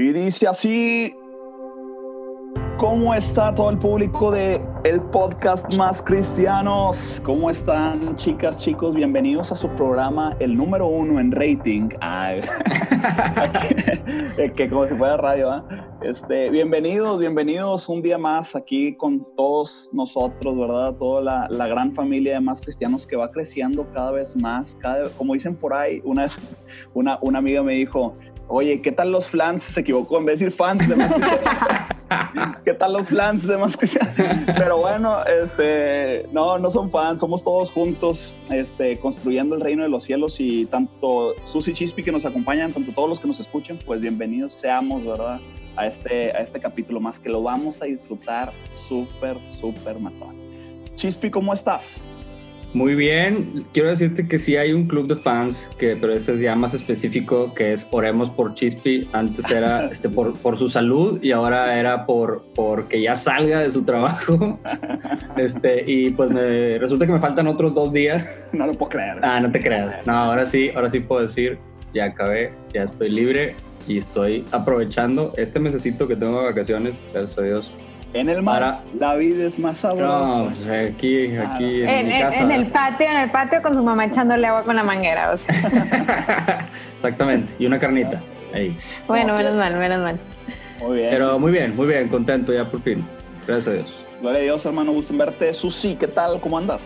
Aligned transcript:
Y 0.00 0.12
dice 0.12 0.46
así, 0.46 1.12
¿cómo 2.76 3.12
está 3.12 3.52
todo 3.52 3.70
el 3.70 3.78
público 3.78 4.30
de 4.30 4.62
el 4.84 5.00
podcast 5.00 5.76
Más 5.76 6.00
Cristianos? 6.00 7.20
¿Cómo 7.24 7.50
están 7.50 8.14
chicas, 8.14 8.58
chicos? 8.58 8.94
Bienvenidos 8.94 9.50
a 9.50 9.56
su 9.56 9.68
programa, 9.70 10.36
el 10.38 10.56
número 10.56 10.86
uno 10.86 11.18
en 11.18 11.32
rating. 11.32 11.88
Ay, 12.00 12.42
que 14.56 14.68
como 14.68 14.86
si 14.86 14.94
fuera 14.94 15.16
radio, 15.16 15.52
¿eh? 15.52 15.62
Este, 16.02 16.48
bienvenidos, 16.50 17.18
bienvenidos 17.18 17.88
un 17.88 18.00
día 18.00 18.18
más 18.18 18.54
aquí 18.54 18.94
con 18.94 19.26
todos 19.36 19.90
nosotros, 19.92 20.56
¿verdad? 20.56 20.94
Toda 20.94 21.22
la, 21.22 21.48
la, 21.50 21.66
gran 21.66 21.92
familia 21.92 22.34
de 22.34 22.40
Más 22.40 22.60
Cristianos 22.60 23.04
que 23.04 23.16
va 23.16 23.32
creciendo 23.32 23.84
cada 23.92 24.12
vez 24.12 24.36
más. 24.36 24.76
Cada, 24.76 25.08
como 25.10 25.34
dicen 25.34 25.56
por 25.56 25.74
ahí, 25.74 26.00
una, 26.04 26.28
una, 26.94 27.18
una 27.20 27.40
amiga 27.40 27.64
me 27.64 27.72
dijo, 27.72 28.14
Oye, 28.50 28.80
¿qué 28.80 28.92
tal 28.92 29.12
los 29.12 29.28
flans? 29.28 29.62
Se 29.62 29.80
equivocó 29.80 30.18
en 30.18 30.24
vez 30.24 30.40
de 30.40 30.46
decir 30.46 30.56
fans 30.56 30.88
de 30.88 30.96
más 30.96 31.12
¿Qué 32.64 32.72
tal 32.72 32.94
los 32.94 33.06
flans 33.06 33.46
de 33.46 33.58
más 33.58 33.76
Pero 34.56 34.78
bueno, 34.78 35.18
este, 35.26 36.26
no, 36.32 36.58
no 36.58 36.70
son 36.70 36.90
fans, 36.90 37.20
somos 37.20 37.44
todos 37.44 37.70
juntos, 37.70 38.32
este, 38.50 38.98
construyendo 38.98 39.54
el 39.54 39.60
reino 39.60 39.82
de 39.82 39.90
los 39.90 40.04
cielos 40.04 40.36
y 40.38 40.64
tanto 40.66 41.34
Susi 41.44 41.74
Chispi 41.74 42.02
que 42.02 42.10
nos 42.10 42.24
acompañan, 42.24 42.72
tanto 42.72 42.92
todos 42.92 43.10
los 43.10 43.20
que 43.20 43.28
nos 43.28 43.38
escuchen, 43.38 43.78
pues 43.84 44.00
bienvenidos 44.00 44.54
seamos, 44.54 45.04
¿verdad? 45.04 45.40
A 45.76 45.86
este, 45.86 46.32
a 46.32 46.40
este 46.40 46.58
capítulo 46.58 47.00
más 47.00 47.20
que 47.20 47.28
lo 47.28 47.42
vamos 47.42 47.82
a 47.82 47.84
disfrutar 47.84 48.50
súper, 48.88 49.36
súper 49.60 49.98
matón. 49.98 50.34
Chispi, 50.96 51.30
¿cómo 51.30 51.52
estás? 51.52 52.00
Muy 52.74 52.94
bien, 52.94 53.64
quiero 53.72 53.88
decirte 53.88 54.28
que 54.28 54.38
sí 54.38 54.56
hay 54.56 54.72
un 54.72 54.86
club 54.86 55.08
de 55.08 55.16
fans, 55.16 55.70
que, 55.78 55.96
pero 55.96 56.12
ese 56.12 56.32
es 56.32 56.40
ya 56.40 56.54
más 56.54 56.74
específico, 56.74 57.54
que 57.54 57.72
es 57.72 57.88
Oremos 57.90 58.30
por 58.30 58.54
Chispi. 58.54 59.08
Antes 59.12 59.50
era 59.50 59.86
este, 59.90 60.08
por, 60.08 60.34
por 60.38 60.58
su 60.58 60.68
salud 60.68 61.18
y 61.22 61.32
ahora 61.32 61.78
era 61.78 62.04
por, 62.04 62.44
por 62.54 62.86
que 62.88 63.00
ya 63.00 63.16
salga 63.16 63.60
de 63.60 63.72
su 63.72 63.84
trabajo. 63.84 64.58
Este, 65.36 65.84
y 65.86 66.10
pues 66.10 66.30
me, 66.30 66.78
resulta 66.78 67.06
que 67.06 67.12
me 67.12 67.20
faltan 67.20 67.46
otros 67.46 67.72
dos 67.72 67.92
días. 67.92 68.34
No 68.52 68.66
lo 68.66 68.72
puedo 68.74 68.90
creer. 68.90 69.18
Ah, 69.22 69.38
no 69.40 69.50
te 69.52 69.62
creas. 69.62 70.04
No, 70.04 70.12
ahora 70.12 70.46
sí, 70.46 70.70
ahora 70.74 70.90
sí 70.90 70.98
puedo 70.98 71.22
decir, 71.22 71.58
ya 71.94 72.06
acabé, 72.06 72.52
ya 72.74 72.82
estoy 72.82 73.10
libre 73.10 73.54
y 73.86 73.98
estoy 73.98 74.44
aprovechando 74.50 75.32
este 75.36 75.60
mesecito 75.60 76.08
que 76.08 76.16
tengo 76.16 76.40
de 76.40 76.46
vacaciones, 76.46 77.04
gracias 77.12 77.38
a 77.38 77.42
Dios, 77.42 77.72
en 78.14 78.28
el 78.28 78.42
mar, 78.42 78.80
la 78.98 79.14
vida 79.16 79.46
es 79.46 79.58
más 79.58 79.78
sabrosa. 79.78 80.38
No, 80.38 80.44
pues 80.46 80.68
aquí, 80.68 81.36
aquí 81.36 81.82
en, 81.82 82.08
mi 82.08 82.18
casa. 82.18 82.42
En 82.42 82.50
el 82.50 82.66
patio, 82.68 83.06
en 83.06 83.16
el 83.18 83.30
patio 83.30 83.62
con 83.62 83.74
su 83.74 83.82
mamá 83.82 84.06
echándole 84.06 84.46
agua 84.46 84.62
con 84.62 84.76
la 84.76 84.82
manguera, 84.82 85.32
o 85.32 85.36
sea. 85.36 86.68
Exactamente, 86.94 87.52
y 87.58 87.66
una 87.66 87.78
carnita 87.78 88.20
ahí. 88.54 88.78
Bueno, 89.06 89.34
menos 89.34 89.54
mal, 89.54 89.76
menos 89.76 90.00
mal. 90.00 90.18
Muy 90.80 90.98
bien. 90.98 91.10
Pero 91.10 91.38
muy 91.38 91.52
bien, 91.52 91.76
muy 91.76 91.86
bien, 91.86 92.08
contento 92.08 92.52
ya 92.52 92.64
por 92.64 92.80
fin. 92.82 93.04
Gracias 93.46 93.68
a 93.68 93.72
Dios. 93.72 94.06
Gloria 94.20 94.40
a 94.40 94.42
Dios, 94.42 94.66
hermano, 94.66 94.92
gusto 94.92 95.12
en 95.12 95.18
verte. 95.18 95.54
Susi, 95.54 95.96
¿qué 95.96 96.08
tal? 96.08 96.40
¿Cómo 96.40 96.58
andas? 96.58 96.82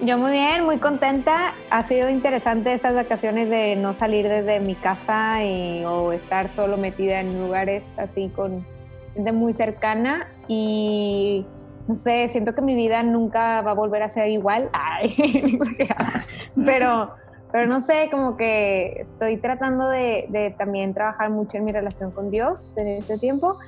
Yo 0.00 0.18
muy 0.18 0.32
bien, 0.32 0.64
muy 0.64 0.78
contenta. 0.78 1.54
Ha 1.70 1.84
sido 1.84 2.10
interesante 2.10 2.72
estas 2.72 2.94
vacaciones 2.94 3.48
de 3.48 3.76
no 3.76 3.94
salir 3.94 4.28
desde 4.28 4.60
mi 4.60 4.74
casa 4.74 5.44
y, 5.44 5.84
o 5.84 6.12
estar 6.12 6.50
solo 6.50 6.76
metida 6.76 7.20
en 7.20 7.40
lugares 7.40 7.84
así 7.96 8.30
con 8.34 8.66
gente 9.14 9.32
muy 9.32 9.52
cercana 9.52 10.28
y 10.48 11.46
no 11.88 11.94
sé, 11.94 12.28
siento 12.28 12.54
que 12.54 12.62
mi 12.62 12.74
vida 12.74 13.02
nunca 13.02 13.60
va 13.62 13.72
a 13.72 13.74
volver 13.74 14.02
a 14.02 14.08
ser 14.08 14.30
igual. 14.30 14.70
pero, 16.64 17.10
pero 17.52 17.66
no 17.66 17.80
sé, 17.80 18.08
como 18.10 18.36
que 18.36 19.00
estoy 19.00 19.36
tratando 19.36 19.88
de, 19.88 20.26
de, 20.30 20.50
también 20.50 20.94
trabajar 20.94 21.30
mucho 21.30 21.58
en 21.58 21.64
mi 21.64 21.72
relación 21.72 22.10
con 22.10 22.30
Dios 22.30 22.76
en 22.76 22.88
este 22.88 23.18
tiempo. 23.18 23.58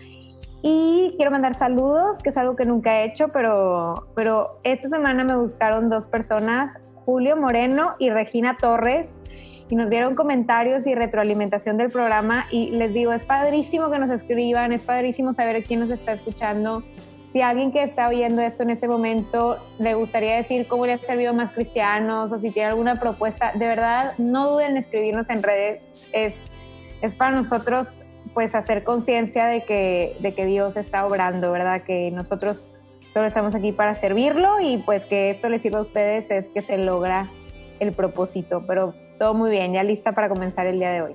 Y 0.62 1.14
quiero 1.16 1.30
mandar 1.30 1.54
saludos, 1.54 2.18
que 2.18 2.30
es 2.30 2.36
algo 2.36 2.56
que 2.56 2.64
nunca 2.64 3.00
he 3.00 3.04
hecho, 3.04 3.28
pero, 3.28 4.08
pero 4.14 4.58
esta 4.64 4.88
semana 4.88 5.22
me 5.22 5.36
buscaron 5.36 5.90
dos 5.90 6.06
personas, 6.06 6.78
Julio 7.04 7.36
Moreno 7.36 7.94
y 7.98 8.10
Regina 8.10 8.56
Torres 8.58 9.22
y 9.68 9.74
nos 9.74 9.90
dieron 9.90 10.14
comentarios 10.14 10.86
y 10.86 10.94
retroalimentación 10.94 11.76
del 11.76 11.90
programa 11.90 12.46
y 12.50 12.70
les 12.70 12.92
digo, 12.92 13.12
es 13.12 13.24
padrísimo 13.24 13.90
que 13.90 13.98
nos 13.98 14.10
escriban, 14.10 14.72
es 14.72 14.82
padrísimo 14.82 15.34
saber 15.34 15.64
quién 15.64 15.80
nos 15.80 15.90
está 15.90 16.12
escuchando. 16.12 16.82
Si 17.32 17.42
alguien 17.42 17.72
que 17.72 17.82
está 17.82 18.08
oyendo 18.08 18.40
esto 18.40 18.62
en 18.62 18.70
este 18.70 18.88
momento 18.88 19.58
le 19.78 19.94
gustaría 19.94 20.36
decir 20.36 20.66
cómo 20.68 20.86
le 20.86 20.94
ha 20.94 20.98
servido 20.98 21.34
más 21.34 21.52
cristianos 21.52 22.32
o 22.32 22.38
si 22.38 22.50
tiene 22.50 22.68
alguna 22.68 22.98
propuesta, 23.00 23.52
de 23.52 23.66
verdad 23.66 24.14
no 24.18 24.50
duden 24.52 24.72
en 24.72 24.76
escribirnos 24.78 25.28
en 25.28 25.42
redes. 25.42 25.88
Es, 26.12 26.46
es 27.02 27.14
para 27.14 27.32
nosotros 27.32 28.02
pues 28.32 28.54
hacer 28.54 28.84
conciencia 28.84 29.46
de 29.46 29.64
que, 29.64 30.16
de 30.20 30.34
que 30.34 30.46
Dios 30.46 30.76
está 30.76 31.06
obrando, 31.06 31.50
¿verdad? 31.50 31.82
Que 31.82 32.10
nosotros 32.10 32.66
solo 33.12 33.26
estamos 33.26 33.54
aquí 33.54 33.72
para 33.72 33.94
servirlo 33.96 34.60
y 34.60 34.78
pues 34.78 35.04
que 35.04 35.30
esto 35.30 35.48
les 35.48 35.62
sirva 35.62 35.80
a 35.80 35.82
ustedes 35.82 36.30
es 36.30 36.48
que 36.48 36.62
se 36.62 36.78
logra 36.78 37.30
el 37.80 37.92
propósito. 37.92 38.64
Pero 38.66 38.94
todo 39.18 39.34
muy 39.34 39.50
bien, 39.50 39.72
ya 39.72 39.82
lista 39.82 40.12
para 40.12 40.28
comenzar 40.28 40.66
el 40.66 40.78
día 40.78 40.90
de 40.90 41.02
hoy. 41.02 41.12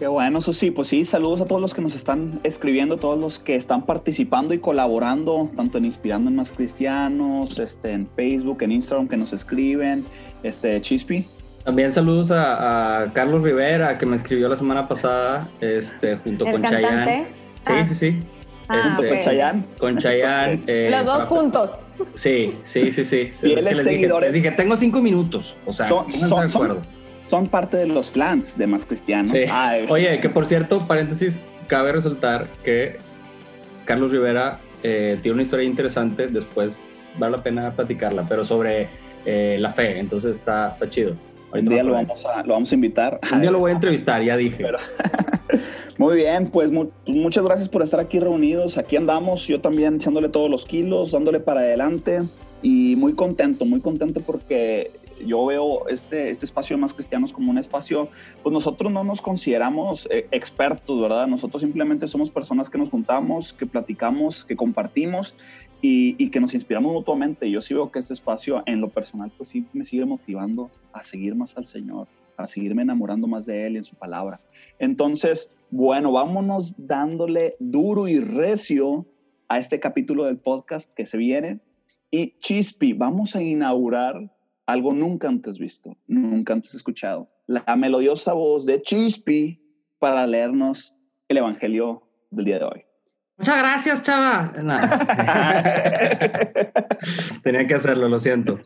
Qué 0.00 0.06
bueno, 0.06 0.38
eso 0.38 0.54
sí, 0.54 0.70
pues 0.70 0.88
sí, 0.88 1.04
saludos 1.04 1.42
a 1.42 1.44
todos 1.44 1.60
los 1.60 1.74
que 1.74 1.82
nos 1.82 1.94
están 1.94 2.40
escribiendo, 2.42 2.96
todos 2.96 3.20
los 3.20 3.38
que 3.38 3.54
están 3.54 3.84
participando 3.84 4.54
y 4.54 4.58
colaborando, 4.58 5.50
tanto 5.54 5.76
en 5.76 5.84
Inspirando 5.84 6.30
en 6.30 6.36
Más 6.36 6.50
Cristianos, 6.50 7.58
este, 7.58 7.92
en 7.92 8.08
Facebook, 8.16 8.62
en 8.62 8.72
Instagram, 8.72 9.08
que 9.08 9.18
nos 9.18 9.34
escriben, 9.34 10.02
este, 10.42 10.80
Chispi. 10.80 11.26
También 11.64 11.92
saludos 11.92 12.30
a, 12.30 13.10
Carlos 13.12 13.42
Rivera, 13.42 13.98
que 13.98 14.06
me 14.06 14.16
escribió 14.16 14.48
la 14.48 14.56
semana 14.56 14.88
pasada, 14.88 15.46
este, 15.60 16.16
junto 16.16 16.46
con 16.46 16.62
Chayanne. 16.62 17.26
Sí, 17.66 17.72
sí, 17.88 17.94
sí. 17.94 18.22
Ah, 18.70 18.96
este, 18.96 19.08
¿Con 19.10 19.20
Chayanne? 19.20 19.64
Con 19.78 19.98
Chayanne. 19.98 20.62
Eh, 20.66 20.88
Los 20.90 21.04
dos 21.04 21.24
juntos. 21.26 21.72
Sí, 22.14 22.56
sí, 22.64 22.90
sí, 22.90 23.04
sí. 23.04 23.26
les, 23.54 23.84
dije, 23.84 24.08
les 24.08 24.32
dije, 24.32 24.50
tengo 24.52 24.78
cinco 24.78 25.02
minutos. 25.02 25.56
O 25.66 25.74
sea, 25.74 25.88
son, 25.88 26.10
son, 26.10 26.40
de 26.40 26.46
acuerdo 26.46 26.76
son 26.76 26.99
parte 27.48 27.76
de 27.76 27.86
los 27.86 28.10
plans 28.10 28.58
de 28.58 28.66
Más 28.66 28.84
Cristianos. 28.84 29.32
Sí. 29.32 29.44
Oye, 29.88 30.20
que 30.20 30.28
por 30.28 30.46
cierto, 30.46 30.86
paréntesis, 30.86 31.40
cabe 31.66 31.92
resaltar 31.92 32.48
que 32.64 32.96
Carlos 33.84 34.10
Rivera 34.10 34.60
eh, 34.82 35.18
tiene 35.22 35.34
una 35.34 35.42
historia 35.42 35.66
interesante, 35.66 36.26
después 36.26 36.98
vale 37.18 37.36
la 37.36 37.42
pena 37.42 37.70
platicarla, 37.72 38.26
pero 38.28 38.44
sobre 38.44 38.88
eh, 39.24 39.56
la 39.58 39.72
fe, 39.72 39.98
entonces 39.98 40.36
está, 40.36 40.70
está 40.70 40.90
chido. 40.90 41.16
Un 41.52 41.66
día 41.66 41.82
lo 41.82 41.92
vamos, 41.92 42.24
a, 42.24 42.42
lo 42.44 42.54
vamos 42.54 42.70
a 42.70 42.74
invitar. 42.74 43.18
Un 43.32 43.40
día 43.40 43.50
lo 43.50 43.58
voy 43.58 43.72
a 43.72 43.74
entrevistar, 43.74 44.22
ya 44.22 44.36
dije. 44.36 44.64
Muy 45.98 46.16
bien, 46.16 46.48
pues 46.50 46.70
muchas 47.06 47.44
gracias 47.44 47.68
por 47.68 47.82
estar 47.82 48.00
aquí 48.00 48.20
reunidos. 48.20 48.78
Aquí 48.78 48.96
andamos, 48.96 49.46
yo 49.46 49.60
también 49.60 49.96
echándole 49.96 50.28
todos 50.28 50.48
los 50.48 50.64
kilos, 50.64 51.10
dándole 51.10 51.40
para 51.40 51.60
adelante 51.60 52.20
y 52.62 52.96
muy 52.96 53.14
contento, 53.14 53.64
muy 53.64 53.80
contento 53.80 54.20
porque 54.20 54.90
yo 55.26 55.46
veo 55.46 55.88
este, 55.88 56.30
este 56.30 56.44
espacio 56.44 56.76
de 56.76 56.82
más 56.82 56.92
cristianos 56.92 57.32
como 57.32 57.50
un 57.50 57.58
espacio, 57.58 58.08
pues 58.42 58.52
nosotros 58.52 58.92
no 58.92 59.04
nos 59.04 59.20
consideramos 59.20 60.08
eh, 60.10 60.26
expertos, 60.30 61.00
¿verdad? 61.00 61.26
Nosotros 61.26 61.62
simplemente 61.62 62.06
somos 62.06 62.30
personas 62.30 62.70
que 62.70 62.78
nos 62.78 62.90
juntamos, 62.90 63.52
que 63.52 63.66
platicamos, 63.66 64.44
que 64.44 64.56
compartimos 64.56 65.34
y, 65.82 66.14
y, 66.22 66.30
que 66.30 66.40
nos 66.40 66.54
inspiramos 66.54 66.92
mutuamente. 66.92 67.50
Yo 67.50 67.62
sí 67.62 67.74
veo 67.74 67.90
que 67.90 67.98
este 67.98 68.14
espacio 68.14 68.62
en 68.66 68.80
lo 68.80 68.88
personal 68.88 69.30
pues 69.36 69.48
sí 69.48 69.66
me 69.72 69.84
sigue 69.84 70.04
motivando 70.04 70.70
a 70.92 71.02
seguir 71.02 71.34
más 71.34 71.56
al 71.56 71.64
Señor, 71.64 72.08
a 72.36 72.46
seguirme 72.46 72.82
enamorando 72.82 73.26
más 73.26 73.46
de 73.46 73.66
Él 73.66 73.74
y 73.74 73.78
en 73.78 73.84
su 73.84 73.96
palabra. 73.96 74.40
Entonces, 74.78 75.50
bueno, 75.70 76.12
vámonos 76.12 76.74
dándole 76.76 77.54
duro 77.60 78.08
y 78.08 78.18
recio 78.18 79.06
a 79.48 79.58
este 79.58 79.80
capítulo 79.80 80.24
del 80.24 80.38
podcast 80.38 80.88
que 80.94 81.06
se 81.06 81.18
viene. 81.18 81.60
Y 82.10 82.38
Chispi, 82.40 82.92
vamos 82.92 83.36
a 83.36 83.42
inaugurar 83.42 84.30
algo 84.72 84.92
nunca 84.92 85.28
antes 85.28 85.58
visto, 85.58 85.96
nunca 86.06 86.52
antes 86.52 86.74
escuchado. 86.74 87.30
La 87.46 87.76
melodiosa 87.76 88.32
voz 88.32 88.66
de 88.66 88.82
Chispi 88.82 89.60
para 89.98 90.26
leernos 90.26 90.94
el 91.28 91.38
Evangelio 91.38 92.02
del 92.30 92.44
día 92.44 92.58
de 92.58 92.64
hoy. 92.64 92.84
Muchas 93.38 93.58
gracias, 93.58 94.02
chava. 94.02 94.52
Tenía 97.42 97.66
que 97.66 97.74
hacerlo, 97.74 98.08
lo 98.08 98.20
siento. 98.20 98.58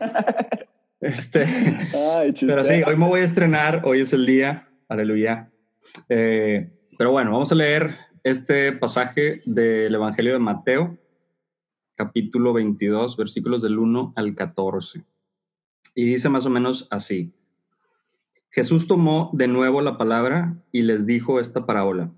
Este, 1.00 1.46
pero 2.40 2.64
sí, 2.64 2.82
hoy 2.84 2.96
me 2.96 3.06
voy 3.06 3.20
a 3.20 3.24
estrenar, 3.24 3.82
hoy 3.84 4.00
es 4.00 4.12
el 4.12 4.26
día, 4.26 4.68
aleluya. 4.88 5.50
Eh, 6.08 6.70
pero 6.98 7.12
bueno, 7.12 7.30
vamos 7.30 7.52
a 7.52 7.54
leer 7.54 7.96
este 8.24 8.72
pasaje 8.72 9.42
del 9.44 9.94
Evangelio 9.94 10.32
de 10.32 10.38
Mateo, 10.38 10.98
capítulo 11.94 12.52
22, 12.52 13.16
versículos 13.16 13.62
del 13.62 13.78
1 13.78 14.14
al 14.16 14.34
14. 14.34 15.04
Y 15.94 16.04
dice 16.04 16.28
más 16.28 16.46
o 16.46 16.50
menos 16.50 16.88
así. 16.90 17.32
Jesús 18.50 18.86
tomó 18.86 19.30
de 19.32 19.48
nuevo 19.48 19.80
la 19.80 19.98
palabra 19.98 20.62
y 20.70 20.82
les 20.82 21.06
dijo 21.06 21.40
esta 21.40 21.66
parábola. 21.66 22.12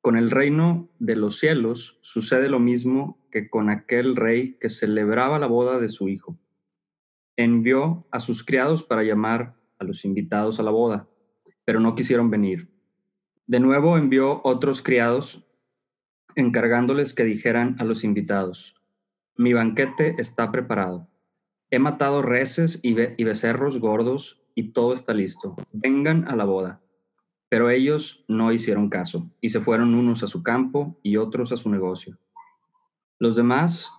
Con 0.00 0.16
el 0.16 0.30
reino 0.30 0.88
de 0.98 1.16
los 1.16 1.38
cielos 1.38 1.98
sucede 2.02 2.48
lo 2.48 2.58
mismo 2.58 3.18
que 3.30 3.48
con 3.48 3.70
aquel 3.70 4.16
rey 4.16 4.56
que 4.60 4.68
celebraba 4.68 5.38
la 5.38 5.46
boda 5.46 5.78
de 5.78 5.88
su 5.88 6.08
hijo. 6.08 6.38
Envió 7.36 8.06
a 8.10 8.20
sus 8.20 8.44
criados 8.44 8.82
para 8.82 9.02
llamar 9.02 9.54
a 9.78 9.84
los 9.84 10.04
invitados 10.04 10.60
a 10.60 10.62
la 10.62 10.70
boda, 10.70 11.08
pero 11.64 11.80
no 11.80 11.94
quisieron 11.94 12.30
venir. 12.30 12.68
De 13.46 13.60
nuevo 13.60 13.98
envió 13.98 14.40
otros 14.44 14.82
criados, 14.82 15.44
encargándoles 16.36 17.14
que 17.14 17.24
dijeran 17.24 17.76
a 17.78 17.84
los 17.84 18.04
invitados, 18.04 18.80
mi 19.36 19.52
banquete 19.52 20.14
está 20.18 20.50
preparado. 20.50 21.08
He 21.74 21.78
matado 21.78 22.20
reses 22.20 22.80
y, 22.82 22.92
becerros 22.92 23.78
gordos 23.78 24.44
y 24.54 24.72
todo 24.74 24.92
está 24.92 25.14
listo. 25.14 25.56
Vengan 25.72 26.28
a 26.28 26.36
la 26.36 26.44
boda. 26.44 26.82
Pero 27.48 27.70
ellos 27.70 28.26
no 28.28 28.52
hicieron 28.52 28.90
caso 28.90 29.30
y 29.40 29.48
se 29.48 29.60
fueron 29.60 29.94
unos 29.94 30.22
a 30.22 30.26
su 30.26 30.42
campo 30.42 31.00
y 31.02 31.16
otros 31.16 31.50
a 31.50 31.56
su 31.56 31.70
negocio. 31.70 32.18
Los 33.18 33.36
demás, 33.36 33.90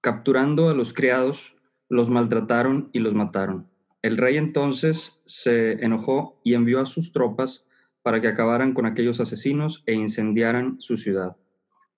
capturando 0.00 0.70
a 0.70 0.74
los 0.74 0.94
criados, 0.94 1.54
los 1.90 2.08
maltrataron 2.08 2.88
y 2.94 3.00
los 3.00 3.12
mataron. 3.12 3.68
El 4.00 4.16
rey 4.16 4.38
entonces 4.38 5.20
se 5.26 5.72
enojó 5.84 6.40
y 6.44 6.54
envió 6.54 6.80
a 6.80 6.86
sus 6.86 7.12
tropas 7.12 7.66
para 8.00 8.22
que 8.22 8.28
acabaran 8.28 8.72
con 8.72 8.86
aquellos 8.86 9.20
asesinos 9.20 9.82
e 9.84 9.92
incendiaran 9.92 10.80
su 10.80 10.96
ciudad. 10.96 11.36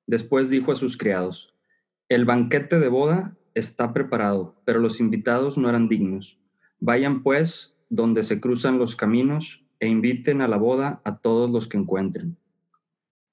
Después 0.09 0.51
dijo 0.51 0.73
a 0.73 0.77
sus 0.77 0.97
criados, 0.97 1.55
el 2.09 2.25
banquete 2.25 2.81
de 2.81 2.89
boda 2.89 3.37
está 3.55 3.93
preparado, 3.93 4.55
pero 4.65 4.81
los 4.81 5.01
invitados 5.01 5.59
no 5.59 5.69
eran 5.69 5.89
dignos. 5.89 6.39
Vayan 6.81 7.23
pues 7.23 7.77
donde 7.91 8.23
se 8.23 8.41
cruzan 8.41 8.79
los 8.79 8.97
caminos 8.97 9.65
e 9.81 9.89
inviten 9.89 10.41
a 10.41 10.49
la 10.49 10.57
boda 10.57 11.01
a 11.05 11.19
todos 11.19 11.51
los 11.51 11.69
que 11.69 11.77
encuentren. 11.77 12.37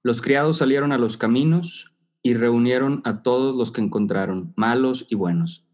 Los 0.03 0.21
criados 0.21 0.57
salieron 0.57 0.91
a 0.91 0.97
los 0.97 1.17
caminos 1.17 1.91
y 2.21 2.33
reunieron 2.33 3.01
a 3.05 3.21
todos 3.21 3.55
los 3.55 3.71
que 3.71 3.81
encontraron, 3.81 4.53
malos 4.55 5.07
y 5.09 5.15
buenos. 5.15 5.65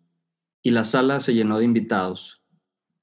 Y 0.64 0.72
la 0.72 0.84
sala 0.84 1.20
se 1.20 1.34
llenó 1.34 1.60
de 1.60 1.66
invitados. 1.66 2.42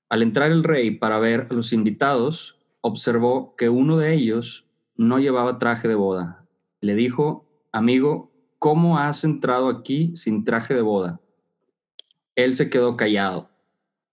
Al 0.09 0.23
entrar 0.23 0.51
el 0.51 0.65
rey 0.65 0.91
para 0.93 1.19
ver 1.19 1.49
a 1.51 1.55
los 1.55 1.73
invitados, 1.73 2.59
observó 2.81 3.57
que 3.57 3.69
uno 3.69 3.99
de 3.99 4.15
ellos 4.15 4.67
no 4.97 5.19
llevaba 5.19 5.59
traje 5.59 5.89
de 5.89 5.95
boda. 5.95 6.47
Le 6.81 6.95
dijo, 6.95 7.47
amigo, 7.73 8.33
¿cómo 8.59 8.99
has 8.99 9.25
entrado 9.25 9.69
aquí 9.69 10.17
sin 10.17 10.45
traje 10.45 10.75
de 10.75 10.83
boda? 10.83 11.21
Él 12.39 12.55
se 12.55 12.71
quedó 12.71 12.97
callado. 12.97 13.51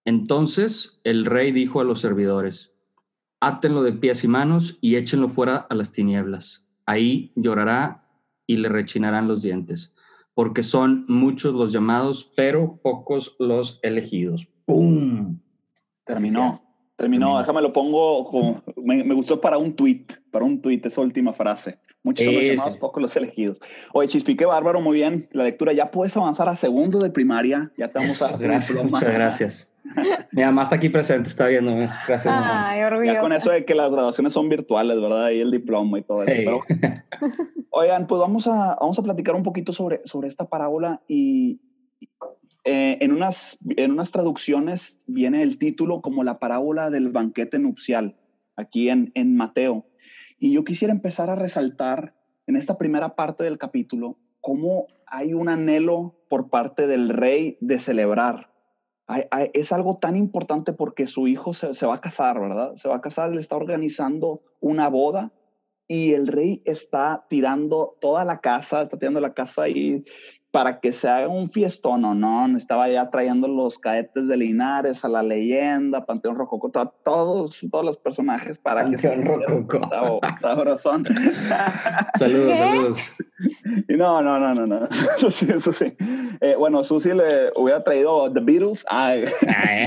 Entonces 0.03 0.99
el 1.03 1.25
rey 1.25 1.51
dijo 1.51 1.79
a 1.79 1.83
los 1.83 2.01
servidores, 2.01 2.73
átenlo 3.39 3.83
de 3.83 3.93
pies 3.93 4.23
y 4.23 4.27
manos 4.27 4.79
y 4.81 4.95
échenlo 4.95 5.29
fuera 5.29 5.57
a 5.69 5.75
las 5.75 5.91
tinieblas. 5.91 6.65
Ahí 6.87 7.31
llorará 7.35 8.07
y 8.47 8.57
le 8.57 8.69
rechinarán 8.69 9.27
los 9.27 9.43
dientes, 9.43 9.93
porque 10.33 10.63
son 10.63 11.05
muchos 11.07 11.53
los 11.53 11.71
llamados, 11.71 12.31
pero 12.35 12.79
pocos 12.81 13.35
los 13.37 13.79
elegidos. 13.83 14.47
¡Pum! 14.65 15.39
Terminó. 16.03 16.63
Terminó, 16.95 17.37
déjame 17.37 17.61
lo 17.61 17.73
pongo, 17.73 18.63
me, 18.77 19.13
gustó 19.13 19.39
para 19.39 19.59
un 19.59 19.75
tweet, 19.75 20.05
para 20.31 20.45
un 20.45 20.61
tweet, 20.61 20.81
esa 20.85 21.01
última 21.01 21.33
frase. 21.33 21.77
Muchos 22.05 22.23
son 22.23 22.35
los 22.35 22.43
llamados, 22.43 22.77
pocos 22.77 23.01
los 23.01 23.15
elegidos. 23.15 23.59
Oye, 23.91 24.07
Chispi, 24.07 24.37
qué 24.37 24.45
bárbaro, 24.45 24.79
muy 24.79 24.95
bien. 24.95 25.27
La 25.31 25.43
lectura, 25.43 25.73
ya 25.73 25.89
puedes 25.89 26.15
avanzar 26.15 26.47
a 26.47 26.55
segundo 26.55 26.99
de 26.99 27.09
primaria, 27.09 27.71
ya 27.79 27.87
te 27.87 27.97
vamos 27.97 28.21
a... 28.21 28.37
Gracias, 28.37 28.83
muchas 28.83 29.13
gracias. 29.13 29.71
Mi 30.31 30.43
mamá 30.43 30.61
está 30.61 30.75
aquí 30.75 30.89
presente, 30.89 31.29
está 31.29 31.47
viéndome. 31.47 31.89
Gracias. 32.07 32.31
Ay, 32.37 32.79
Ya 33.05 33.19
con 33.19 33.33
eso 33.33 33.49
de 33.49 33.65
que 33.65 33.73
las 33.73 33.91
graduaciones 33.91 34.33
son 34.33 34.49
virtuales, 34.49 35.01
¿verdad? 35.01 35.31
Y 35.31 35.39
el 35.39 35.49
diploma 35.49 35.97
y 35.97 36.03
todo 36.03 36.23
eso. 36.23 36.61
oigan, 37.71 38.05
pues 38.05 38.19
vamos 38.19 38.45
a, 38.45 38.77
vamos 38.79 38.99
a 38.99 39.01
platicar 39.01 39.33
un 39.33 39.41
poquito 39.41 39.73
sobre, 39.73 40.01
sobre 40.05 40.27
esta 40.27 40.45
parábola 40.45 41.01
y 41.07 41.59
eh, 42.65 42.99
en, 43.01 43.13
unas, 43.13 43.57
en 43.77 43.91
unas 43.91 44.11
traducciones 44.11 44.95
viene 45.07 45.41
el 45.41 45.57
título 45.57 46.01
como 46.01 46.23
la 46.23 46.37
parábola 46.37 46.91
del 46.91 47.09
banquete 47.09 47.57
nupcial, 47.57 48.15
aquí 48.55 48.89
en, 48.89 49.11
en 49.15 49.35
Mateo. 49.35 49.87
Y 50.45 50.51
yo 50.51 50.63
quisiera 50.63 50.93
empezar 50.93 51.31
a 51.31 51.35
resaltar 51.35 52.13
en 52.45 52.55
esta 52.55 52.77
primera 52.77 53.15
parte 53.15 53.43
del 53.43 53.57
capítulo 53.57 54.19
cómo 54.41 54.85
hay 55.07 55.33
un 55.33 55.49
anhelo 55.49 56.13
por 56.29 56.51
parte 56.51 56.85
del 56.85 57.09
rey 57.09 57.57
de 57.61 57.79
celebrar 57.79 58.51
es 59.53 59.71
algo 59.71 59.97
tan 59.97 60.15
importante 60.15 60.71
porque 60.71 61.07
su 61.07 61.27
hijo 61.27 61.53
se, 61.53 61.87
va 61.87 61.95
a 61.95 62.01
casar, 62.01 62.39
¿verdad? 62.39 62.75
Se 62.75 62.87
va 62.87 62.97
a 62.97 63.01
casar, 63.01 63.31
le 63.31 63.41
está 63.41 63.55
organizando 63.55 64.43
una 64.59 64.87
boda 64.87 65.31
y 65.87 66.13
el 66.13 66.27
rey 66.27 66.61
está 66.65 67.25
tirando 67.27 67.97
toda 67.99 68.23
la 68.23 68.39
casa, 68.39 68.83
está 68.83 68.99
tirando 68.99 69.21
la 69.21 69.33
casa 69.33 69.67
y 69.67 70.05
para 70.55 70.79
que 70.79 70.93
se 70.93 71.09
haga 71.09 71.27
un 71.27 71.49
fiestón 71.49 72.05
o 72.05 72.15
no, 72.15 72.57
estaba 72.57 72.87
ya 72.87 73.09
trayendo 73.09 73.45
los 73.45 73.77
cadetes 73.77 74.29
de 74.29 74.37
Linares, 74.37 75.03
a 75.03 75.09
la 75.09 75.21
leyenda, 75.21 76.05
Panteón 76.05 76.37
Rococo, 76.37 76.71
todos, 77.03 77.59
todos 77.69 77.83
los 77.83 77.97
personajes 77.97 78.57
para 78.57 78.83
Panteón 78.83 79.23
que 79.23 79.47
Rococo. 79.47 80.21
sabrosón. 80.39 81.03
saludos, 82.17 82.57
saludos. 82.57 83.13
no, 83.89 84.21
no, 84.21 84.39
no, 84.39 84.55
no, 84.55 84.65
no. 84.65 84.87
Eso 85.17 85.29
sí, 85.29 85.45
eso 85.49 85.73
sí. 85.73 85.93
Eh, 86.41 86.55
bueno, 86.57 86.83
Susi 86.83 87.09
le 87.13 87.51
hubiera 87.55 87.83
traído 87.83 88.31
The 88.31 88.39
Beatles. 88.39 88.85
Ay. 88.87 89.25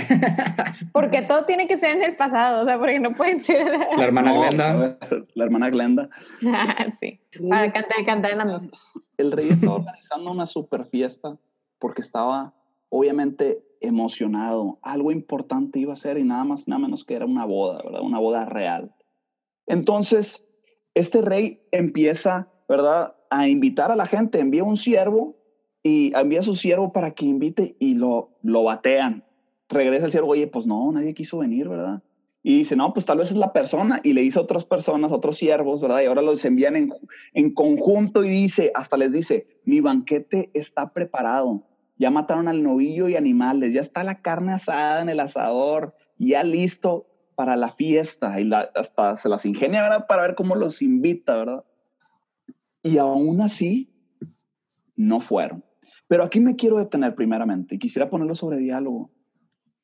porque 0.93 1.23
todo 1.23 1.45
tiene 1.45 1.67
que 1.67 1.77
ser 1.77 1.97
en 1.97 2.03
el 2.03 2.17
pasado, 2.17 2.63
o 2.63 2.65
sea, 2.65 2.79
porque 2.79 3.01
no 3.01 3.13
pueden 3.15 3.39
ser. 3.39 3.67
La 3.97 4.05
hermana 4.05 4.33
Glenda. 4.33 4.99
La 5.35 5.45
hermana 5.45 5.71
Glenda. 5.71 6.09
sí, 7.01 7.21
para 7.49 7.73
cantar, 7.73 8.05
cantar 8.07 8.33
en 8.33 8.39
la 8.39 8.45
música 8.45 8.79
el 9.19 9.33
rey 9.33 9.49
estaba 9.51 9.75
organizando 9.75 10.31
una 10.31 10.47
super 10.47 10.87
fiesta 10.87 11.37
porque 11.79 12.01
estaba 12.01 12.55
obviamente 12.89 13.63
emocionado. 13.81 14.79
Algo 14.83 15.13
importante 15.13 15.81
iba 15.81 15.93
a 15.93 15.97
ser 15.97 16.19
y 16.19 16.25
nada 16.25 16.45
más, 16.45 16.67
nada 16.67 16.81
menos 16.81 17.05
que 17.05 17.15
era 17.15 17.27
una 17.27 17.45
boda, 17.45 17.83
¿verdad? 17.83 18.01
Una 18.03 18.21
boda 18.21 18.45
real. 18.47 18.95
Entonces, 19.67 20.45
este 20.95 21.21
rey 21.21 21.61
empieza, 21.73 22.49
¿verdad? 22.69 23.17
A 23.29 23.49
invitar 23.49 23.91
a 23.91 23.97
la 23.97 24.07
gente, 24.07 24.41
envía 24.41 24.65
un 24.65 24.77
siervo 24.77 25.37
y 25.83 26.13
envía 26.15 26.41
a 26.41 26.45
su 26.45 26.55
siervo 26.55 26.93
para 26.93 27.13
que 27.13 27.25
invite 27.25 27.77
y 27.79 27.95
lo, 27.95 28.31
lo 28.43 28.65
batean. 28.65 29.25
Regresa 29.69 30.07
el 30.07 30.13
siervo, 30.13 30.31
oye, 30.31 30.47
pues 30.47 30.67
no, 30.67 30.91
nadie 30.93 31.15
quiso 31.15 31.39
venir, 31.39 31.69
¿verdad? 31.69 32.03
Y 32.43 32.59
dice, 32.59 32.77
no, 32.77 32.95
pues 32.95 33.05
tal 33.05 33.19
vez 33.19 33.31
es 33.31 33.37
la 33.37 33.53
persona. 33.53 34.01
Y 34.03 34.13
le 34.13 34.23
dice 34.23 34.39
a 34.39 34.43
otras 34.43 34.65
personas, 34.65 35.13
otros 35.13 35.37
siervos, 35.37 35.81
¿verdad? 35.81 36.01
Y 36.03 36.07
ahora 36.07 36.23
los 36.23 36.45
envían 36.45 36.77
en, 36.77 36.93
en 37.35 37.53
conjunto 37.53 38.25
y 38.25 38.31
dice, 38.31 38.73
hasta 38.75 38.97
les 38.97 39.13
dice, 39.13 39.47
mi 39.65 39.81
banquete 39.81 40.51
está 40.55 40.93
preparado. 40.93 41.65
Ya 41.97 42.11
mataron 42.11 42.49
al 42.49 42.63
novillo 42.63 43.09
y 43.09 43.17
animales, 43.17 43.75
ya 43.75 43.81
está 43.81 44.05
la 44.05 44.23
carne 44.23 44.53
asada 44.53 45.03
en 45.03 45.09
el 45.09 45.21
asador, 45.21 45.95
ya 46.17 46.45
listo 46.45 47.07
para 47.35 47.57
la 47.57 47.73
fiesta. 47.73 48.41
Y 48.41 48.51
hasta 48.53 49.17
se 49.17 49.29
las 49.29 49.45
ingenia, 49.45 49.83
¿verdad? 49.83 50.07
Para 50.07 50.23
ver 50.23 50.35
cómo 50.35 50.55
los 50.55 50.81
invita, 50.81 51.37
¿verdad? 51.37 51.65
Y 52.83 52.99
aún 52.99 53.41
así, 53.41 53.93
no 54.97 55.21
fueron. 55.21 55.65
Pero 56.09 56.25
aquí 56.25 56.41
me 56.41 56.57
quiero 56.57 56.79
detener 56.79 57.15
primeramente 57.15 57.75
y 57.75 57.79
quisiera 57.79 58.11
ponerlo 58.11 58.35
sobre 58.35 58.57
diálogo 58.57 59.11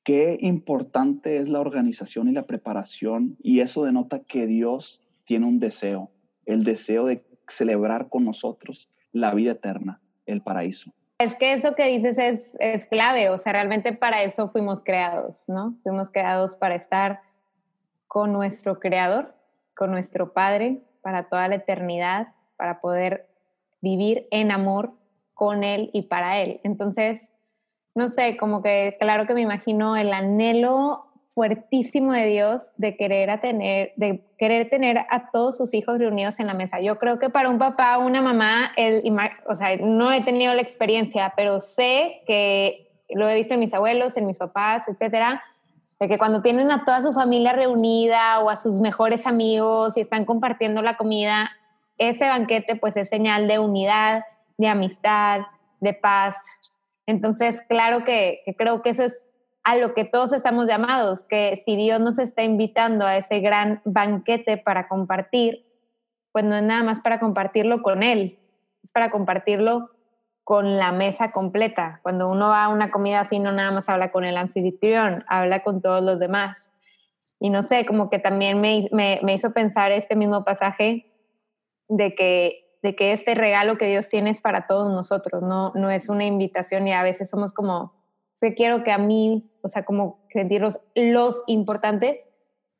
qué 0.04 0.38
importante 0.40 1.38
es 1.38 1.49
la 1.49 1.61
organización 1.61 2.28
y 2.28 2.33
la 2.33 2.47
preparación 2.47 3.37
y 3.43 3.61
eso 3.61 3.85
denota 3.85 4.21
que 4.21 4.47
Dios 4.47 5.00
tiene 5.25 5.47
un 5.47 5.59
deseo, 5.59 6.11
el 6.47 6.64
deseo 6.64 7.07
de 7.07 7.25
celebrar 7.49 8.09
con 8.09 8.25
nosotros 8.25 8.90
la 9.12 9.33
vida 9.35 9.52
eterna, 9.52 10.00
el 10.26 10.43
paraíso. 10.43 10.93
Es 11.19 11.37
que 11.37 11.52
eso 11.52 11.75
que 11.75 11.87
dices 11.88 12.19
es, 12.19 12.57
es 12.59 12.87
clave, 12.87 13.31
o 13.31 13.38
sea, 13.38 13.52
realmente 13.52 13.93
para 13.93 14.23
eso 14.25 14.49
fuimos 14.49 14.83
creados, 14.83 15.45
¿no? 15.49 15.76
Fuimos 15.83 16.11
creados 16.11 16.57
para 16.57 16.75
estar 16.75 17.21
con 18.09 18.33
nuestro 18.33 18.78
Creador, 18.81 19.35
con 19.75 19.90
nuestro 19.90 20.33
Padre, 20.33 20.83
para 21.02 21.28
toda 21.28 21.49
la 21.49 21.57
eternidad, 21.57 22.28
para 22.57 22.81
poder 22.81 23.28
vivir 23.81 24.26
en 24.31 24.50
amor 24.50 24.93
con 25.35 25.64
Él 25.64 25.91
y 25.93 26.07
para 26.07 26.41
Él. 26.41 26.61
Entonces, 26.64 27.21
no 27.95 28.09
sé, 28.09 28.37
como 28.37 28.62
que 28.62 28.97
claro 28.99 29.26
que 29.26 29.35
me 29.35 29.43
imagino 29.43 29.97
el 29.97 30.12
anhelo 30.12 31.07
fuertísimo 31.35 32.12
de 32.12 32.26
Dios 32.26 32.73
de 32.76 32.97
querer, 32.97 33.29
a 33.29 33.41
tener, 33.41 33.93
de 33.97 34.25
querer 34.38 34.71
tener 34.71 34.99
a 35.11 35.31
todos 35.33 35.57
sus 35.57 35.75
hijos 35.75 35.99
reunidos 35.99 36.38
en 36.38 36.47
la 36.47 36.55
mesa. 36.55 36.81
Yo 36.81 36.99
creo 36.99 37.19
que 37.19 37.29
para 37.29 37.50
un 37.50 37.59
papá, 37.59 37.99
una 37.99 38.23
mamá, 38.23 38.73
el, 38.76 39.03
o 39.49 39.55
sea, 39.57 39.76
no 39.79 40.12
he 40.12 40.23
tenido 40.23 40.55
la 40.55 40.62
experiencia, 40.62 41.33
pero 41.37 41.61
sé 41.61 42.23
que 42.26 42.93
lo 43.11 43.29
he 43.29 43.35
visto 43.35 43.55
en 43.55 43.61
mis 43.61 43.75
abuelos, 43.75 44.17
en 44.17 44.26
mis 44.26 44.38
papás, 44.38 44.85
etcétera, 44.87 45.43
de 45.99 46.09
que 46.09 46.19
cuando 46.19 46.41
tienen 46.41 46.71
a 46.71 46.85
toda 46.85 47.03
su 47.03 47.12
familia 47.12 47.53
reunida 47.53 48.38
o 48.41 48.49
a 48.49 48.57
sus 48.57 48.81
mejores 48.81 49.26
amigos 49.26 49.97
y 49.97 50.00
están 50.00 50.25
compartiendo 50.25 50.83
la 50.83 50.97
comida, 50.97 51.50
ese 51.99 52.29
banquete 52.29 52.76
pues 52.76 52.97
es 52.97 53.09
señal 53.09 53.49
de 53.49 53.59
unidad, 53.59 54.23
de 54.56 54.68
amistad, 54.68 55.42
de 55.80 55.94
paz. 55.94 56.37
Entonces, 57.06 57.62
claro 57.68 58.04
que, 58.04 58.42
creo 58.56 58.82
que 58.82 58.90
eso 58.90 59.04
es 59.04 59.30
a 59.64 59.76
lo 59.76 59.94
que 59.94 60.04
todos 60.04 60.32
estamos 60.32 60.66
llamados, 60.66 61.25
que 61.25 61.56
si 61.56 61.76
Dios 61.76 62.00
nos 62.00 62.18
está 62.18 62.42
invitando 62.42 63.06
a 63.06 63.16
ese 63.16 63.40
gran 63.40 63.80
banquete 63.84 64.58
para 64.58 64.88
compartir, 64.88 65.66
pues 66.32 66.44
no 66.44 66.54
es 66.56 66.62
nada 66.62 66.82
más 66.82 67.00
para 67.00 67.18
compartirlo 67.18 67.82
con 67.82 68.02
Él, 68.02 68.38
es 68.82 68.92
para 68.92 69.11
compartirlo 69.11 69.90
con 70.44 70.76
la 70.76 70.92
mesa 70.92 71.32
completa. 71.32 72.00
Cuando 72.02 72.28
uno 72.28 72.49
va 72.49 72.64
a 72.64 72.68
una 72.68 72.90
comida 72.90 73.20
así, 73.20 73.38
no 73.38 73.52
nada 73.52 73.70
más 73.70 73.88
habla 73.88 74.12
con 74.12 74.25
el 74.25 74.37
anfitrión, 74.37 75.25
habla 75.26 75.62
con 75.62 75.80
todos 75.80 76.02
los 76.02 76.18
demás. 76.18 76.70
Y 77.40 77.50
no 77.50 77.62
sé, 77.62 77.87
como 77.87 78.11
que 78.11 78.18
también 78.18 78.61
me, 78.61 78.88
me, 78.92 79.34
hizo 79.34 79.52
pensar 79.52 79.90
este 79.90 80.16
mismo 80.16 80.44
pasaje 80.44 81.11
de 81.88 82.14
que, 82.14 82.63
de 82.85 82.95
que 82.95 83.14
este 83.14 83.35
regalo 83.35 83.79
que 83.79 83.87
Dios 83.87 84.11
tiene 84.11 84.29
es 84.29 84.43
para 84.43 84.67
todos 84.67 84.93
nosotros, 84.93 85.43
no, 85.43 85.73
no 85.75 85.88
es 85.88 86.11
una 86.11 86.26
invitación 86.26 86.87
y 86.87 86.93
a 86.93 87.03
veces 87.03 87.31
somos 87.31 87.55
como, 87.55 87.95
que 88.38 88.55
quiero 88.55 88.85
que 88.85 88.93
a 88.93 88.99
mí, 88.99 89.50
o 89.62 89.71
sea, 89.71 89.87
como 89.87 90.23
sentirlos 90.29 90.79
los 90.95 91.45
importantes, 91.47 92.29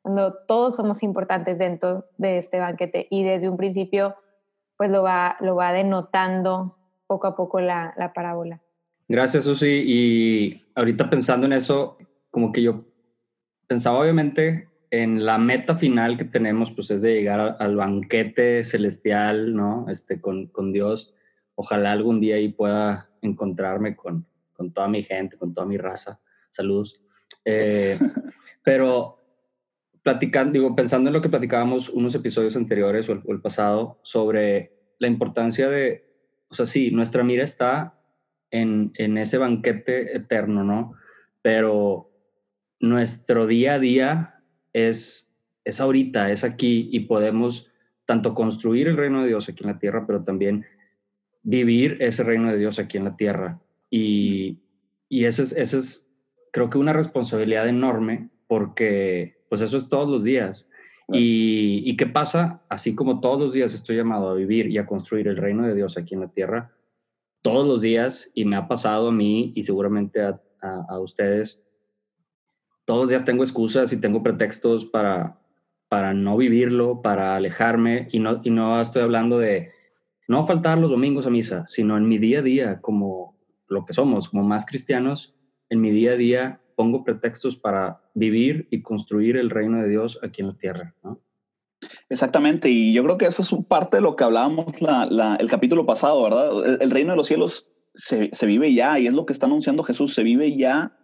cuando 0.03 0.35
todos 0.47 0.75
somos 0.75 1.01
importantes 1.01 1.57
dentro 1.57 2.05
de 2.19 2.37
este 2.37 2.59
banquete 2.59 3.07
y 3.09 3.23
desde 3.23 3.49
un 3.49 3.57
principio, 3.57 4.15
pues 4.77 4.91
lo 4.91 5.01
va, 5.01 5.37
lo 5.39 5.55
va 5.55 5.73
denotando 5.73 6.77
poco 7.07 7.25
a 7.25 7.35
poco 7.35 7.59
la, 7.59 7.95
la 7.97 8.13
parábola. 8.13 8.61
Gracias, 9.07 9.45
Susi. 9.45 9.83
Y 9.87 10.65
ahorita 10.75 11.09
pensando 11.09 11.47
en 11.47 11.53
eso, 11.53 11.97
como 12.29 12.51
que 12.51 12.61
yo 12.61 12.85
pensaba 13.65 13.97
obviamente 13.97 14.69
en 15.01 15.25
la 15.25 15.37
meta 15.37 15.75
final 15.75 16.17
que 16.17 16.23
tenemos, 16.23 16.71
pues 16.71 16.89
es 16.89 17.01
de 17.01 17.15
llegar 17.15 17.57
al 17.59 17.75
banquete 17.75 18.63
celestial, 18.63 19.53
¿no? 19.53 19.87
Este, 19.89 20.21
con, 20.21 20.47
con 20.47 20.71
Dios. 20.71 21.13
Ojalá 21.55 21.91
algún 21.91 22.21
día 22.21 22.35
ahí 22.35 22.47
pueda 22.47 23.09
encontrarme 23.21 23.97
con, 23.97 24.25
con 24.53 24.71
toda 24.71 24.87
mi 24.87 25.03
gente, 25.03 25.37
con 25.37 25.53
toda 25.53 25.67
mi 25.67 25.77
raza. 25.77 26.21
Saludos. 26.49 27.01
Eh, 27.43 27.99
pero 28.63 29.19
platicando, 30.01 30.53
digo, 30.53 30.73
pensando 30.77 31.09
en 31.09 31.13
lo 31.13 31.21
que 31.21 31.29
platicábamos 31.29 31.89
unos 31.89 32.15
episodios 32.15 32.55
anteriores 32.55 33.09
o 33.09 33.21
el, 33.27 33.41
pasado 33.41 33.99
sobre 34.01 34.77
la 34.97 35.07
importancia 35.07 35.69
de, 35.69 36.07
o 36.47 36.55
sea, 36.55 36.67
sí, 36.67 36.91
nuestra 36.91 37.21
mira 37.21 37.43
está 37.43 37.99
en, 38.49 38.93
en 38.95 39.17
ese 39.17 39.37
banquete 39.39 40.15
eterno, 40.15 40.63
¿no? 40.63 40.93
Pero 41.41 42.11
nuestro 42.79 43.45
día 43.45 43.73
a 43.73 43.79
día 43.79 44.34
es, 44.75 45.31
es 45.63 45.79
ahorita, 45.79 46.31
es 46.31 46.43
aquí 46.43 46.89
y 46.91 47.01
podemos 47.01 47.71
tanto 48.05 48.33
construir 48.33 48.89
el 48.89 48.97
reino 48.97 49.21
de 49.21 49.29
Dios 49.29 49.47
aquí 49.47 49.63
en 49.63 49.71
la 49.71 49.79
tierra, 49.79 50.05
pero 50.05 50.23
también 50.23 50.65
vivir 51.43 51.97
ese 52.01 52.23
reino 52.23 52.51
de 52.51 52.57
Dios 52.57 52.77
aquí 52.77 52.97
en 52.97 53.05
la 53.05 53.15
tierra. 53.15 53.61
Y, 53.89 54.59
y 55.07 55.23
esa 55.23 55.43
es, 55.43 55.53
ese 55.53 55.77
es, 55.77 56.11
creo 56.51 56.69
que 56.69 56.77
una 56.77 56.91
responsabilidad 56.91 57.69
enorme 57.69 58.29
porque 58.47 59.37
pues 59.49 59.61
eso 59.61 59.77
es 59.77 59.87
todos 59.87 60.09
los 60.09 60.25
días. 60.25 60.69
Y, 61.07 61.83
¿Y 61.85 61.95
qué 61.95 62.07
pasa? 62.07 62.61
Así 62.67 62.95
como 62.95 63.21
todos 63.21 63.39
los 63.39 63.53
días 63.53 63.73
estoy 63.73 63.95
llamado 63.95 64.29
a 64.29 64.33
vivir 64.33 64.67
y 64.67 64.77
a 64.77 64.85
construir 64.85 65.29
el 65.29 65.37
reino 65.37 65.65
de 65.65 65.73
Dios 65.73 65.97
aquí 65.97 66.15
en 66.15 66.21
la 66.21 66.31
tierra, 66.31 66.73
todos 67.41 67.65
los 67.65 67.79
días, 67.79 68.29
y 68.33 68.43
me 68.43 68.55
ha 68.55 68.67
pasado 68.67 69.07
a 69.07 69.11
mí 69.11 69.53
y 69.55 69.63
seguramente 69.63 70.21
a, 70.21 70.41
a, 70.61 70.99
ustedes, 70.99 71.63
todos 72.85 73.01
los 73.01 73.09
días 73.09 73.25
tengo 73.25 73.43
excusas 73.43 73.91
y 73.91 73.97
tengo 73.97 74.23
pretextos 74.23 74.85
para, 74.85 75.39
para 75.89 76.13
no 76.13 76.37
vivirlo, 76.37 77.01
para 77.01 77.35
alejarme, 77.35 78.07
y 78.11 78.19
no, 78.19 78.41
y 78.43 78.51
no 78.51 78.79
estoy 78.79 79.01
hablando 79.01 79.39
de 79.39 79.71
no 80.27 80.45
faltar 80.47 80.77
los 80.77 80.89
domingos 80.89 81.27
a 81.27 81.31
misa, 81.31 81.65
sino 81.67 81.97
en 81.97 82.07
mi 82.07 82.17
día 82.17 82.39
a 82.39 82.43
día, 82.43 82.81
como, 82.81 83.35
lo 83.67 83.85
que 83.85 83.93
somos, 83.93 84.29
como 84.29 84.43
más 84.43 84.65
cristianos, 84.65 85.35
en 85.69 85.81
mi 85.81 85.91
día 85.91 86.11
a 86.11 86.15
día 86.15 86.61
pongo 86.75 87.03
pretextos 87.03 87.55
para 87.55 88.01
vivir 88.13 88.67
y 88.69 88.81
construir 88.81 89.37
el 89.37 89.49
reino 89.49 89.81
de 89.81 89.89
Dios 89.89 90.19
aquí 90.21 90.41
en 90.41 90.47
la 90.47 90.57
tierra. 90.57 90.93
Exactamente, 92.09 92.69
y 92.69 92.93
yo 92.93 93.03
creo 93.03 93.17
que 93.17 93.25
eso 93.25 93.41
es 93.41 93.51
parte 93.67 93.97
de 93.97 94.01
lo 94.01 94.15
que 94.15 94.23
hablábamos 94.23 94.73
el 95.39 95.49
capítulo 95.49 95.85
pasado, 95.85 96.23
¿verdad? 96.23 96.81
El, 96.81 96.91
reino 96.91 97.11
de 97.11 97.17
los 97.17 97.27
cielos 97.27 97.67
se, 97.93 98.29
se, 98.33 98.45
vive 98.45 98.73
ya, 98.73 98.99
y 98.99 99.07
es 99.07 99.13
lo 99.13 99.25
que 99.25 99.33
está 99.33 99.45
anunciando 99.45 99.83
Jesús, 99.83 100.13
se 100.13 100.23
vive 100.23 100.55
ya 100.57 100.97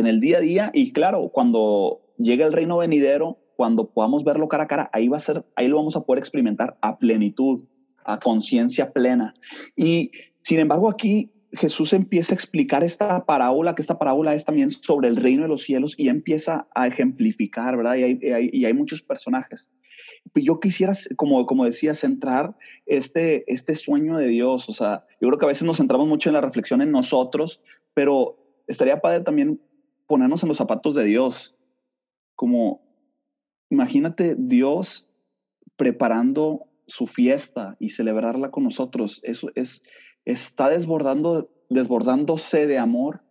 en 0.00 0.06
el 0.06 0.20
día 0.20 0.38
a 0.38 0.40
día, 0.40 0.70
y 0.74 0.92
claro, 0.92 1.30
cuando 1.32 2.00
llegue 2.18 2.44
el 2.44 2.52
reino 2.52 2.78
venidero, 2.78 3.38
cuando 3.56 3.90
podamos 3.90 4.24
verlo 4.24 4.48
cara 4.48 4.64
a 4.64 4.68
cara, 4.68 4.90
ahí 4.92 5.08
va 5.08 5.18
a 5.18 5.20
ser, 5.20 5.44
ahí 5.54 5.68
lo 5.68 5.76
vamos 5.76 5.96
a 5.96 6.02
poder 6.02 6.18
experimentar 6.18 6.76
a 6.80 6.98
plenitud, 6.98 7.64
a 8.04 8.18
conciencia 8.18 8.92
plena. 8.92 9.34
Y 9.76 10.12
sin 10.42 10.60
embargo, 10.60 10.88
aquí 10.88 11.30
Jesús 11.52 11.92
empieza 11.92 12.32
a 12.32 12.36
explicar 12.36 12.84
esta 12.84 13.26
parábola, 13.26 13.74
que 13.74 13.82
esta 13.82 13.98
parábola 13.98 14.34
es 14.34 14.44
también 14.44 14.70
sobre 14.70 15.08
el 15.08 15.16
reino 15.16 15.42
de 15.42 15.48
los 15.48 15.62
cielos 15.62 15.94
y 15.98 16.08
empieza 16.08 16.68
a 16.74 16.86
ejemplificar, 16.86 17.76
¿verdad? 17.76 17.96
Y 17.96 18.04
hay, 18.04 18.50
y 18.52 18.64
hay, 18.64 18.72
muchos 18.72 19.02
personajes. 19.02 19.68
Yo 20.34 20.60
quisiera, 20.60 20.94
como, 21.16 21.44
como 21.46 21.64
decía, 21.64 21.94
centrar 21.94 22.56
este, 22.86 23.44
este 23.52 23.74
sueño 23.74 24.16
de 24.16 24.28
Dios. 24.28 24.68
O 24.68 24.72
sea, 24.72 25.04
yo 25.20 25.28
creo 25.28 25.38
que 25.38 25.46
a 25.46 25.48
veces 25.48 25.64
nos 25.64 25.78
centramos 25.78 26.06
mucho 26.06 26.30
en 26.30 26.34
la 26.34 26.40
reflexión 26.40 26.82
en 26.82 26.92
nosotros, 26.92 27.60
pero 27.94 28.38
estaría 28.68 29.00
padre 29.00 29.20
también 29.20 29.60
ponernos 30.10 30.42
en 30.42 30.48
los 30.48 30.58
zapatos 30.58 30.96
de 30.96 31.04
Dios. 31.04 31.54
Como, 32.34 32.82
imagínate 33.70 34.34
Dios 34.36 35.06
preparando 35.76 36.66
su 36.88 37.06
fiesta 37.06 37.76
y 37.78 37.90
celebrarla 37.90 38.50
con 38.50 38.64
nosotros. 38.64 39.20
Eso 39.22 39.52
es, 39.54 39.84
está 40.24 40.68
desbordando, 40.68 41.48
desbordándose 41.68 42.66
de 42.66 42.76
amor, 42.76 43.22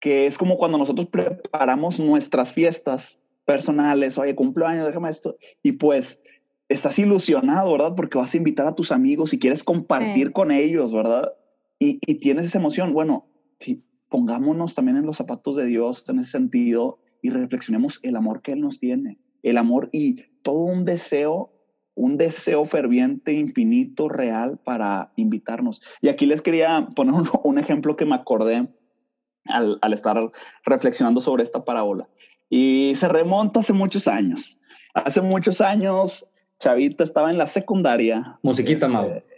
que 0.00 0.28
es 0.28 0.38
como 0.38 0.56
cuando 0.56 0.78
nosotros 0.78 1.08
preparamos 1.08 1.98
nuestras 1.98 2.52
fiestas 2.52 3.18
personales, 3.44 4.16
oye, 4.16 4.36
cumpleaños, 4.36 4.86
déjame 4.86 5.10
esto, 5.10 5.36
y 5.64 5.72
pues 5.72 6.20
estás 6.68 6.96
ilusionado, 6.96 7.72
¿verdad? 7.72 7.94
Porque 7.96 8.18
vas 8.18 8.32
a 8.32 8.36
invitar 8.36 8.68
a 8.68 8.76
tus 8.76 8.92
amigos 8.92 9.34
y 9.34 9.40
quieres 9.40 9.64
compartir 9.64 10.30
con 10.30 10.52
ellos, 10.52 10.94
¿verdad? 10.94 11.32
Y, 11.80 11.98
y, 12.06 12.20
tienes 12.20 12.44
esa 12.44 12.58
emoción. 12.58 12.92
Bueno, 12.92 13.26
si 13.58 13.82
pongámonos 14.14 14.76
también 14.76 14.96
en 14.96 15.06
los 15.06 15.16
zapatos 15.16 15.56
de 15.56 15.66
Dios 15.66 16.04
en 16.08 16.20
ese 16.20 16.30
sentido 16.30 17.00
y 17.20 17.30
reflexionemos 17.30 17.98
el 18.04 18.14
amor 18.14 18.42
que 18.42 18.52
Él 18.52 18.60
nos 18.60 18.78
tiene, 18.78 19.18
el 19.42 19.58
amor 19.58 19.88
y 19.90 20.22
todo 20.42 20.60
un 20.60 20.84
deseo 20.84 21.50
un 21.96 22.16
deseo 22.16 22.64
ferviente, 22.64 23.32
infinito, 23.32 24.08
real 24.08 24.60
para 24.64 25.10
invitarnos. 25.16 25.82
Y 26.00 26.08
aquí 26.08 26.26
les 26.26 26.42
quería 26.42 26.88
poner 26.94 27.14
un, 27.42 27.58
ejemplo 27.58 27.96
que 27.96 28.04
me 28.04 28.14
acordé 28.14 28.68
al, 29.46 29.78
al, 29.82 29.92
estar 29.92 30.16
reflexionando 30.64 31.20
sobre 31.20 31.42
esta 31.42 31.64
parábola. 31.64 32.08
Y 32.48 32.94
se 32.96 33.08
remonta 33.08 33.60
hace 33.60 33.72
muchos 33.72 34.06
años. 34.06 34.58
Hace 34.94 35.22
muchos 35.22 35.60
años 35.60 36.24
Chavita 36.64 37.04
estaba 37.04 37.30
en 37.30 37.36
la 37.36 37.46
secundaria. 37.46 38.38
Musiquita, 38.40 38.88
Mau. 38.88 39.10
Este, 39.10 39.34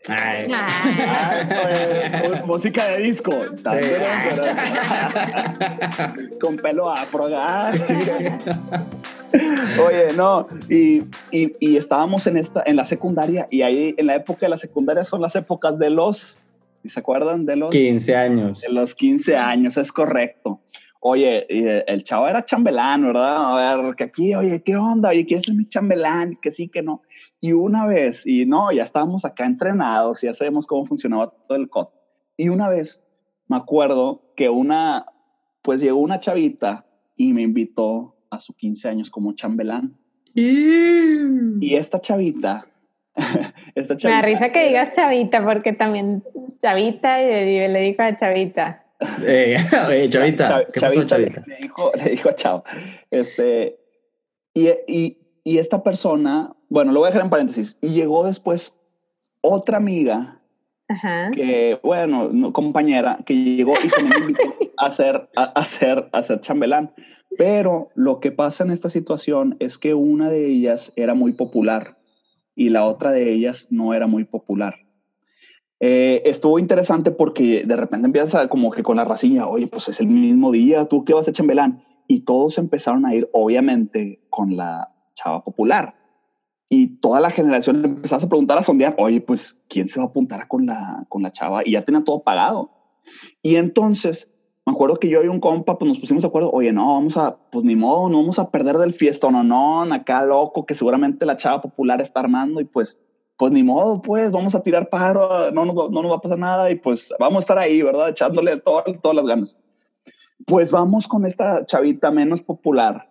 música 2.47 2.87
de 2.87 2.99
disco. 2.99 3.33
Con 6.41 6.57
pelo 6.57 6.89
afro. 6.89 7.25
Oye, 9.85 10.13
no, 10.17 10.47
y, 10.71 11.03
y, 11.33 11.77
estábamos 11.77 12.29
en, 12.29 12.37
esta, 12.37 12.63
en 12.65 12.77
la 12.77 12.87
secundaria 12.87 13.49
y 13.51 13.63
ahí 13.63 13.93
en 13.97 14.07
la 14.07 14.15
época 14.15 14.47
de 14.47 14.51
la 14.51 14.59
secundaria 14.59 15.03
son 15.03 15.21
las 15.21 15.35
épocas 15.35 15.77
de 15.81 15.91
los, 15.91 16.39
¿se 16.85 17.01
acuerdan? 17.01 17.45
De 17.45 17.57
los 17.57 17.71
15 17.71 18.15
años. 18.15 18.61
De 18.61 18.73
los 18.73 18.95
15 18.95 19.37
años, 19.37 19.77
es 19.77 19.91
correcto. 19.91 20.61
Oye, 21.01 21.45
el 21.87 22.05
chavo 22.05 22.29
era 22.29 22.45
chambelán, 22.45 23.05
¿verdad? 23.05 23.53
A 23.53 23.77
ver, 23.77 23.97
que 23.97 24.05
aquí, 24.05 24.33
oye, 24.37 24.63
¿qué 24.63 24.77
onda? 24.77 25.09
Oye, 25.09 25.27
¿quieres 25.27 25.47
ser 25.47 25.57
mi 25.57 25.69
chambelán? 25.69 26.39
Que 26.41 26.53
sí, 26.53 26.69
que 26.69 26.83
no. 26.83 27.03
Y 27.41 27.53
una 27.53 27.87
vez, 27.87 28.27
y 28.27 28.47
no, 28.47 28.73
ya 28.73 28.83
estábamos 28.83 29.25
acá 29.25 29.45
entrenados, 29.45 30.23
ya 30.23 30.35
sabemos 30.35 30.67
cómo 30.67 30.87
funcionaba 30.87 31.33
todo 31.47 31.59
el 31.59 31.69
COD. 31.69 31.89
Y 32.37 32.49
una 32.49 32.69
vez 32.69 33.03
me 33.49 33.57
acuerdo 33.57 34.33
que 34.37 34.49
una, 34.49 35.07
pues 35.63 35.81
llegó 35.81 35.99
una 35.99 36.21
chavita 36.21 36.87
y 37.17 37.33
me 37.33 37.43
invitó 37.43 38.17
a 38.31 38.41
sus 38.41 38.57
15 38.57 38.89
años 38.89 39.11
como 39.11 39.33
chambelán. 39.35 39.97
Y 40.35 41.75
esta 41.75 42.01
chavita, 42.01 42.67
esta 43.75 43.97
chavita. 43.97 44.09
Me 44.09 44.15
da 44.15 44.23
risa 44.23 44.53
que 44.53 44.67
digas 44.67 44.95
chavita, 44.95 45.45
porque 45.45 45.73
también 45.73 46.23
chavita 46.61 47.23
y 47.23 47.69
le 47.69 47.81
dijo 47.81 48.03
a 48.03 48.17
chavita. 48.17 48.85
Eh, 49.27 49.57
chavita, 50.11 50.65
¿qué 50.73 50.81
pasó, 50.81 51.05
chavita? 51.05 51.43
Le, 51.47 51.57
dijo, 51.57 51.91
le 51.95 52.11
dijo 52.11 52.33
chao. 52.33 52.65
Este, 53.11 53.79
y, 54.53 54.69
y, 54.87 55.19
y 55.47 55.59
esta 55.59 55.85
persona, 55.85 56.57
bueno, 56.69 56.91
lo 56.91 56.99
voy 56.99 57.07
a 57.07 57.11
dejar 57.11 57.23
en 57.23 57.31
paréntesis, 57.31 57.79
y 57.81 57.91
llegó 57.91 58.27
después 58.27 58.75
otra 59.43 59.77
amiga 59.77 60.41
que, 61.37 61.79
bueno, 61.85 62.53
compañera, 62.53 63.21
que 63.25 63.37
llegó 63.37 63.75
y 63.75 63.89
que 63.89 64.03
me 64.03 64.19
invitó 64.19 64.43
a 64.77 64.87
hacer, 64.87 65.29
a, 65.37 65.45
hacer, 65.45 66.09
a 66.11 66.19
hacer 66.19 66.41
chambelán. 66.41 66.91
Pero 67.39 67.91
lo 67.95 68.19
que 68.19 68.33
pasa 68.33 68.65
en 68.65 68.73
esta 68.73 68.89
situación 68.89 69.55
es 69.61 69.79
que 69.79 69.95
una 69.95 70.31
de 70.31 70.47
ellas 70.47 70.93
era 70.97 71.15
muy 71.15 71.33
popular 71.33 71.97
y 72.57 72.71
la 72.71 72.85
otra 72.85 73.13
de 73.13 73.33
ellas 73.33 73.69
no 73.71 73.95
era 73.95 74.09
muy 74.09 74.25
popular. 74.25 74.75
Eh, 75.79 76.23
estuvo 76.25 76.59
interesante 76.59 77.13
porque 77.13 77.63
de 77.65 77.77
repente 77.77 78.07
empieza 78.07 78.49
como 78.49 78.73
que 78.73 78.83
con 78.83 78.97
la 78.97 79.05
racilla, 79.05 79.47
oye, 79.47 79.69
pues 79.69 79.89
es 79.91 80.01
el 80.01 80.09
mismo 80.09 80.51
día, 80.51 80.87
¿tú 80.87 81.05
qué 81.05 81.15
vas 81.15 81.29
a 81.29 81.33
chambelán? 81.33 81.85
Y 82.09 82.23
todos 82.25 82.59
empezaron 82.59 83.07
a 83.07 83.15
ir, 83.15 83.29
obviamente, 83.33 84.19
con 84.29 84.57
la 84.57 84.96
chava 85.17 85.43
popular. 85.43 85.95
Y 86.69 86.99
toda 86.99 87.21
la 87.21 87.31
generación 87.31 87.85
empezaba 87.85 88.23
a 88.23 88.29
preguntar, 88.29 88.59
a 88.59 88.63
sondear, 88.63 88.95
oye, 88.99 89.21
pues, 89.21 89.57
¿quién 89.69 89.89
se 89.89 89.99
va 89.99 90.07
a 90.07 90.09
apuntar 90.09 90.47
con 90.49 90.67
la, 90.67 91.05
con 91.09 91.23
la 91.23 91.33
chava? 91.33 91.63
Y 91.65 91.73
ya 91.73 91.83
tenía 91.83 92.05
todo 92.05 92.23
pagado. 92.23 92.71
Y 93.43 93.57
entonces 93.57 94.31
me 94.67 94.73
acuerdo 94.73 94.99
que 94.99 95.09
yo 95.09 95.23
y 95.23 95.29
un 95.29 95.39
compa, 95.39 95.79
pues 95.79 95.89
nos 95.89 96.01
pusimos 96.01 96.25
de 96.25 96.29
acuerdo, 96.29 96.51
oye, 96.51 96.73
no, 96.73 96.95
vamos 96.95 97.17
a, 97.17 97.37
pues 97.53 97.65
ni 97.65 97.77
modo, 97.77 98.09
no 98.09 98.19
vamos 98.19 98.41
a 98.41 98.51
perder 98.51 98.79
del 98.79 98.95
fiesta, 98.95 99.31
no, 99.31 99.45
no, 99.45 99.83
acá 99.95 100.25
loco, 100.25 100.67
que 100.67 100.75
seguramente 100.75 101.25
la 101.25 101.37
chava 101.37 101.63
popular 101.63 102.01
está 102.01 102.19
armando 102.19 102.61
y 102.61 102.65
pues, 102.65 102.99
pues 103.39 103.53
ni 103.53 103.63
modo, 103.63 104.03
pues 104.03 104.33
vamos 104.33 104.57
a 104.57 104.63
tirar 104.65 104.89
paro, 104.89 105.53
no, 105.53 105.65
no, 105.65 105.89
no 105.89 106.03
nos 106.03 106.11
va 106.11 106.17
a 106.17 106.21
pasar 106.21 106.39
nada 106.39 106.69
y 106.73 106.75
pues 106.75 107.15
vamos 107.21 107.37
a 107.37 107.41
estar 107.41 107.59
ahí, 107.59 107.81
¿verdad? 107.81 108.09
Echándole 108.09 108.57
todas 108.57 109.15
las 109.15 109.25
ganas. 109.25 109.57
Pues 110.47 110.73
vamos 110.73 111.07
con 111.07 111.25
esta 111.27 111.65
chavita 111.65 112.11
menos 112.11 112.43
popular 112.43 113.09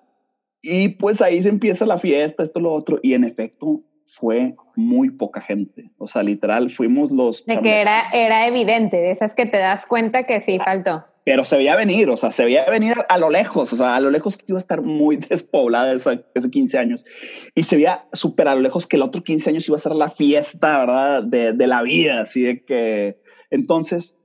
y 0.65 0.89
pues 0.89 1.21
ahí 1.21 1.41
se 1.43 1.49
empieza 1.49 1.85
la 1.85 1.99
fiesta, 1.99 2.43
esto, 2.43 2.59
lo 2.59 2.73
otro, 2.73 2.99
y 3.03 3.13
en 3.13 3.23
efecto 3.23 3.81
fue 4.19 4.55
muy 4.75 5.11
poca 5.11 5.41
gente. 5.41 5.91
O 5.97 6.07
sea, 6.07 6.23
literal, 6.23 6.71
fuimos 6.71 7.11
los... 7.11 7.45
De 7.45 7.59
que 7.59 7.81
era, 7.81 8.09
era 8.13 8.47
evidente, 8.47 8.97
de 8.97 9.11
esas 9.11 9.35
que 9.35 9.45
te 9.45 9.57
das 9.57 9.85
cuenta 9.85 10.23
que 10.23 10.41
sí 10.41 10.57
faltó 10.59 11.05
pero 11.25 11.43
se 11.43 11.57
veía 11.57 11.75
venir, 11.75 12.07
o 12.11 12.17
sea, 12.17 12.29
se 12.29 12.45
veía 12.45 12.69
venir 12.69 12.97
a, 13.09 13.17
lo 13.17 13.31
lejos, 13.31 13.73
o 13.73 13.75
sea, 13.75 13.95
a 13.95 13.99
lo 13.99 14.11
lejos 14.11 14.37
que 14.37 14.45
iba 14.47 14.59
a 14.59 14.61
estar 14.61 14.83
muy 14.83 15.15
despoblada 15.29 15.91
esa, 15.91 16.21
ese 16.35 16.49
15 16.51 16.77
años. 16.77 17.03
Y 17.55 17.63
se 17.63 17.75
veía 17.75 18.05
súper 18.13 18.47
a 18.47 18.53
lo 18.53 18.61
lejos 18.61 18.85
que 18.85 18.95
el 18.95 19.01
otro 19.01 19.23
15 19.23 19.49
años 19.49 19.67
iba 19.67 19.75
a 19.75 19.79
ser 19.79 19.95
la 19.95 20.11
fiesta, 20.11 20.77
¿verdad? 20.77 21.23
De, 21.23 21.53
de, 21.53 21.67
la 21.67 21.81
vida, 21.81 22.21
así 22.21 22.43
de 22.43 22.63
que... 22.63 23.17
Entonces, 23.49 24.15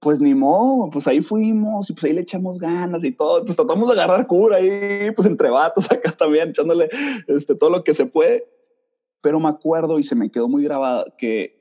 pues 0.00 0.20
ni 0.20 0.34
modo, 0.34 0.90
pues 0.90 1.06
ahí 1.06 1.20
fuimos 1.20 1.90
y 1.90 1.92
pues 1.92 2.04
ahí 2.04 2.12
le 2.14 2.22
echamos 2.22 2.58
ganas 2.58 3.04
y 3.04 3.12
todo, 3.12 3.44
pues 3.44 3.56
tratamos 3.56 3.86
de 3.88 3.94
agarrar 3.94 4.26
cura 4.26 4.56
ahí, 4.56 5.10
pues 5.14 5.28
entre 5.28 5.50
vatos 5.50 5.84
acá 5.92 6.12
también, 6.12 6.50
echándole 6.50 6.88
este, 7.26 7.54
todo 7.54 7.70
lo 7.70 7.84
que 7.84 7.94
se 7.94 8.06
puede. 8.06 8.44
Pero 9.20 9.38
me 9.38 9.48
acuerdo 9.48 9.98
y 9.98 10.02
se 10.02 10.14
me 10.14 10.30
quedó 10.30 10.48
muy 10.48 10.64
grabado 10.64 11.04
que 11.18 11.60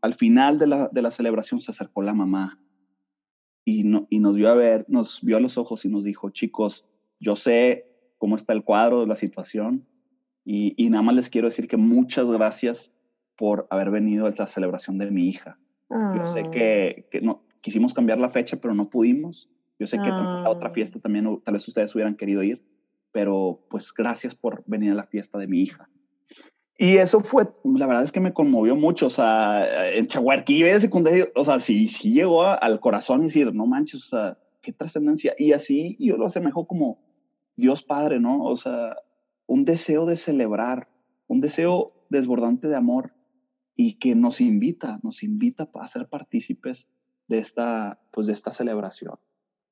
al 0.00 0.14
final 0.14 0.58
de 0.58 0.66
la, 0.66 0.88
de 0.92 1.02
la 1.02 1.10
celebración 1.10 1.60
se 1.60 1.70
acercó 1.70 2.02
la 2.02 2.14
mamá 2.14 2.60
y, 3.64 3.84
no, 3.84 4.06
y 4.08 4.20
nos 4.20 4.34
vio 4.34 4.48
a 4.48 4.54
ver, 4.54 4.84
nos 4.88 5.20
vio 5.22 5.36
a 5.36 5.40
los 5.40 5.58
ojos 5.58 5.84
y 5.84 5.88
nos 5.88 6.04
dijo, 6.04 6.30
chicos, 6.30 6.86
yo 7.20 7.36
sé 7.36 7.84
cómo 8.16 8.36
está 8.36 8.52
el 8.52 8.64
cuadro 8.64 9.00
de 9.00 9.06
la 9.06 9.16
situación 9.16 9.86
y, 10.44 10.74
y 10.82 10.88
nada 10.88 11.02
más 11.02 11.16
les 11.16 11.28
quiero 11.28 11.48
decir 11.48 11.68
que 11.68 11.76
muchas 11.76 12.30
gracias 12.30 12.90
por 13.36 13.66
haber 13.70 13.90
venido 13.90 14.26
a 14.26 14.30
esta 14.30 14.46
celebración 14.46 14.98
de 14.98 15.10
mi 15.10 15.28
hija. 15.28 15.58
Yo 15.90 16.26
sé 16.26 16.40
ah. 16.46 16.50
que, 16.50 17.08
que, 17.10 17.20
no, 17.20 17.42
quisimos 17.62 17.94
cambiar 17.94 18.18
la 18.18 18.30
fecha, 18.30 18.56
pero 18.56 18.74
no 18.74 18.88
pudimos. 18.88 19.48
Yo 19.78 19.86
sé 19.86 19.98
que 19.98 20.08
a 20.08 20.48
otra 20.48 20.70
ah. 20.70 20.72
fiesta 20.72 20.98
también, 20.98 21.40
tal 21.44 21.54
vez 21.54 21.66
ustedes 21.68 21.94
hubieran 21.94 22.16
querido 22.16 22.42
ir, 22.42 22.62
pero 23.12 23.60
pues 23.70 23.92
gracias 23.92 24.34
por 24.34 24.64
venir 24.66 24.92
a 24.92 24.96
la 24.96 25.06
fiesta 25.06 25.38
de 25.38 25.46
mi 25.46 25.62
hija. 25.62 25.88
Y 26.76 26.96
eso 26.96 27.20
fue, 27.20 27.48
la 27.64 27.86
verdad 27.86 28.04
es 28.04 28.12
que 28.12 28.20
me 28.20 28.32
conmovió 28.32 28.76
mucho, 28.76 29.06
o 29.06 29.10
sea, 29.10 29.90
en 29.92 30.06
Chaguarquí 30.06 30.62
de 30.62 30.80
secundario, 30.80 31.28
o 31.34 31.44
sea, 31.44 31.58
sí, 31.58 31.88
sí 31.88 32.12
llegó 32.12 32.44
al 32.44 32.78
corazón 32.78 33.22
y 33.22 33.24
decir, 33.24 33.52
no 33.52 33.66
manches, 33.66 34.04
o 34.04 34.06
sea, 34.06 34.38
qué 34.62 34.72
trascendencia. 34.72 35.34
Y 35.36 35.52
así 35.52 35.96
yo 35.98 36.16
lo 36.16 36.26
asemejo 36.26 36.66
como 36.68 37.00
Dios 37.56 37.82
Padre, 37.82 38.20
¿no? 38.20 38.44
O 38.44 38.56
sea, 38.56 38.96
un 39.46 39.64
deseo 39.64 40.06
de 40.06 40.16
celebrar, 40.16 40.88
un 41.26 41.40
deseo 41.40 41.94
desbordante 42.10 42.68
de 42.68 42.76
amor 42.76 43.12
y 43.74 43.98
que 43.98 44.14
nos 44.14 44.40
invita, 44.40 45.00
nos 45.02 45.24
invita 45.24 45.68
a 45.74 45.86
ser 45.88 46.08
partícipes 46.08 46.86
de 47.28 47.38
esta, 47.38 48.00
pues 48.10 48.26
de 48.26 48.32
esta 48.32 48.52
celebración. 48.52 49.14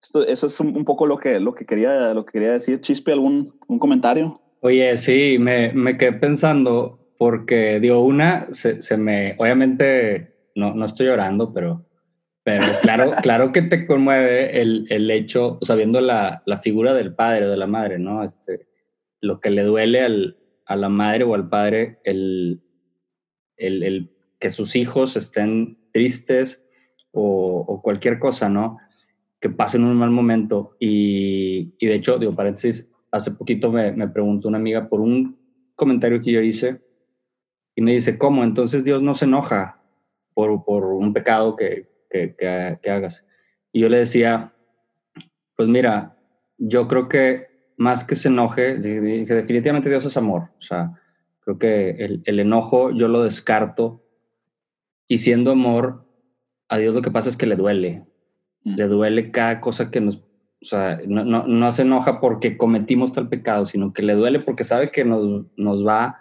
Esto, 0.01 0.25
eso 0.27 0.47
es 0.47 0.61
un, 0.61 0.85
poco 0.85 1.07
lo 1.07 1.19
que, 1.19 1.41
lo, 1.41 1.55
que 1.55 1.67
quería, 1.67 2.15
lo 2.15 2.25
que 2.25 2.33
quería 2.33 2.53
decir. 2.53 2.81
Chispe, 2.81 3.13
¿algún 3.13 3.59
un 3.67 3.79
comentario? 3.79 4.41
Oye, 4.61 4.97
sí, 4.97 5.39
me, 5.41 5.73
me 5.73 5.97
quedé 5.97 6.13
pensando 6.13 7.01
porque, 7.19 7.81
digo, 7.81 8.01
una, 8.01 8.47
se, 8.53 8.83
se 8.83 8.97
me, 8.97 9.35
obviamente, 9.39 10.51
no, 10.55 10.75
no 10.75 10.87
estoy 10.87 11.07
llorando, 11.07 11.53
pero, 11.53 11.87
pero 12.43 12.65
claro, 12.83 13.13
claro 13.23 13.53
que 13.53 13.63
te 13.63 13.87
conmueve 13.87 14.61
el, 14.61 14.87
el 14.91 15.11
hecho, 15.11 15.59
sabiendo 15.63 16.01
la, 16.01 16.43
la, 16.47 16.59
figura 16.59 16.95
del 16.95 17.15
padre 17.15 17.47
o 17.47 17.51
de 17.51 17.57
la 17.57 17.67
madre, 17.67 17.99
¿no? 17.99 18.23
Este, 18.23 18.69
lo 19.21 19.41
que 19.41 19.51
le 19.51 19.63
duele 19.63 20.03
al, 20.03 20.37
a 20.67 20.77
la 20.77 20.89
madre 20.89 21.25
o 21.25 21.35
al 21.35 21.49
padre, 21.49 22.01
el, 22.05 22.63
el, 23.57 23.83
el 23.83 24.11
que 24.39 24.51
sus 24.51 24.77
hijos 24.77 25.17
estén 25.17 25.79
tristes 25.93 26.66
o, 27.17 27.81
cualquier 27.83 28.19
cosa, 28.19 28.49
¿no? 28.49 28.79
Que 29.41 29.51
pasen 29.51 29.85
un 29.85 29.97
mal 29.97 30.11
momento. 30.11 30.77
Y, 30.79 31.77
de 31.85 31.95
hecho, 31.95 32.19
digo, 32.19 32.35
paréntesis, 32.35 32.91
hace 33.11 33.31
poquito 33.31 33.71
me, 33.73 33.93
me 33.93 34.09
preguntó 34.09 34.49
una 34.49 34.59
amiga 34.59 34.89
por 34.89 35.01
un 35.01 35.39
comentario 35.75 36.21
que 36.23 36.33
yo 36.33 36.41
hice 36.41 36.81
y 37.75 37.83
me 37.83 37.93
dice, 37.93 38.19
¿cómo? 38.19 38.43
Entonces 38.43 38.85
Dios 38.85 39.03
no 39.03 39.15
se 39.15 39.27
enoja 39.27 39.83
por, 40.35 40.65
por 40.65 40.85
un 40.87 41.13
pecado 41.13 41.57
que, 41.57 41.89
que, 42.11 42.35
que, 42.37 42.91
hagas. 42.91 43.25
Y 43.73 43.81
yo 43.81 43.89
le 43.89 43.99
decía, 43.99 44.55
pues 45.55 45.69
mira, 45.69 46.17
yo 46.59 46.89
creo 46.89 47.09
que 47.09 47.47
más 47.77 48.05
que 48.05 48.15
se 48.15 48.29
enoje, 48.29 48.77
dije, 48.79 49.35
definitivamente 49.35 49.91
Dios 49.91 50.07
es 50.07 50.17
amor. 50.17 50.51
O 50.59 50.63
sea, 50.63 50.93
creo 51.41 51.59
que 51.59 51.91
el, 51.91 52.23
el, 52.25 52.41
enojo 52.41 52.91
yo 52.91 53.09
lo 53.09 53.23
descarto 53.23 54.03
y 55.07 55.19
siendo 55.19 55.53
amor, 55.53 56.06
a 56.69 56.79
Dios 56.79 56.95
lo 56.95 57.03
que 57.03 57.11
pasa 57.11 57.29
es 57.29 57.37
que 57.37 57.47
le 57.47 57.57
duele. 57.57 58.05
Mm. 58.65 58.75
Le 58.75 58.89
duele 58.89 59.31
cada 59.31 59.61
cosa 59.61 59.91
que 59.91 60.01
nos 60.01 60.23
o 60.63 60.65
sea, 60.65 61.01
no, 61.07 61.25
no, 61.25 61.47
no, 61.47 61.73
se 61.73 61.83
enoja 61.83 62.19
porque 62.19 62.57
cometimos 62.57 63.13
tal 63.13 63.29
pecado, 63.29 63.67
sino 63.67 63.93
que 63.93 64.03
le 64.03 64.15
duele 64.15 64.41
porque 64.41 64.65
sabe 64.65 64.91
que 64.91 65.05
nos, 65.05 65.45
nos 65.57 65.87
va 65.87 66.19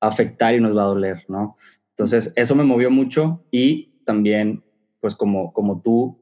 a 0.00 0.08
afectar 0.08 0.54
y 0.54 0.60
nos 0.60 0.76
va 0.76 0.82
a 0.82 0.86
doler, 0.86 1.24
¿no? 1.28 1.54
Entonces, 1.90 2.32
eso 2.34 2.54
me 2.54 2.64
movió 2.64 2.90
mucho 2.90 3.44
y 3.50 4.00
también, 4.04 4.64
pues 5.00 5.14
como, 5.14 5.52
como 5.52 5.82
tú, 5.82 6.18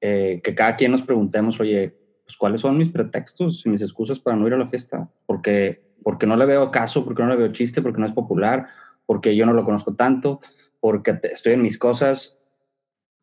eh, 0.00 0.40
que 0.42 0.54
cada 0.54 0.76
quien 0.76 0.90
nos 0.90 1.02
preguntemos, 1.02 1.60
oye, 1.60 1.96
pues 2.24 2.36
cuáles 2.36 2.60
son 2.60 2.76
mis 2.76 2.88
pretextos 2.88 3.64
y 3.64 3.68
mis 3.68 3.82
excusas 3.82 4.18
para 4.18 4.36
no 4.36 4.46
ir 4.46 4.54
a 4.54 4.58
la 4.58 4.68
fiesta, 4.68 5.08
porque, 5.26 5.82
porque 6.02 6.26
no 6.26 6.36
le 6.36 6.46
veo 6.46 6.70
caso, 6.70 7.04
porque 7.04 7.22
no 7.22 7.28
le 7.28 7.36
veo 7.36 7.52
chiste, 7.52 7.80
porque 7.80 8.00
no 8.00 8.06
es 8.06 8.12
popular, 8.12 8.66
porque 9.06 9.36
yo 9.36 9.46
no 9.46 9.52
lo 9.52 9.64
conozco 9.64 9.94
tanto, 9.94 10.40
porque 10.80 11.18
estoy 11.22 11.54
en 11.54 11.62
mis 11.62 11.78
cosas. 11.78 12.37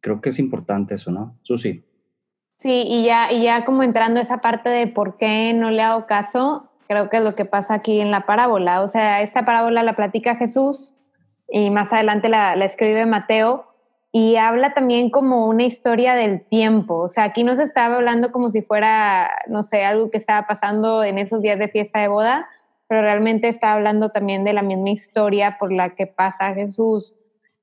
Creo 0.05 0.21
que 0.21 0.29
es 0.29 0.37
importante 0.37 0.93
eso, 0.93 1.09
¿no? 1.09 1.35
Susi. 1.41 1.83
Sí, 2.59 2.83
y 2.87 3.05
ya, 3.05 3.31
y 3.31 3.41
ya 3.41 3.65
como 3.65 3.81
entrando 3.81 4.19
a 4.19 4.21
esa 4.21 4.37
parte 4.37 4.69
de 4.69 4.85
por 4.85 5.17
qué 5.17 5.51
no 5.55 5.71
le 5.71 5.81
hago 5.81 6.05
caso, 6.05 6.69
creo 6.87 7.09
que 7.09 7.17
es 7.17 7.23
lo 7.23 7.33
que 7.33 7.45
pasa 7.45 7.73
aquí 7.73 7.99
en 7.99 8.11
la 8.11 8.27
parábola. 8.27 8.83
O 8.83 8.87
sea, 8.87 9.23
esta 9.23 9.45
parábola 9.45 9.81
la 9.81 9.95
platica 9.95 10.35
Jesús 10.35 10.93
y 11.49 11.71
más 11.71 11.91
adelante 11.91 12.29
la, 12.29 12.55
la 12.55 12.65
escribe 12.65 13.07
Mateo 13.07 13.65
y 14.11 14.35
habla 14.35 14.75
también 14.75 15.09
como 15.09 15.47
una 15.47 15.63
historia 15.63 16.13
del 16.13 16.45
tiempo. 16.45 16.97
O 16.97 17.09
sea, 17.09 17.23
aquí 17.23 17.43
no 17.43 17.55
se 17.55 17.63
estaba 17.63 17.95
hablando 17.95 18.31
como 18.31 18.51
si 18.51 18.61
fuera, 18.61 19.31
no 19.47 19.63
sé, 19.63 19.85
algo 19.85 20.11
que 20.11 20.19
estaba 20.19 20.45
pasando 20.45 21.03
en 21.03 21.17
esos 21.17 21.41
días 21.41 21.57
de 21.57 21.67
fiesta 21.67 21.99
de 22.01 22.09
boda, 22.09 22.47
pero 22.87 23.01
realmente 23.01 23.47
está 23.47 23.73
hablando 23.73 24.09
también 24.09 24.43
de 24.43 24.53
la 24.53 24.61
misma 24.61 24.91
historia 24.91 25.57
por 25.59 25.73
la 25.73 25.95
que 25.95 26.05
pasa 26.05 26.53
Jesús. 26.53 27.15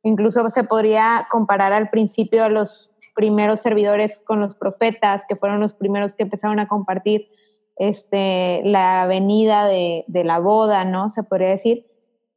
Incluso 0.02 0.48
se 0.48 0.64
podría 0.64 1.26
comparar 1.30 1.72
al 1.72 1.90
principio 1.90 2.44
a 2.44 2.48
los 2.48 2.90
primeros 3.14 3.60
servidores 3.60 4.20
con 4.24 4.40
los 4.40 4.54
profetas, 4.54 5.22
que 5.28 5.36
fueron 5.36 5.60
los 5.60 5.74
primeros 5.74 6.14
que 6.14 6.22
empezaron 6.24 6.58
a 6.58 6.68
compartir 6.68 7.28
este, 7.76 8.62
la 8.64 9.06
venida 9.06 9.66
de, 9.66 10.04
de 10.08 10.24
la 10.24 10.38
boda, 10.38 10.84
¿no? 10.84 11.10
Se 11.10 11.22
podría 11.22 11.48
decir. 11.48 11.86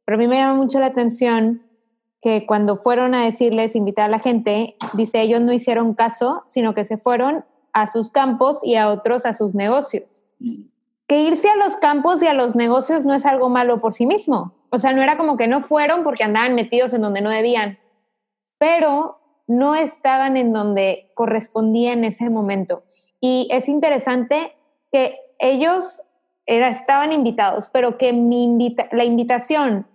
Pero 0.04 0.16
a 0.16 0.18
mí 0.18 0.28
me 0.28 0.36
llama 0.36 0.54
mucho 0.54 0.78
la 0.78 0.86
atención 0.86 1.62
que 2.20 2.46
cuando 2.46 2.76
fueron 2.76 3.14
a 3.14 3.24
decirles, 3.24 3.76
invitar 3.76 4.06
a 4.06 4.08
la 4.08 4.18
gente, 4.18 4.76
dice, 4.94 5.20
ellos 5.20 5.40
no 5.40 5.52
hicieron 5.52 5.94
caso, 5.94 6.42
sino 6.46 6.74
que 6.74 6.84
se 6.84 6.98
fueron 6.98 7.44
a 7.72 7.86
sus 7.86 8.10
campos 8.10 8.60
y 8.62 8.76
a 8.76 8.90
otros 8.90 9.26
a 9.26 9.32
sus 9.32 9.54
negocios. 9.54 10.22
Que 11.06 11.20
irse 11.20 11.48
a 11.48 11.56
los 11.56 11.76
campos 11.76 12.22
y 12.22 12.26
a 12.26 12.34
los 12.34 12.56
negocios 12.56 13.04
no 13.04 13.14
es 13.14 13.26
algo 13.26 13.48
malo 13.48 13.80
por 13.80 13.92
sí 13.92 14.06
mismo. 14.06 14.54
O 14.70 14.78
sea, 14.78 14.92
no 14.92 15.02
era 15.02 15.16
como 15.16 15.36
que 15.36 15.46
no 15.46 15.60
fueron 15.60 16.02
porque 16.02 16.24
andaban 16.24 16.54
metidos 16.54 16.92
en 16.94 17.02
donde 17.02 17.20
no 17.20 17.30
debían. 17.30 17.78
Pero 18.58 19.18
no 19.46 19.74
estaban 19.74 20.36
en 20.36 20.52
donde 20.52 21.10
correspondía 21.14 21.92
en 21.92 22.04
ese 22.04 22.28
momento. 22.30 22.82
Y 23.20 23.48
es 23.50 23.68
interesante 23.68 24.56
que 24.90 25.16
ellos 25.38 26.02
era, 26.46 26.68
estaban 26.68 27.12
invitados, 27.12 27.68
pero 27.72 27.98
que 27.98 28.12
mi 28.12 28.74
la 28.92 29.04
invitación 29.04 29.86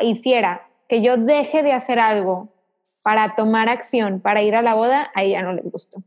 hiciera 0.00 0.68
que 0.88 1.02
yo 1.02 1.16
deje 1.16 1.62
de 1.62 1.72
hacer 1.72 1.98
algo 1.98 2.48
para 3.02 3.34
tomar 3.34 3.68
acción, 3.68 4.20
para 4.20 4.42
ir 4.42 4.56
a 4.56 4.62
la 4.62 4.74
boda, 4.74 5.10
a 5.14 5.22
ella 5.22 5.42
no 5.42 5.52
les 5.52 5.70
gustó. 5.70 6.02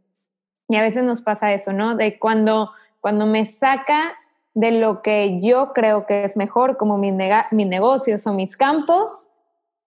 Y 0.67 0.75
a 0.75 0.81
veces 0.81 1.03
nos 1.03 1.21
pasa 1.21 1.53
eso, 1.53 1.73
¿no? 1.73 1.95
De 1.95 2.17
cuando, 2.17 2.71
cuando 2.99 3.25
me 3.25 3.45
saca 3.45 4.13
de 4.53 4.71
lo 4.71 5.01
que 5.01 5.39
yo 5.41 5.71
creo 5.73 6.05
que 6.05 6.23
es 6.23 6.35
mejor, 6.35 6.77
como 6.77 6.97
mis, 6.97 7.13
mis 7.51 7.67
negocios 7.67 8.27
o 8.27 8.33
mis 8.33 8.55
campos, 8.55 9.29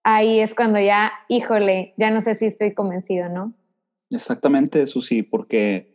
ahí 0.03 0.39
es 0.39 0.55
cuando 0.55 0.79
ya, 0.79 1.11
híjole, 1.27 1.93
ya 1.97 2.11
no 2.11 2.21
sé 2.21 2.35
si 2.35 2.45
estoy 2.45 2.73
convencido, 2.73 3.29
¿no? 3.29 3.53
Exactamente, 4.09 4.81
eso 4.81 5.01
sí, 5.01 5.23
porque 5.23 5.93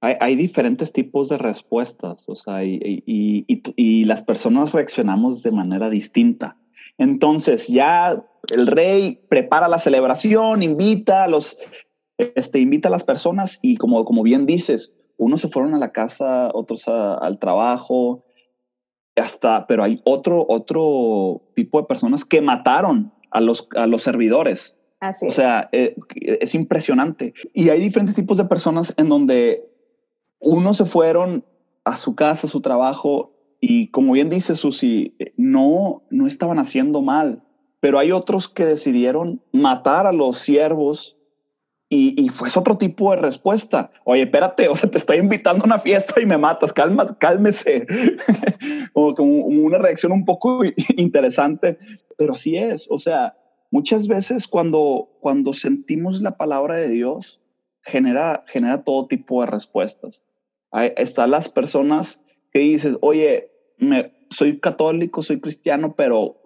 hay, 0.00 0.36
diferentes 0.36 0.92
tipos 0.92 1.30
de 1.30 1.38
respuestas, 1.38 2.28
o 2.28 2.34
sea, 2.34 2.62
y, 2.62 2.74
y, 2.74 3.44
y, 3.46 3.62
y, 3.76 4.04
las 4.04 4.20
personas 4.20 4.72
reaccionamos 4.72 5.42
de 5.42 5.50
manera 5.50 5.88
distinta. 5.88 6.58
Entonces, 6.98 7.68
ya 7.68 8.22
el 8.52 8.66
rey 8.66 9.20
prepara 9.28 9.66
la 9.66 9.78
celebración, 9.78 10.62
invita 10.62 11.24
a 11.24 11.28
los, 11.28 11.56
este, 12.18 12.58
invita 12.60 12.88
a 12.88 12.90
las 12.92 13.04
personas 13.04 13.58
y 13.62 13.76
como, 13.76 14.04
como 14.04 14.22
bien 14.22 14.44
dices, 14.44 14.94
unos 15.16 15.40
se 15.40 15.48
fueron 15.48 15.74
a 15.74 15.78
la 15.78 15.92
casa, 15.92 16.50
otros 16.52 16.88
al 16.88 17.38
trabajo, 17.38 18.24
hasta, 19.16 19.66
pero 19.66 19.84
hay 19.84 20.00
otro, 20.04 20.44
otro 20.48 21.42
tipo 21.54 21.80
de 21.80 21.86
personas 21.86 22.24
que 22.24 22.40
mataron 22.40 23.12
a 23.30 23.40
los, 23.40 23.68
a 23.76 23.86
los 23.86 24.02
servidores. 24.02 24.76
Así 25.00 25.26
o 25.26 25.30
sea, 25.30 25.68
eh, 25.72 25.96
es 26.16 26.54
impresionante. 26.54 27.34
Y 27.52 27.68
hay 27.68 27.80
diferentes 27.80 28.14
tipos 28.14 28.36
de 28.36 28.44
personas 28.44 28.94
en 28.96 29.08
donde 29.08 29.64
unos 30.40 30.78
se 30.78 30.84
fueron 30.84 31.44
a 31.84 31.96
su 31.96 32.14
casa, 32.14 32.46
a 32.46 32.50
su 32.50 32.60
trabajo, 32.60 33.32
y 33.60 33.88
como 33.88 34.12
bien 34.12 34.30
dice 34.30 34.56
Susi, 34.56 35.16
no, 35.36 36.02
no 36.10 36.26
estaban 36.26 36.58
haciendo 36.58 37.02
mal, 37.02 37.42
pero 37.80 37.98
hay 37.98 38.12
otros 38.12 38.48
que 38.48 38.64
decidieron 38.64 39.42
matar 39.52 40.06
a 40.06 40.12
los 40.12 40.38
siervos 40.38 41.13
y, 41.94 42.24
y, 42.24 42.28
fue 42.30 42.48
otro 42.56 42.76
tipo 42.76 43.12
de 43.12 43.18
respuesta. 43.18 43.92
Oye, 44.02 44.22
espérate, 44.22 44.66
o 44.68 44.76
sea, 44.76 44.90
te 44.90 44.98
estoy 44.98 45.18
invitando 45.18 45.62
a 45.62 45.66
una 45.66 45.78
fiesta 45.78 46.20
y 46.20 46.26
me 46.26 46.36
matas, 46.36 46.72
calma, 46.72 47.16
cálmese. 47.18 47.86
o 48.94 49.14
como 49.16 49.46
una 49.46 49.78
reacción 49.78 50.10
un 50.10 50.24
poco 50.24 50.62
interesante, 50.96 51.78
pero 52.18 52.34
así 52.34 52.56
es. 52.56 52.86
O 52.90 52.98
sea, 52.98 53.36
muchas 53.70 54.08
veces 54.08 54.48
cuando, 54.48 55.08
cuando 55.20 55.52
sentimos 55.52 56.20
la 56.20 56.36
palabra 56.36 56.78
de 56.78 56.88
Dios, 56.88 57.40
genera, 57.84 58.44
genera 58.48 58.82
todo 58.82 59.06
tipo 59.06 59.42
de 59.42 59.46
respuestas. 59.46 60.20
están 60.96 61.30
las 61.30 61.48
personas 61.48 62.20
que 62.52 62.58
dices, 62.58 62.96
oye, 63.02 63.52
me, 63.78 64.12
soy 64.30 64.58
católico, 64.58 65.22
soy 65.22 65.40
cristiano, 65.40 65.94
pero 65.96 66.40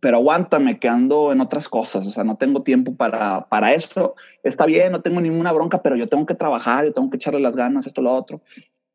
pero 0.00 0.16
aguántame 0.16 0.78
que 0.78 0.88
ando 0.88 1.32
en 1.32 1.40
otras 1.40 1.68
cosas, 1.68 2.06
o 2.06 2.10
sea, 2.10 2.24
no 2.24 2.36
tengo 2.36 2.62
tiempo 2.62 2.96
para, 2.96 3.46
para 3.48 3.74
esto, 3.74 4.14
está 4.42 4.66
bien, 4.66 4.92
no 4.92 5.00
tengo 5.00 5.20
ninguna 5.20 5.52
bronca, 5.52 5.82
pero 5.82 5.96
yo 5.96 6.08
tengo 6.08 6.26
que 6.26 6.34
trabajar, 6.34 6.84
yo 6.84 6.92
tengo 6.92 7.10
que 7.10 7.16
echarle 7.16 7.40
las 7.40 7.54
ganas, 7.54 7.86
esto, 7.86 8.02
lo 8.02 8.12
otro, 8.12 8.42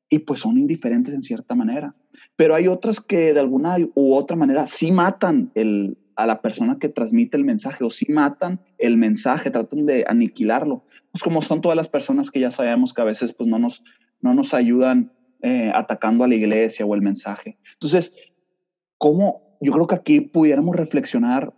y 0.09 0.19
pues 0.19 0.39
son 0.41 0.57
indiferentes 0.57 1.13
en 1.13 1.23
cierta 1.23 1.55
manera. 1.55 1.95
Pero 2.35 2.55
hay 2.55 2.67
otras 2.67 2.99
que 2.99 3.33
de 3.33 3.39
alguna 3.39 3.77
u 3.95 4.13
otra 4.13 4.35
manera 4.35 4.67
sí 4.67 4.91
matan 4.91 5.51
el, 5.55 5.97
a 6.15 6.25
la 6.25 6.41
persona 6.41 6.77
que 6.79 6.89
transmite 6.89 7.37
el 7.37 7.45
mensaje 7.45 7.83
o 7.83 7.89
sí 7.89 8.11
matan 8.11 8.59
el 8.77 8.97
mensaje, 8.97 9.51
tratan 9.51 9.85
de 9.85 10.05
aniquilarlo. 10.07 10.83
Pues 11.11 11.23
como 11.23 11.41
son 11.41 11.61
todas 11.61 11.77
las 11.77 11.87
personas 11.87 12.29
que 12.29 12.39
ya 12.39 12.51
sabemos 12.51 12.93
que 12.93 13.01
a 13.01 13.05
veces 13.05 13.33
pues 13.33 13.47
no 13.47 13.57
nos, 13.57 13.83
no 14.19 14.33
nos 14.33 14.53
ayudan 14.53 15.13
eh, 15.41 15.71
atacando 15.73 16.23
a 16.23 16.27
la 16.27 16.35
iglesia 16.35 16.85
o 16.85 16.93
el 16.93 17.01
mensaje. 17.01 17.57
Entonces, 17.73 18.13
¿cómo, 18.97 19.48
yo 19.59 19.71
creo 19.73 19.87
que 19.87 19.95
aquí 19.95 20.21
pudiéramos 20.21 20.75
reflexionar 20.75 21.53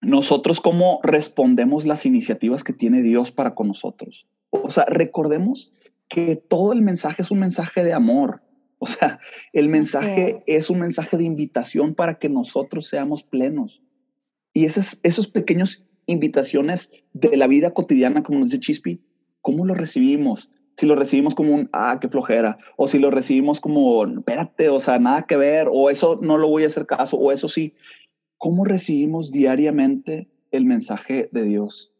nosotros 0.00 0.60
cómo 0.60 1.00
respondemos 1.02 1.84
las 1.84 2.06
iniciativas 2.06 2.64
que 2.64 2.72
tiene 2.72 3.02
Dios 3.02 3.30
para 3.30 3.54
con 3.54 3.68
nosotros. 3.68 4.26
O 4.50 4.70
sea, 4.70 4.84
recordemos 4.86 5.72
que 6.08 6.36
todo 6.36 6.72
el 6.72 6.82
mensaje 6.82 7.22
es 7.22 7.30
un 7.30 7.38
mensaje 7.38 7.84
de 7.84 7.92
amor. 7.92 8.42
O 8.78 8.86
sea, 8.86 9.20
el 9.52 9.68
mensaje 9.68 10.38
es. 10.46 10.70
un 10.70 10.80
mensaje 10.80 11.18
de 11.18 11.24
invitación 11.24 11.94
para 11.94 12.18
que 12.18 12.30
nosotros 12.30 12.88
seamos 12.88 13.22
plenos. 13.22 13.82
Y 14.54 14.64
esas 14.64 14.98
esos 15.02 15.28
pequeños 15.28 15.84
invitaciones 16.06 16.90
de 17.12 17.36
la 17.36 17.46
vida 17.46 17.72
cotidiana, 17.72 18.22
como 18.22 18.38
nos 18.38 18.48
dice 18.48 18.60
Chispi, 18.60 19.00
¿cómo 19.42 19.66
lo 19.66 19.74
recibimos? 19.74 20.50
Si 20.76 20.86
lo 20.86 20.94
recibimos 20.94 21.34
como 21.34 21.54
un, 21.54 21.68
ah, 21.72 21.98
qué 22.00 22.08
flojera, 22.08 22.58
o 22.76 22.88
si 22.88 22.98
lo 22.98 23.10
recibimos 23.10 23.60
como, 23.60 24.06
espérate, 24.06 24.68
o 24.70 24.80
sea, 24.80 24.98
nada 24.98 25.26
que 25.26 25.36
ver, 25.36 25.68
o 25.70 25.90
eso 25.90 26.18
no 26.22 26.38
lo 26.38 26.48
voy 26.48 26.64
a 26.64 26.68
hacer 26.68 26.86
caso, 26.86 27.16
o 27.16 27.32
eso 27.32 27.48
sí. 27.48 27.74
¿Cómo 28.38 28.64
recibimos 28.64 29.30
diariamente 29.30 30.28
el 30.50 30.64
mensaje 30.64 31.28
de 31.32 31.44
Dios? 31.44 31.92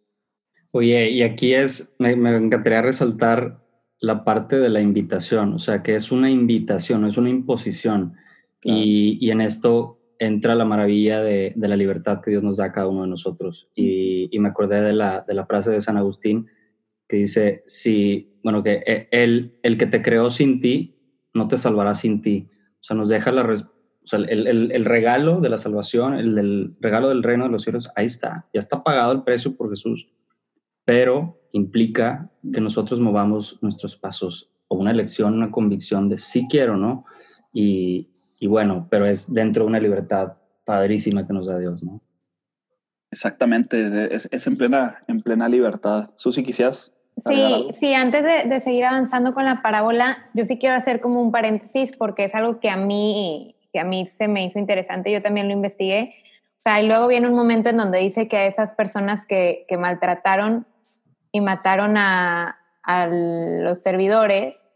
Oye, 0.73 1.11
y 1.11 1.23
aquí 1.23 1.53
es, 1.53 1.95
me, 1.99 2.13
encantaría 2.13 2.81
resaltar 2.81 3.61
la 3.99 4.25
parte 4.25 4.59
de 4.59 4.71
la 4.71 4.81
invitación, 4.81 5.53
o 5.53 5.59
sea, 5.59 5.83
que 5.83 5.95
es 5.95 6.11
una 6.11 6.31
invitación, 6.31 7.03
no 7.03 7.09
es 7.09 7.19
una 7.19 7.29
imposición. 7.29 8.15
Y, 8.63 9.19
y, 9.21 9.31
en 9.31 9.41
esto 9.41 9.99
entra 10.19 10.55
la 10.55 10.65
maravilla 10.65 11.23
de, 11.23 11.53
de, 11.57 11.69
la 11.69 11.77
libertad 11.77 12.21
que 12.21 12.31
Dios 12.31 12.43
nos 12.43 12.59
da 12.59 12.67
a 12.67 12.73
cada 12.73 12.89
uno 12.89 13.03
de 13.03 13.09
nosotros. 13.09 13.69
Y, 13.75 14.29
y 14.31 14.39
me 14.39 14.51
acordé 14.51 14.81
de 14.81 14.93
la, 14.93 15.23
de 15.27 15.35
la 15.35 15.47
frase 15.47 15.71
de 15.71 15.81
San 15.81 15.97
Agustín 15.97 16.47
que 17.11 17.17
dice, 17.17 17.65
si, 17.67 18.39
bueno, 18.45 18.63
que 18.63 18.85
e, 18.87 19.09
el, 19.11 19.59
el 19.65 19.77
que 19.77 19.87
te 19.87 20.01
creó 20.01 20.31
sin 20.31 20.61
ti, 20.61 20.97
no 21.35 21.49
te 21.49 21.57
salvará 21.57 21.97
sin 21.97 22.23
ti. 22.23 22.49
O 22.75 22.83
sea, 22.85 22.97
nos 22.97 23.09
deja 23.11 23.33
la, 23.33 23.43
o 23.43 24.07
sea, 24.07 24.21
el, 24.21 24.47
el, 24.47 24.71
el, 24.71 24.85
regalo 24.85 25.41
de 25.41 25.49
la 25.49 25.59
salvación, 25.59 26.15
el 26.15 26.37
del 26.37 26.77
regalo 26.81 27.09
del 27.09 27.25
reino 27.25 27.45
de 27.45 27.51
los 27.51 27.63
cielos, 27.65 27.91
ahí 27.97 28.07
está. 28.07 28.47
Ya 28.55 28.61
está 28.61 28.85
pagado 28.85 29.11
el 29.11 29.25
precio 29.25 29.57
por 29.57 29.71
Jesús, 29.71 30.09
pero 30.85 31.41
implica 31.51 32.31
que 32.53 32.61
nosotros 32.61 33.01
movamos 33.01 33.59
nuestros 33.61 33.97
pasos 33.97 34.49
o 34.69 34.77
una 34.77 34.93
elección, 34.93 35.35
una 35.35 35.51
convicción 35.51 36.09
de 36.09 36.17
sí 36.17 36.47
quiero, 36.49 36.77
¿no? 36.77 37.07
Y, 37.53 38.11
y 38.39 38.47
bueno, 38.47 38.87
pero 38.89 39.05
es 39.05 39.35
dentro 39.35 39.65
de 39.65 39.69
una 39.71 39.81
libertad 39.81 40.37
padrísima 40.65 41.27
que 41.27 41.33
nos 41.33 41.49
da 41.49 41.59
Dios, 41.59 41.83
¿no? 41.83 42.01
Exactamente, 43.11 44.15
es, 44.15 44.29
es 44.31 44.47
en, 44.47 44.57
plena, 44.57 45.03
en 45.09 45.21
plena 45.23 45.49
libertad. 45.49 46.11
Susi, 46.15 46.45
quisieras 46.45 46.93
Sí, 47.17 47.69
sí, 47.75 47.95
antes 47.95 48.25
de, 48.49 48.61
seguir 48.61 48.85
avanzando 48.85 49.35
con 49.35 49.45
la 49.45 49.63
parábola, 49.63 50.27
yo 50.33 50.45
sí 50.45 50.59
quiero 50.59 50.75
hacer 50.75 51.01
como 51.01 51.21
un 51.21 51.33
paréntesis 51.33 51.95
porque 51.97 52.25
es 52.25 52.35
algo 52.35 52.61
que 52.61 52.71
a 52.71 52.77
mí, 52.77 53.57
que 53.73 53.81
a 53.81 53.85
mí 53.85 54.07
se 54.07 54.27
me 54.27 54.45
hizo 54.45 54.59
interesante, 54.59 55.13
yo 55.13 55.21
también 55.21 55.49
lo 55.49 55.53
investigué. 55.53 56.15
O 56.61 56.63
sea, 56.65 56.81
y 56.81 56.87
luego 56.87 57.09
viene 57.09 57.29
un 57.29 57.35
momento 57.35 57.71
en 57.71 57.77
donde 57.77 57.99
dice 57.99 58.29
que 58.29 58.39
a 58.39 58.47
esas 58.47 58.73
personas 58.73 59.27
que, 59.27 59.65
que 59.69 59.77
maltrataron 59.77 60.67
y 61.33 61.41
mataron 61.41 61.97
a, 61.97 62.59
a 62.83 63.07
los 63.07 63.83
servidores, 63.83 64.71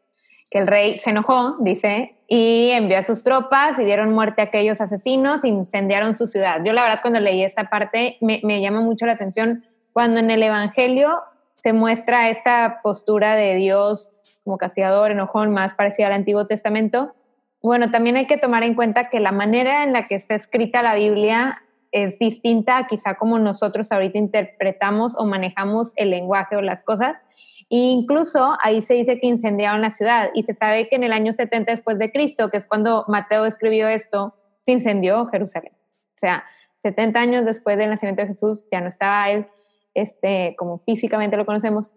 que 0.51 0.59
el 0.59 0.67
rey 0.67 0.99
se 0.99 1.11
enojó, 1.11 1.57
dice, 1.61 2.15
y 2.29 2.71
envió 2.71 2.99
a 2.99 3.03
sus 3.03 3.23
tropas 3.23 3.79
y 3.79 3.85
dieron 3.85 4.13
muerte 4.13 4.41
a 4.41 4.45
aquellos 4.45 4.81
asesinos, 4.81 5.45
incendiaron 5.45 6.17
su 6.17 6.27
ciudad. 6.27 6.61
Yo 6.65 6.73
la 6.73 6.83
verdad 6.83 7.01
cuando 7.03 7.21
leí 7.21 7.43
esta 7.43 7.69
parte 7.69 8.19
me, 8.21 8.41
me 8.45 8.61
llama 8.61 8.81
mucho 8.81 9.07
la 9.07 9.13
atención 9.13 9.65
cuando 9.93 10.21
en 10.21 10.31
el 10.31 10.43
Evangelio 10.43 11.23
se 11.65 11.73
muestra 11.73 12.29
esta 12.29 12.81
postura 12.83 13.37
de 13.37 13.55
Dios 13.55 14.11
como 14.45 14.59
castigador, 14.59 15.11
enojón, 15.11 15.51
más 15.51 15.73
parecida 15.73 16.09
al 16.09 16.13
Antiguo 16.13 16.47
Testamento. 16.47 17.15
Bueno, 17.63 17.91
también 17.91 18.17
hay 18.17 18.27
que 18.27 18.37
tomar 18.37 18.63
en 18.65 18.75
cuenta 18.75 19.09
que 19.09 19.19
la 19.19 19.33
manera 19.33 19.83
en 19.83 19.95
la 19.95 20.07
que 20.07 20.15
está 20.15 20.35
escrita 20.35 20.83
la 20.83 20.95
Biblia 20.95 21.63
es 21.91 22.19
distinta 22.19 22.87
quizá 22.87 23.15
como 23.15 23.39
nosotros 23.39 23.91
ahorita 23.93 24.19
interpretamos 24.19 25.15
o 25.17 25.25
manejamos 25.25 25.95
el 25.97 26.11
lenguaje 26.11 26.55
o 26.55 26.61
las 26.61 26.83
cosas. 26.83 27.23
E 27.71 27.79
incluso 27.79 28.59
ahí 28.63 28.83
se 28.83 28.93
dice 28.93 29.19
que 29.19 29.27
incendiaron 29.27 29.81
la 29.81 29.91
ciudad 29.91 30.29
y 30.35 30.43
se 30.43 30.53
sabe 30.53 30.91
que 30.91 30.97
en 30.97 31.05
el 31.05 31.15
año 31.15 31.33
70 31.33 31.73
después 31.73 31.99
de 31.99 32.13
Cristo, 32.13 32.51
que 32.51 32.59
es 32.59 32.67
cuando 32.67 33.07
Mateo 33.09 33.47
escribió 33.47 33.89
esto, 33.89 34.35
se 34.61 34.73
incendió 34.73 35.25
Jerusalén. 35.29 35.73
O 35.73 36.19
sea, 36.19 36.45
70 36.81 37.19
años 37.19 37.47
después 37.47 37.79
del 37.79 37.89
nacimiento 37.89 38.21
de 38.21 38.29
Jesús 38.29 38.67
ya 38.71 38.83
no 38.83 38.91
estaba 38.91 39.31
él 39.31 39.47
este, 39.95 40.55
como 40.59 40.79
físicamente 40.79 41.37
lo 41.37 41.47
conocemos, 41.47 41.93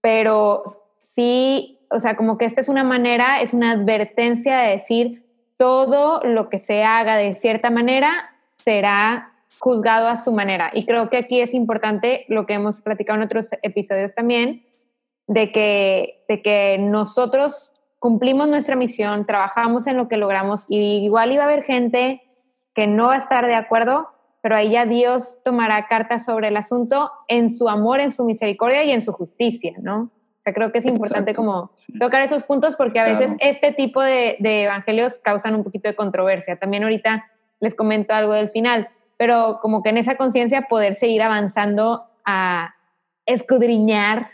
pero 0.00 0.62
sí, 0.98 1.80
o 1.90 2.00
sea, 2.00 2.16
como 2.16 2.38
que 2.38 2.44
esta 2.44 2.60
es 2.60 2.68
una 2.68 2.84
manera, 2.84 3.40
es 3.40 3.52
una 3.52 3.72
advertencia 3.72 4.58
de 4.58 4.70
decir, 4.72 5.24
todo 5.56 6.20
lo 6.24 6.48
que 6.48 6.58
se 6.58 6.84
haga 6.84 7.16
de 7.16 7.34
cierta 7.34 7.70
manera 7.70 8.30
será 8.56 9.32
juzgado 9.58 10.08
a 10.08 10.16
su 10.16 10.32
manera. 10.32 10.70
Y 10.72 10.86
creo 10.86 11.10
que 11.10 11.16
aquí 11.16 11.40
es 11.40 11.52
importante 11.52 12.24
lo 12.28 12.46
que 12.46 12.54
hemos 12.54 12.80
platicado 12.80 13.18
en 13.18 13.24
otros 13.24 13.50
episodios 13.62 14.14
también, 14.14 14.64
de 15.26 15.52
que, 15.52 16.24
de 16.28 16.42
que 16.42 16.78
nosotros 16.78 17.72
cumplimos 17.98 18.48
nuestra 18.48 18.76
misión, 18.76 19.26
trabajamos 19.26 19.86
en 19.86 19.96
lo 19.96 20.08
que 20.08 20.16
logramos 20.16 20.66
y 20.68 21.04
igual 21.04 21.32
iba 21.32 21.42
a 21.42 21.46
haber 21.46 21.64
gente 21.64 22.22
que 22.74 22.86
no 22.86 23.08
va 23.08 23.14
a 23.14 23.18
estar 23.18 23.46
de 23.46 23.56
acuerdo, 23.56 24.08
pero 24.48 24.56
ahí 24.56 24.70
ya 24.70 24.86
Dios 24.86 25.42
tomará 25.44 25.88
cartas 25.88 26.24
sobre 26.24 26.48
el 26.48 26.56
asunto 26.56 27.12
en 27.28 27.50
su 27.50 27.68
amor, 27.68 28.00
en 28.00 28.12
su 28.12 28.24
misericordia 28.24 28.82
y 28.82 28.92
en 28.92 29.02
su 29.02 29.12
justicia, 29.12 29.74
¿no? 29.82 30.04
O 30.04 30.40
sea, 30.42 30.54
creo 30.54 30.72
que 30.72 30.78
es 30.78 30.86
importante 30.86 31.34
como 31.34 31.70
tocar 32.00 32.22
esos 32.22 32.44
puntos 32.44 32.74
porque 32.74 32.98
a 32.98 33.04
veces 33.04 33.32
este 33.40 33.72
tipo 33.72 34.00
de, 34.00 34.38
de 34.38 34.62
evangelios 34.62 35.18
causan 35.18 35.54
un 35.54 35.64
poquito 35.64 35.86
de 35.86 35.94
controversia. 35.94 36.56
También 36.56 36.82
ahorita 36.82 37.26
les 37.60 37.74
comento 37.74 38.14
algo 38.14 38.32
del 38.32 38.48
final, 38.48 38.88
pero 39.18 39.58
como 39.60 39.82
que 39.82 39.90
en 39.90 39.98
esa 39.98 40.16
conciencia 40.16 40.62
poder 40.62 40.94
seguir 40.94 41.20
avanzando 41.20 42.04
a 42.24 42.74
escudriñar, 43.26 44.30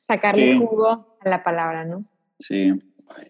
sacarle 0.00 0.58
jugo 0.58 1.18
a 1.18 1.28
la 1.28 1.42
palabra, 1.42 1.84
¿no? 1.84 2.04
Sí. 2.40 2.70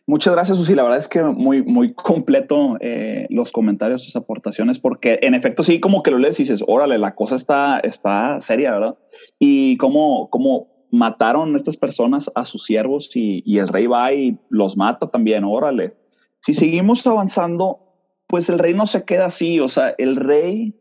Muchas 0.07 0.35
gracias, 0.35 0.59
Susi. 0.59 0.75
La 0.75 0.83
verdad 0.83 0.99
es 0.99 1.09
que 1.09 1.23
muy, 1.23 1.63
muy 1.63 1.93
completo 1.95 2.77
eh, 2.81 3.27
los 3.31 3.53
comentarios, 3.53 4.03
sus 4.03 4.17
aportaciones, 4.17 4.79
porque 4.79 5.19
en 5.23 5.35
efecto 5.35 5.63
sí, 5.63 5.81
como 5.81 6.03
que 6.03 6.11
lo 6.11 6.19
lees 6.19 6.39
y 6.41 6.45
dices, 6.45 6.65
órale, 6.67 6.99
la 6.99 7.15
cosa 7.15 7.37
está, 7.37 7.79
está 7.81 8.41
seria, 8.41 8.73
¿verdad? 8.73 8.97
Y 9.39 9.77
cómo, 9.77 10.29
cómo 10.31 10.69
mataron 10.91 11.57
estas 11.57 11.77
personas 11.77 12.31
a 12.35 12.45
sus 12.45 12.65
siervos 12.65 13.11
y, 13.15 13.43
y 13.45 13.59
el 13.59 13.69
rey 13.69 13.87
va 13.87 14.13
y 14.13 14.39
los 14.49 14.77
mata 14.77 15.09
también, 15.09 15.45
órale. 15.45 15.95
Si 16.41 16.55
seguimos 16.55 17.07
avanzando, 17.07 17.81
pues 18.27 18.49
el 18.49 18.59
rey 18.59 18.75
no 18.75 18.87
se 18.87 19.05
queda 19.05 19.27
así, 19.27 19.61
o 19.61 19.69
sea, 19.69 19.95
el 19.99 20.17
rey, 20.17 20.75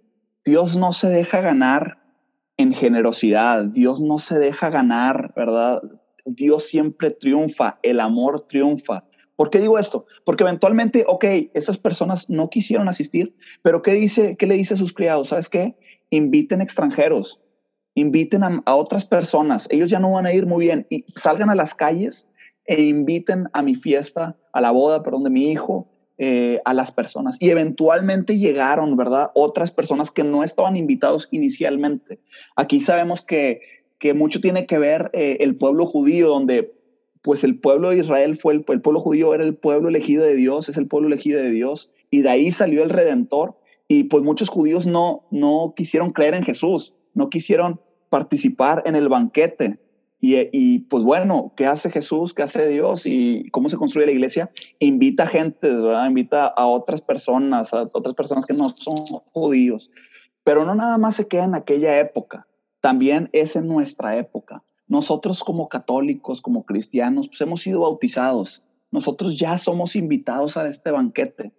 Dios 0.46 0.78
no 0.78 0.94
se 0.94 1.10
deja 1.10 1.42
ganar 1.42 2.00
en 2.58 2.74
generosidad, 2.74 3.66
Dios 3.66 4.00
no 4.00 4.20
se 4.20 4.40
deja 4.40 4.70
ganar, 4.70 5.34
¿verdad? 5.36 5.82
Dios 6.26 6.66
siempre 6.66 7.12
triunfa, 7.12 7.80
el 7.84 8.00
amor 8.00 8.48
triunfa. 8.48 9.04
¿Por 9.36 9.50
qué 9.50 9.60
digo 9.60 9.78
esto? 9.78 10.06
Porque 10.24 10.44
eventualmente, 10.44 11.04
ok, 11.08 11.26
esas 11.54 11.78
personas 11.78 12.30
no 12.30 12.50
quisieron 12.50 12.88
asistir, 12.88 13.36
pero 13.62 13.82
¿qué, 13.82 13.94
dice, 13.94 14.36
qué 14.38 14.48
le 14.48 14.56
dice 14.56 14.76
a 14.76 14.78
sus 14.78 14.94
criados? 14.94 15.30
¿Sabes 15.30 15.50
qué? 15.50 15.76
Inviten 16.10 16.62
extranjeros, 16.62 17.42
inviten 17.96 18.44
a, 18.44 18.62
otras 18.66 19.06
personas, 19.06 19.68
ellos 19.72 19.90
ya 19.90 20.00
no 20.00 20.12
van 20.12 20.26
a 20.26 20.34
ir 20.34 20.46
muy 20.46 20.66
bien, 20.66 20.88
y 20.90 21.04
salgan 21.16 21.50
a 21.50 21.56
las 21.56 21.76
calles 21.76 22.28
e 22.66 22.82
inviten 22.82 23.50
a 23.54 23.62
mi 23.62 23.76
fiesta, 23.76 24.38
a 24.54 24.62
la 24.62 24.72
boda, 24.72 25.04
perdón, 25.04 25.24
de 25.24 25.30
mi 25.30 25.52
hijo, 25.52 25.88
eh, 26.18 26.62
a 26.64 26.74
las 26.74 26.92
personas. 26.92 27.36
Y 27.42 27.50
eventualmente 27.50 28.38
llegaron, 28.38 28.96
¿verdad? 28.96 29.32
Otras 29.36 29.72
personas 29.72 30.12
que 30.12 30.24
no 30.24 30.44
estaban 30.44 30.78
invitados 30.78 31.28
inicialmente. 31.32 32.22
Aquí 32.56 32.80
sabemos 32.80 33.22
que, 33.22 33.60
que 34.06 34.14
mucho 34.14 34.40
tiene 34.40 34.68
que 34.68 34.78
ver 34.78 35.10
eh, 35.14 35.38
el 35.40 35.56
pueblo 35.56 35.88
judío, 35.88 36.28
donde 36.28 36.76
pues 37.24 37.44
el 37.44 37.58
pueblo 37.58 37.90
de 37.90 37.98
Israel 37.98 38.38
fue 38.38 38.54
el, 38.54 38.64
pueblo 38.64 39.00
judío, 39.00 39.34
era 39.34 39.44
el 39.44 39.56
pueblo 39.56 39.90
elegido 39.90 40.24
de 40.24 40.36
Dios, 40.36 40.70
es 40.70 40.78
el 40.78 40.86
pueblo 40.86 41.08
elegido 41.08 41.42
de 41.42 41.50
Dios, 41.50 41.90
y 42.12 42.22
de 42.22 42.30
ahí 42.30 42.52
salió 42.52 42.84
el 42.84 42.92
Redentor. 42.92 43.58
Y 43.88 44.04
pues 44.04 44.24
muchos 44.24 44.50
judíos 44.50 44.86
no, 44.86 45.26
no 45.32 45.74
quisieron 45.76 46.12
creer 46.12 46.36
en 46.36 46.44
Jesús, 46.44 46.94
no 47.16 47.32
quisieron 47.32 47.82
participar 48.12 48.84
en 48.86 48.96
el 48.96 49.10
banquete. 49.10 49.80
Y, 50.22 50.80
pues 50.82 51.04
bueno, 51.04 51.54
¿qué 51.58 51.66
hace 51.66 51.90
Jesús? 51.90 52.36
¿Qué 52.36 52.44
hace 52.44 52.68
Dios? 52.68 53.08
¿Y 53.08 53.50
cómo 53.50 53.70
se 53.70 53.78
construye 53.78 54.06
la 54.06 54.12
iglesia? 54.12 54.52
Invita 54.78 55.24
a 55.24 55.28
gente, 55.28 55.68
¿verdad? 55.68 56.08
Invita 56.08 56.46
a 56.46 56.68
otras 56.68 57.02
personas, 57.02 57.74
a 57.74 57.84
otras 57.92 58.14
personas 58.14 58.46
que 58.46 58.54
no 58.54 58.70
son 58.76 58.98
judíos. 59.34 59.90
Pero 60.44 60.64
no 60.64 60.76
nada 60.76 61.00
más 61.00 61.16
se 61.16 61.28
queda 61.28 61.46
en 61.46 61.56
aquella 61.56 62.00
época, 62.00 62.46
también 62.86 63.32
es 63.34 63.56
en 63.56 63.66
nuestra 63.66 64.16
época. 64.16 64.64
Nosotros 64.88 65.44
como 65.44 65.70
católicos, 65.70 66.40
como 66.40 66.68
cristianos, 66.68 67.28
pues 67.28 67.42
hemos 67.42 67.62
sido 67.62 67.80
bautizados. 67.80 68.62
Nosotros 68.92 69.40
ya 69.40 69.58
somos 69.58 69.96
invitados 69.96 70.56
a 70.56 70.70
este 70.70 70.92
banquete. 70.92 71.52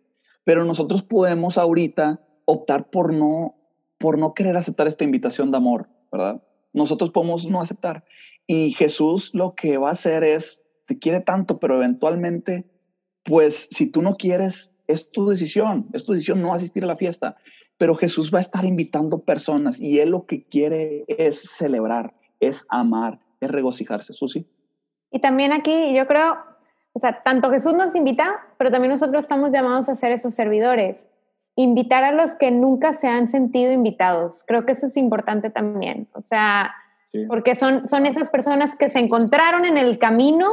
Pero 0.45 0.65
nosotros 0.65 1.03
podemos 1.03 1.59
ahorita 1.59 2.21
optar 2.45 2.91
por 2.91 3.13
no, 3.13 3.57
por 3.99 4.19
no 4.19 4.35
querer 4.35 4.57
aceptar 4.57 4.87
esta 4.87 5.03
invitación 5.03 5.51
de 5.51 5.57
amor, 5.57 5.89
¿verdad? 6.13 6.45
Nosotros 6.73 7.11
podemos 7.11 7.45
no 7.49 7.61
aceptar. 7.61 8.05
Y 8.47 8.71
Jesús 8.75 9.31
lo 9.35 9.57
que 9.57 9.79
va 9.79 9.89
a 9.89 9.95
hacer 9.95 10.23
es, 10.23 10.63
te 10.87 10.97
quiere 10.97 11.19
tanto, 11.23 11.59
pero 11.59 11.75
eventualmente, 11.75 12.71
pues 13.25 13.67
si 13.73 13.89
tú 13.89 14.01
no 14.01 14.15
quieres, 14.15 14.71
es 14.87 15.11
tu 15.11 15.27
decisión, 15.29 15.89
es 15.93 16.05
tu 16.05 16.13
decisión 16.13 16.41
no 16.41 16.55
asistir 16.55 16.85
a 16.85 16.87
la 16.87 16.97
fiesta. 16.97 17.37
Pero 17.79 17.95
Jesús 17.95 18.33
va 18.33 18.39
a 18.39 18.43
estar 18.43 18.65
invitando 18.65 19.19
personas 19.19 19.81
y 19.81 20.01
Él 20.01 20.11
lo 20.11 20.27
que 20.27 20.45
quiere 20.45 21.05
es 21.09 21.41
celebrar, 21.41 22.15
es 22.41 22.65
amar, 22.69 23.19
es 23.41 23.51
regocijarse. 23.51 24.15
Susi. 24.15 24.47
Y 25.11 25.21
también 25.21 25.53
aquí 25.53 25.95
yo 25.95 26.07
creo, 26.07 26.37
o 26.93 26.99
sea, 26.99 27.23
tanto 27.23 27.51
Jesús 27.51 27.75
nos 27.75 27.95
invita, 27.95 28.41
pero 28.59 28.71
también 28.71 28.91
nosotros 28.91 29.25
estamos 29.25 29.51
llamados 29.51 29.89
a 29.89 29.95
ser 29.95 30.13
esos 30.13 30.35
servidores. 30.35 31.07
Invitar 31.55 32.05
a 32.05 32.13
los 32.13 32.35
que 32.35 32.51
nunca 32.51 32.93
se 32.93 33.09
han 33.09 33.29
sentido 33.29 33.73
invitados. 33.73 34.45
Creo 34.47 34.67
que 34.67 34.73
eso 34.73 34.87
es 34.87 34.97
importante 34.97 35.51
también. 35.51 36.09
O 36.13 36.23
sea, 36.23 36.75
porque 37.29 37.55
son, 37.55 37.87
son 37.87 38.05
esas 38.07 38.29
personas 38.29 38.77
que 38.77 38.89
se 38.89 38.99
encontraron 38.99 39.65
en 39.65 39.79
el 39.79 39.99
camino, 39.99 40.49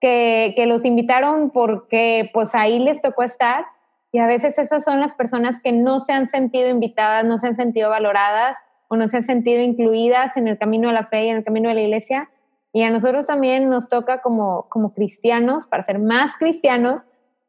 que, 0.00 0.54
que, 0.56 0.66
los 0.66 0.84
invitaron 0.84 1.50
porque 1.50 2.28
pues 2.32 2.54
ahí 2.54 2.80
les 2.80 3.00
tocó 3.00 3.22
estar. 3.22 3.66
Y 4.12 4.18
a 4.18 4.26
veces 4.26 4.58
esas 4.58 4.84
son 4.84 5.00
las 5.00 5.14
personas 5.14 5.60
que 5.62 5.72
no 5.72 5.98
se 5.98 6.12
han 6.12 6.26
sentido 6.26 6.68
invitadas, 6.68 7.24
no 7.24 7.38
se 7.38 7.46
han 7.46 7.54
sentido 7.54 7.88
valoradas 7.88 8.58
o 8.88 8.96
no 8.96 9.08
se 9.08 9.16
han 9.16 9.22
sentido 9.22 9.62
incluidas 9.62 10.36
en 10.36 10.48
el 10.48 10.58
camino 10.58 10.88
de 10.88 10.94
la 10.94 11.06
fe 11.06 11.24
y 11.24 11.28
en 11.30 11.38
el 11.38 11.44
camino 11.44 11.70
de 11.70 11.76
la 11.76 11.80
iglesia. 11.80 12.28
Y 12.74 12.82
a 12.82 12.90
nosotros 12.90 13.26
también 13.26 13.70
nos 13.70 13.88
toca 13.88 14.20
como, 14.20 14.66
como 14.68 14.92
cristianos, 14.92 15.66
para 15.66 15.82
ser 15.82 15.98
más 15.98 16.36
cristianos, 16.38 17.00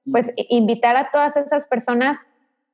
pues 0.10 0.32
invitar 0.50 0.96
a 0.96 1.12
todas 1.12 1.36
esas 1.36 1.68
personas 1.68 2.18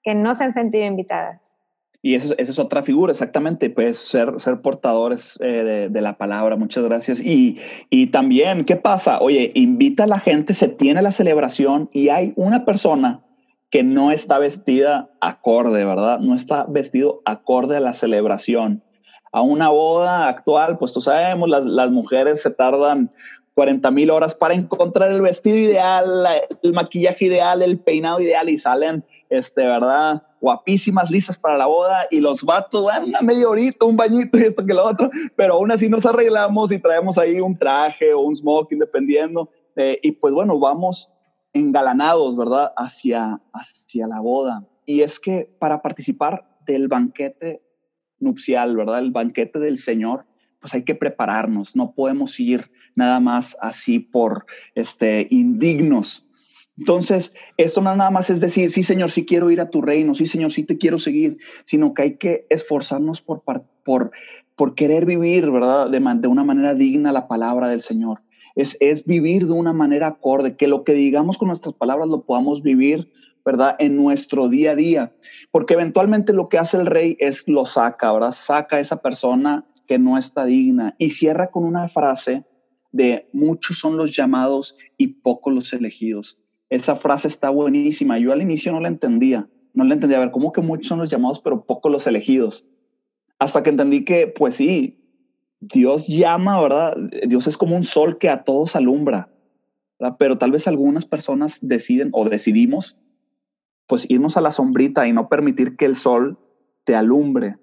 que 0.04 0.14
no 0.14 0.36
se 0.36 0.44
han 0.44 0.54
sentido 0.54 0.86
invitadas. 0.86 1.56
Y 2.02 2.16
eso, 2.16 2.34
esa 2.38 2.52
es 2.52 2.60
otra 2.60 2.84
figura, 2.84 3.12
exactamente, 3.12 3.70
pues 3.72 3.98
ser, 3.98 4.40
ser 4.40 4.62
portadores 4.62 5.38
eh, 5.42 5.90
de, 5.92 6.02
la 6.02 6.18
palabra. 6.18 6.56
Muchas 6.56 6.84
gracias. 6.86 7.20
Y, 7.20 7.60
y 7.90 8.08
también, 8.08 8.66
¿qué 8.66 8.76
pasa? 8.78 9.20
Oye, 9.20 9.52
invita 9.56 10.06
a 10.06 10.08
la 10.08 10.20
gente, 10.20 10.54
se 10.54 10.70
tiene 10.70 11.02
la 11.02 11.12
celebración 11.12 11.90
y 11.92 12.10
hay 12.10 12.34
una 12.36 12.66
persona 12.66 13.22
que 13.70 13.84
no 13.84 14.12
está 14.12 14.40
vestida 14.40 15.10
acorde, 15.22 15.86
¿verdad? 15.86 16.20
No 16.20 16.36
está 16.36 16.66
vestido 16.68 17.22
acorde 17.26 17.78
a 17.78 17.80
la 17.80 17.94
celebración. 17.94 18.84
A 19.32 19.42
una 19.42 19.70
boda 19.70 20.28
actual, 20.28 20.80
pues 20.80 20.94
tú 20.94 21.02
sabemos, 21.02 21.48
las, 21.50 21.64
las 21.64 21.92
mujeres 21.92 22.42
se 22.42 22.50
tardan 22.50 23.12
40 23.60 23.92
mil 23.92 24.10
horas 24.10 24.34
para 24.34 24.54
encontrar 24.54 25.12
el 25.12 25.22
vestido 25.22 25.58
ideal, 25.58 26.26
el 26.64 26.72
maquillaje 26.74 27.26
ideal, 27.26 27.62
el 27.62 27.78
peinado 27.78 28.22
ideal 28.22 28.50
y 28.50 28.58
salen, 28.58 29.04
este, 29.30 29.64
¿verdad? 29.64 30.24
Guapísimas, 30.40 31.12
listas 31.12 31.38
para 31.38 31.58
la 31.58 31.66
boda 31.66 32.08
y 32.10 32.22
los 32.22 32.42
vatos, 32.42 32.86
van 32.86 33.10
una 33.10 33.22
media 33.22 33.50
horita, 33.50 33.86
un 33.86 33.98
bañito 33.98 34.38
y 34.38 34.44
esto 34.44 34.66
que 34.66 34.74
lo 34.74 34.86
otro, 34.86 35.10
pero 35.36 35.56
aún 35.56 35.72
así 35.72 35.90
nos 35.90 36.06
arreglamos 36.06 36.72
y 36.72 36.80
traemos 36.80 37.18
ahí 37.18 37.42
un 37.42 37.58
traje 37.58 38.14
o 38.14 38.22
un 38.22 38.36
smoking, 38.36 38.80
dependiendo. 38.80 39.50
Eh, 39.76 40.00
y 40.04 40.14
pues 40.14 40.34
bueno, 40.34 40.58
vamos 40.58 41.10
engalanados, 41.54 42.38
¿verdad? 42.38 42.74
Hacia, 42.78 43.42
hacia 43.54 44.08
la 44.08 44.20
boda. 44.20 44.68
Y 44.86 45.02
es 45.02 45.20
que 45.20 45.50
para 45.60 45.82
participar 45.82 46.58
del 46.66 46.88
banquete 46.88 47.62
nupcial, 48.20 48.76
¿verdad? 48.76 49.00
El 49.00 49.12
banquete 49.12 49.60
del 49.60 49.80
Señor, 49.80 50.26
pues 50.60 50.74
hay 50.74 50.84
que 50.84 50.96
prepararnos, 50.96 51.76
no 51.76 51.94
podemos 51.94 52.40
ir 52.40 52.70
nada 52.96 53.20
más 53.20 53.56
así 53.62 54.00
por 54.00 54.46
este, 54.76 55.28
indignos. 55.30 56.26
Entonces, 56.78 57.34
esto 57.58 57.82
no 57.82 57.96
nada 57.96 58.10
más 58.10 58.30
es 58.30 58.40
decir, 58.40 58.70
sí, 58.72 58.84
Señor, 58.84 59.12
sí 59.12 59.26
quiero 59.26 59.52
ir 59.52 59.60
a 59.62 59.70
tu 59.70 59.82
reino, 59.82 60.16
sí, 60.16 60.28
Señor, 60.28 60.52
sí 60.52 60.64
te 60.64 60.78
quiero 60.78 60.98
seguir, 60.98 61.38
sino 61.66 61.94
que 61.94 62.02
hay 62.04 62.16
que 62.18 62.46
esforzarnos 62.50 63.22
por, 63.22 63.44
por, 63.84 64.12
por 64.56 64.76
querer 64.76 65.06
vivir, 65.06 65.50
¿verdad? 65.50 65.90
De, 65.90 66.00
de 66.00 66.28
una 66.28 66.44
manera 66.44 66.74
digna 66.74 67.12
la 67.12 67.28
palabra 67.28 67.68
del 67.68 67.82
Señor. 67.82 68.22
Es, 68.60 68.76
es 68.80 69.06
vivir 69.06 69.48
de 69.48 69.54
una 69.54 69.74
manera 69.74 70.08
acorde, 70.08 70.56
que 70.56 70.68
lo 70.68 70.84
que 70.84 70.94
digamos 70.94 71.38
con 71.38 71.48
nuestras 71.48 71.74
palabras 71.76 72.10
lo 72.10 72.22
podamos 72.22 72.62
vivir 72.62 73.12
¿verdad? 73.46 73.76
En 73.80 73.96
nuestro 73.96 74.50
día 74.50 74.72
a 74.72 74.76
día. 74.76 75.14
Porque 75.52 75.74
eventualmente 75.74 76.34
lo 76.34 76.50
que 76.50 76.58
hace 76.58 76.78
el 76.78 76.86
rey 76.86 77.18
es 77.20 77.48
lo 77.48 77.66
saca, 77.66 78.12
¿verdad? 78.12 78.32
Saca 78.32 78.76
a 78.76 78.80
esa 78.80 79.02
persona 79.02 79.66
que 79.88 79.98
no 79.98 80.18
está 80.18 80.46
digna 80.46 80.96
y 80.98 81.12
cierra 81.12 81.48
con 81.48 81.64
una 81.64 81.90
frase 81.90 82.44
de 82.92 83.28
muchos 83.34 83.80
son 83.80 83.98
los 83.98 84.16
llamados 84.16 84.76
y 84.98 85.08
pocos 85.08 85.54
los 85.54 85.74
elegidos. 85.74 86.38
Esa 86.70 86.96
frase 86.96 87.28
está 87.28 87.50
buenísima. 87.50 88.20
Yo 88.20 88.32
al 88.32 88.42
inicio 88.42 88.72
no 88.72 88.80
la 88.80 88.88
entendía. 88.88 89.48
No 89.74 89.84
la 89.84 89.96
entendía. 89.96 90.18
A 90.18 90.22
ver, 90.22 90.32
¿cómo 90.32 90.52
que 90.52 90.62
muchos 90.62 90.88
son 90.88 91.00
los 91.00 91.10
llamados 91.10 91.40
pero 91.40 91.66
pocos 91.66 91.92
los 91.92 92.06
elegidos? 92.06 92.66
Hasta 93.40 93.64
que 93.64 93.70
entendí 93.72 94.06
que, 94.06 94.28
pues 94.28 94.56
sí, 94.56 94.99
Dios 95.60 96.08
llama, 96.08 96.62
¿verdad? 96.62 96.96
Dios 97.28 97.48
es 97.48 97.58
como 97.58 97.76
un 97.76 97.84
sol 97.84 98.18
que 98.18 98.30
a 98.30 98.44
todos 98.44 98.76
alumbra. 98.76 99.30
Pero 100.18 100.38
tal 100.38 100.52
vez 100.52 100.68
algunas 100.68 101.06
personas 101.06 101.60
deciden 101.62 102.10
o 102.14 102.28
decidimos, 102.28 102.96
pues 103.88 104.10
irnos 104.10 104.38
a 104.38 104.42
la 104.42 104.52
sombrita 104.52 105.08
y 105.08 105.14
no 105.14 105.28
permitir 105.28 105.76
que 105.76 105.86
el 105.86 105.96
sol 105.96 106.38
te 106.86 106.96
alumbre. 106.96 107.58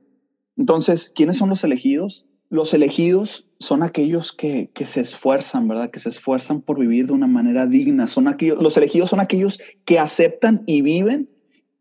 Entonces, 0.57 1.11
¿quiénes 1.15 1.39
son 1.39 1.49
los 1.49 1.65
elegidos? 1.65 2.27
Los 2.51 2.75
elegidos 2.75 3.49
son 3.59 3.83
aquellos 3.83 4.33
que, 4.33 4.71
se 4.85 5.01
esfuerzan, 5.01 5.67
¿verdad? 5.67 5.91
Que 5.91 6.01
se 6.01 6.11
esfuerzan 6.11 6.61
por 6.61 6.79
vivir 6.79 7.07
de 7.07 7.13
una 7.13 7.27
manera 7.27 7.67
digna. 7.67 8.07
Son 8.07 8.29
aquellos, 8.29 8.63
los 8.63 8.77
elegidos 8.77 9.11
son 9.11 9.21
aquellos 9.21 9.59
que 9.85 9.99
aceptan 9.99 10.63
y 10.67 10.83
viven 10.83 11.31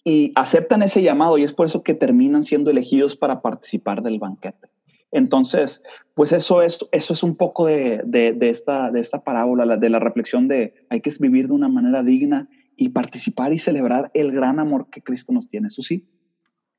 y 0.03 0.31
aceptan 0.35 0.83
ese 0.83 1.01
llamado 1.01 1.37
y 1.37 1.43
es 1.43 1.53
por 1.53 1.65
eso 1.65 1.83
que 1.83 1.93
terminan 1.93 2.43
siendo 2.43 2.71
elegidos 2.71 3.15
para 3.17 3.41
participar 3.41 4.03
del 4.03 4.19
banquete. 4.19 4.69
Entonces, 5.15 5.81
pues 6.13 6.33
eso 6.33 6.61
es, 6.61 6.77
eso 6.91 7.13
es 7.13 7.23
un 7.23 7.37
poco 7.37 7.67
de, 7.67 8.03
esta, 8.41 8.91
de 8.91 8.99
esta 8.99 9.23
parábola, 9.23 9.77
de 9.77 9.89
la 9.89 9.99
reflexión 9.99 10.49
de 10.49 10.73
hay 10.89 10.99
que 10.99 11.09
vivir 11.21 11.47
de 11.47 11.53
una 11.53 11.69
manera 11.69 12.03
digna 12.03 12.49
y 12.75 12.89
participar 12.89 13.53
y 13.53 13.59
celebrar 13.59 14.11
el 14.13 14.33
gran 14.33 14.59
amor 14.59 14.89
que 14.89 15.01
Cristo 15.01 15.31
nos 15.31 15.47
tiene. 15.47 15.67
Eso 15.67 15.81
sí. 15.81 16.05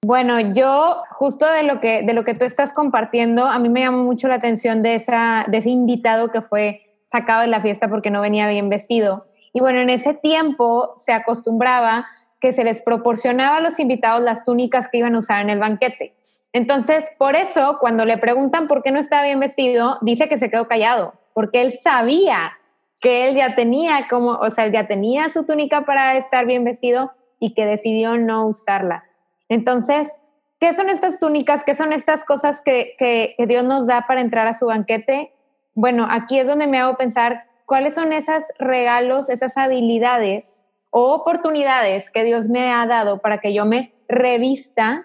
Bueno, 0.05 0.39
yo 0.53 1.03
justo 1.13 1.51
de 1.51 1.63
lo 1.63 1.81
que, 1.81 2.03
de 2.03 2.13
lo 2.13 2.25
que 2.25 2.35
tú 2.35 2.45
estás 2.45 2.75
compartiendo, 2.75 3.47
a 3.47 3.59
mí 3.59 3.71
me 3.71 3.81
llamó 3.81 4.05
mucho 4.05 4.29
la 4.29 4.35
atención 4.35 4.83
de, 4.83 4.97
esa, 4.97 5.47
de 5.51 5.57
ese 5.57 5.71
invitado 5.71 6.31
que 6.31 6.43
fue 6.43 7.01
sacado 7.07 7.41
de 7.41 7.49
la 7.49 7.63
fiesta 7.63 7.89
porque 7.89 8.11
no 8.11 8.21
venía 8.21 8.47
bien 8.49 8.69
vestido. 8.69 9.29
Y 9.55 9.61
bueno, 9.61 9.81
en 9.81 9.89
ese 9.89 10.13
tiempo 10.13 10.93
se 10.99 11.15
acostumbraba 11.15 12.07
que 12.39 12.53
se 12.53 12.65
les 12.65 12.83
proporcionaba 12.83 13.57
a 13.57 13.61
los 13.63 13.81
invitados 13.81 14.23
las 14.23 14.45
túnicas 14.45 14.89
que 14.89 14.99
iban 14.99 15.15
a 15.15 15.21
usar 15.21 15.41
en 15.41 15.49
el 15.49 15.59
banquete. 15.59 16.16
Entonces, 16.57 17.11
por 17.19 17.37
eso, 17.37 17.77
cuando 17.81 18.07
le 18.07 18.17
preguntan 18.17 18.67
por 18.67 18.83
qué 18.83 18.91
no 18.91 18.99
estaba 18.99 19.25
bien 19.25 19.39
vestido, 19.39 19.99
dice 20.01 20.27
que 20.27 20.39
se 20.39 20.49
quedó 20.49 20.67
callado, 20.67 21.13
porque 21.35 21.61
él 21.61 21.75
sabía 21.75 22.57
que 23.03 23.29
él 23.29 23.35
ya 23.35 23.55
tenía 23.55 24.07
como, 24.09 24.31
o 24.31 24.51
sea, 24.51 24.65
él 24.65 24.73
ya 24.73 24.87
tenía 24.87 25.29
su 25.29 25.45
túnica 25.45 25.85
para 25.85 26.17
estar 26.17 26.47
bien 26.47 26.65
vestido 26.65 27.13
y 27.39 27.53
que 27.53 27.67
decidió 27.67 28.17
no 28.17 28.47
usarla. 28.47 29.05
Entonces, 29.51 30.11
¿qué 30.59 30.73
son 30.73 30.89
estas 30.89 31.19
túnicas? 31.19 31.63
¿Qué 31.63 31.75
son 31.75 31.93
estas 31.93 32.25
cosas 32.25 32.63
que, 32.63 32.95
que, 32.99 33.35
que 33.37 33.47
Dios 33.47 33.63
nos 33.63 33.87
da 33.87 34.07
para 34.07 34.23
entrar 34.23 34.47
a 34.47 34.55
su 34.55 34.65
banquete? 34.65 35.35
Bueno, 35.75 36.07
aquí 36.09 36.39
es 36.39 36.47
donde 36.47 36.67
me 36.67 36.79
hago 36.79 36.97
pensar 36.97 37.45
cuáles 37.67 37.95
son 37.95 38.15
esos 38.15 38.45
regalos, 38.59 39.29
esas 39.29 39.59
habilidades 39.59 40.65
o 40.89 41.13
oportunidades 41.13 42.09
que 42.09 42.25
Dios 42.25 42.49
me 42.49 42.73
ha 42.73 42.87
dado 42.87 43.19
para 43.19 43.43
que 43.43 43.53
yo 43.53 43.67
me 43.67 43.93
revista 44.09 45.05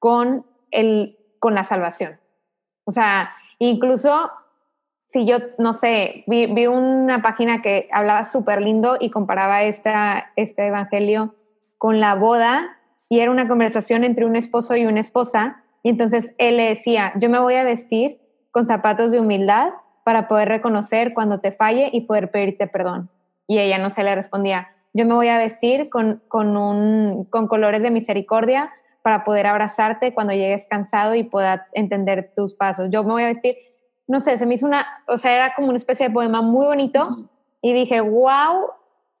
con, 0.00 0.49
el, 0.70 1.18
con 1.38 1.54
la 1.54 1.64
salvación. 1.64 2.18
O 2.84 2.92
sea, 2.92 3.30
incluso 3.58 4.30
si 5.10 5.26
yo, 5.26 5.38
no 5.58 5.74
sé, 5.74 6.22
vi, 6.28 6.66
una 6.66 7.20
página 7.20 7.62
que 7.62 7.88
hablaba 7.92 8.24
súper 8.24 8.62
lindo 8.62 8.96
y 9.00 9.10
comparaba 9.10 9.64
esta, 9.64 10.30
este 10.36 10.68
evangelio 10.68 11.34
con 11.78 11.98
la 11.98 12.14
boda 12.14 12.78
y 13.08 13.18
era 13.18 13.32
una 13.32 13.48
conversación 13.48 14.04
entre 14.04 14.24
un 14.24 14.36
esposo 14.36 14.76
y 14.76 14.86
una 14.86 15.00
esposa 15.00 15.64
y 15.82 15.88
entonces 15.88 16.34
él 16.38 16.58
le 16.58 16.68
decía, 16.68 17.12
yo 17.16 17.28
me 17.28 17.40
voy 17.40 17.54
a 17.54 17.64
vestir 17.64 18.20
con 18.52 18.66
zapatos 18.66 19.10
de 19.10 19.18
humildad 19.18 19.70
para 20.04 20.28
poder 20.28 20.48
reconocer 20.48 21.12
cuando 21.12 21.40
te 21.40 21.50
falle 21.50 21.90
y 21.92 22.02
poder 22.02 22.30
pedirte 22.30 22.68
perdón. 22.68 23.10
Y 23.48 23.58
ella 23.58 23.78
no 23.78 23.90
se 23.90 24.04
le 24.04 24.14
respondía, 24.14 24.68
yo 24.92 25.06
me 25.06 25.14
voy 25.14 25.28
a 25.28 25.38
vestir 25.38 25.88
con, 25.88 26.22
con, 26.28 26.56
un, 26.56 27.24
con 27.24 27.48
colores 27.48 27.82
de 27.82 27.90
misericordia 27.90 28.70
para 29.02 29.24
poder 29.24 29.46
abrazarte 29.46 30.14
cuando 30.14 30.32
llegues 30.32 30.66
cansado 30.68 31.14
y 31.14 31.24
pueda 31.24 31.68
entender 31.72 32.32
tus 32.36 32.54
pasos. 32.54 32.88
Yo 32.90 33.02
me 33.04 33.12
voy 33.12 33.22
a 33.22 33.28
vestir, 33.28 33.56
no 34.06 34.20
sé, 34.20 34.36
se 34.38 34.46
me 34.46 34.54
hizo 34.54 34.66
una, 34.66 34.86
o 35.06 35.16
sea, 35.16 35.34
era 35.34 35.54
como 35.54 35.68
una 35.68 35.78
especie 35.78 36.08
de 36.08 36.12
poema 36.12 36.42
muy 36.42 36.66
bonito 36.66 37.30
y 37.62 37.72
dije, 37.72 38.00
wow, 38.00 38.70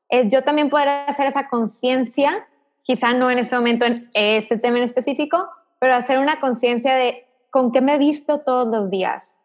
eh, 0.08 0.28
yo 0.28 0.42
también 0.42 0.70
poder 0.70 0.88
hacer 0.88 1.26
esa 1.26 1.48
conciencia, 1.48 2.46
quizá 2.82 3.12
no 3.14 3.30
en 3.30 3.38
este 3.38 3.56
momento 3.56 3.86
en 3.86 4.10
este 4.14 4.58
tema 4.58 4.78
en 4.78 4.84
específico, 4.84 5.48
pero 5.78 5.94
hacer 5.94 6.18
una 6.18 6.40
conciencia 6.40 6.94
de 6.94 7.26
con 7.50 7.72
qué 7.72 7.80
me 7.80 7.94
he 7.94 7.98
visto 7.98 8.40
todos 8.40 8.68
los 8.68 8.90
días. 8.90 9.40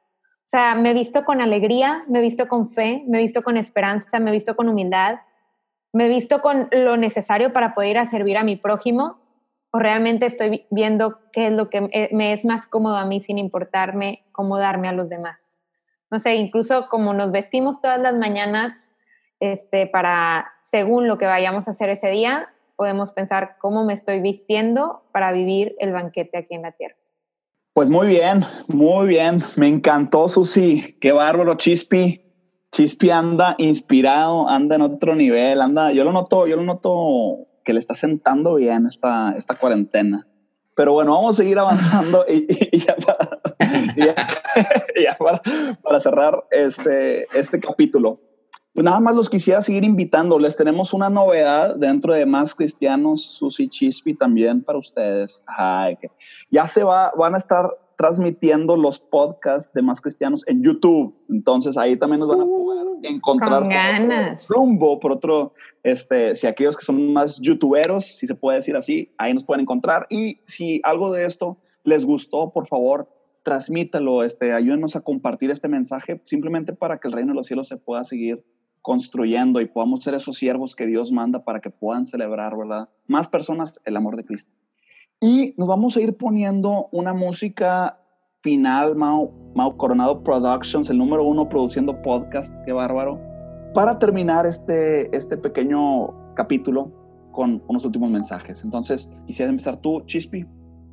O 0.45 0.48
sea, 0.48 0.76
me 0.76 0.91
he 0.91 0.93
visto 0.93 1.26
con 1.26 1.41
alegría, 1.41 2.04
me 2.08 2.19
he 2.19 2.21
visto 2.21 2.48
con 2.48 2.69
fe, 2.69 3.04
me 3.08 3.17
he 3.17 3.21
visto 3.21 3.41
con 3.41 3.58
esperanza, 3.58 4.19
me 4.19 4.30
he 4.30 4.34
visto 4.34 4.56
con 4.56 4.69
humildad, 4.69 5.19
me 5.91 6.06
he 6.06 6.10
visto 6.10 6.41
con 6.41 6.67
lo 6.71 6.98
necesario 6.98 7.52
para 7.52 7.74
poder 7.74 7.91
ir 7.91 7.98
a 7.98 8.06
servir 8.06 8.38
a 8.38 8.43
mi 8.43 8.56
prójimo 8.56 9.25
o 9.76 9.80
realmente 9.80 10.26
estoy 10.26 10.66
viendo 10.72 11.20
qué 11.34 11.48
es 11.48 11.52
lo 11.52 11.70
que 11.70 11.82
me 12.14 12.32
es 12.32 12.46
más 12.46 12.66
cómodo 12.66 12.96
a 12.96 13.06
mí 13.06 13.20
sin 13.20 13.38
importarme 13.38 14.24
cómo 14.32 14.58
darme 14.58 14.88
a 14.88 14.94
los 14.94 15.10
demás. 15.10 15.60
No 16.10 16.18
sé, 16.18 16.36
incluso 16.36 16.88
como 16.88 17.14
nos 17.14 17.34
vestimos 17.34 17.82
todas 17.82 18.00
las 18.00 18.16
mañanas 18.16 18.94
este, 19.42 19.86
para, 19.86 20.48
según 20.62 21.10
lo 21.10 21.18
que 21.18 21.26
vayamos 21.26 21.68
a 21.68 21.72
hacer 21.72 21.90
ese 21.90 22.10
día, 22.10 22.48
podemos 22.78 23.12
pensar 23.12 23.58
cómo 23.60 23.84
me 23.84 23.92
estoy 23.92 24.22
vistiendo 24.22 25.04
para 25.12 25.34
vivir 25.34 25.76
el 25.80 25.92
banquete 25.92 26.38
aquí 26.38 26.56
en 26.56 26.62
la 26.62 26.72
tierra. 26.72 26.96
Pues 27.74 27.90
muy 27.90 28.08
bien, 28.08 28.46
muy 28.70 29.08
bien. 29.08 29.44
Me 29.58 29.68
encantó, 29.68 30.30
Susi. 30.30 30.98
Qué 31.02 31.12
bárbaro, 31.12 31.56
Chispi. 31.56 32.22
Chispi 32.72 33.10
anda 33.10 33.56
inspirado, 33.58 34.48
anda 34.48 34.78
en 34.78 34.84
otro 34.84 35.16
nivel, 35.16 35.60
anda, 35.60 35.92
yo 35.92 36.06
lo 36.06 36.14
noto, 36.14 36.48
yo 36.48 36.56
lo 36.56 36.64
noto 36.64 37.50
que 37.65 37.73
le 37.73 37.80
está 37.82 37.95
sentando 37.95 38.56
bien 38.56 38.86
esta, 38.86 39.36
esta 39.38 39.56
cuarentena. 39.56 40.25
Pero 40.75 40.93
bueno, 40.93 41.13
vamos 41.13 41.36
a 41.36 41.41
seguir 41.41 41.58
avanzando 41.58 42.25
y, 42.28 42.45
ya, 42.86 42.95
para, 45.17 45.41
para, 45.82 45.99
cerrar 45.99 46.43
este, 46.51 47.25
este 47.38 47.60
capítulo. 47.60 48.19
Pues 48.73 48.84
nada 48.84 48.99
más 48.99 49.15
los 49.15 49.30
quisiera 49.30 49.62
seguir 49.62 49.86
invitando. 49.86 50.38
Les 50.38 50.58
tenemos 50.58 50.93
una 50.93 51.10
novedad 51.10 51.75
dentro 51.78 52.13
de 52.13 52.25
Más 52.25 52.54
Cristianos, 52.54 53.23
Susi 53.23 53.69
Chispi 53.69 54.15
también 54.15 54.63
para 54.63 54.78
ustedes. 54.78 55.41
Ay, 55.47 55.95
que 55.95 56.12
ya 56.51 56.67
se 56.67 56.84
va, 56.84 57.13
van 57.17 57.36
a 57.36 57.38
estar 57.38 57.69
transmitiendo 57.98 58.76
los 58.76 59.00
podcasts 59.00 59.74
de 59.74 59.82
Más 59.82 60.02
Cristianos 60.02 60.44
en 60.48 60.64
YouTube. 60.64 61.16
Entonces 61.30 61.78
ahí 61.78 61.98
también 61.98 62.20
nos 62.20 62.30
van 62.30 62.42
a 62.42 62.46
poder 62.46 62.88
uh, 62.88 63.00
encontrar 63.04 63.64
por 63.64 64.56
rumbo, 64.56 65.00
por 65.00 65.12
otro, 65.14 65.54
este, 65.84 66.36
si 66.36 66.48
aquellos 66.48 66.76
que 66.78 66.86
son 66.86 67.14
más 67.14 67.40
youtuberos, 67.40 68.06
si 68.06 68.28
se 68.28 68.36
puede 68.36 68.58
decir 68.58 68.76
así, 68.76 69.12
ahí 69.18 69.34
nos 69.34 69.44
pueden 69.44 69.62
encontrar. 69.62 70.08
Y 70.10 70.40
si 70.48 70.82
algo 70.84 71.12
de 71.12 71.26
esto 71.26 71.58
les 71.84 72.06
gustó, 72.06 72.52
por 72.52 72.68
favor, 72.68 73.10
transmítalo, 73.44 74.24
este, 74.24 74.54
ayúdenos 74.54 74.96
a 74.96 75.02
compartir 75.02 75.52
este 75.52 75.68
mensaje 75.68 76.20
simplemente 76.26 76.74
para 76.74 76.98
que 76.98 77.08
el 77.08 77.14
reino 77.14 77.32
de 77.32 77.38
los 77.38 77.46
cielos 77.46 77.68
se 77.68 77.78
pueda 77.78 78.04
seguir 78.04 78.44
construyendo 78.82 79.62
y 79.62 79.66
podamos 79.66 80.04
ser 80.04 80.14
esos 80.14 80.38
siervos 80.38 80.76
que 80.76 80.86
Dios 80.86 81.12
manda 81.12 81.44
para 81.44 81.60
que 81.60 81.72
puedan 81.72 82.06
celebrar, 82.06 82.56
¿verdad? 82.56 82.90
Más 83.08 83.28
personas 83.28 83.80
el 83.84 83.96
amor 83.98 84.16
de 84.16 84.26
Cristo. 84.26 84.52
Y 85.21 85.54
nos 85.58 85.67
vamos 85.67 85.95
a 85.95 86.01
ir 86.01 86.17
poniendo 86.17 86.89
una 86.91 87.13
música 87.13 87.97
final, 88.41 88.95
Mau, 88.95 89.32
Mau 89.56 89.75
Coronado 89.78 90.21
Productions, 90.23 90.89
el 90.89 90.97
número 90.97 91.23
uno 91.23 91.47
produciendo 91.47 92.01
podcast, 92.01 92.54
qué 92.65 92.73
bárbaro, 92.73 93.19
para 93.73 93.97
terminar 93.97 94.45
este, 94.45 95.15
este 95.15 95.38
pequeño 95.38 96.34
capítulo 96.36 96.91
con 97.32 97.63
unos 97.67 97.86
últimos 97.86 98.12
mensajes. 98.12 98.63
Entonces, 98.63 99.08
quisiera 99.25 99.49
empezar 99.49 99.80
tú, 99.82 100.01
Chispi. 100.06 100.45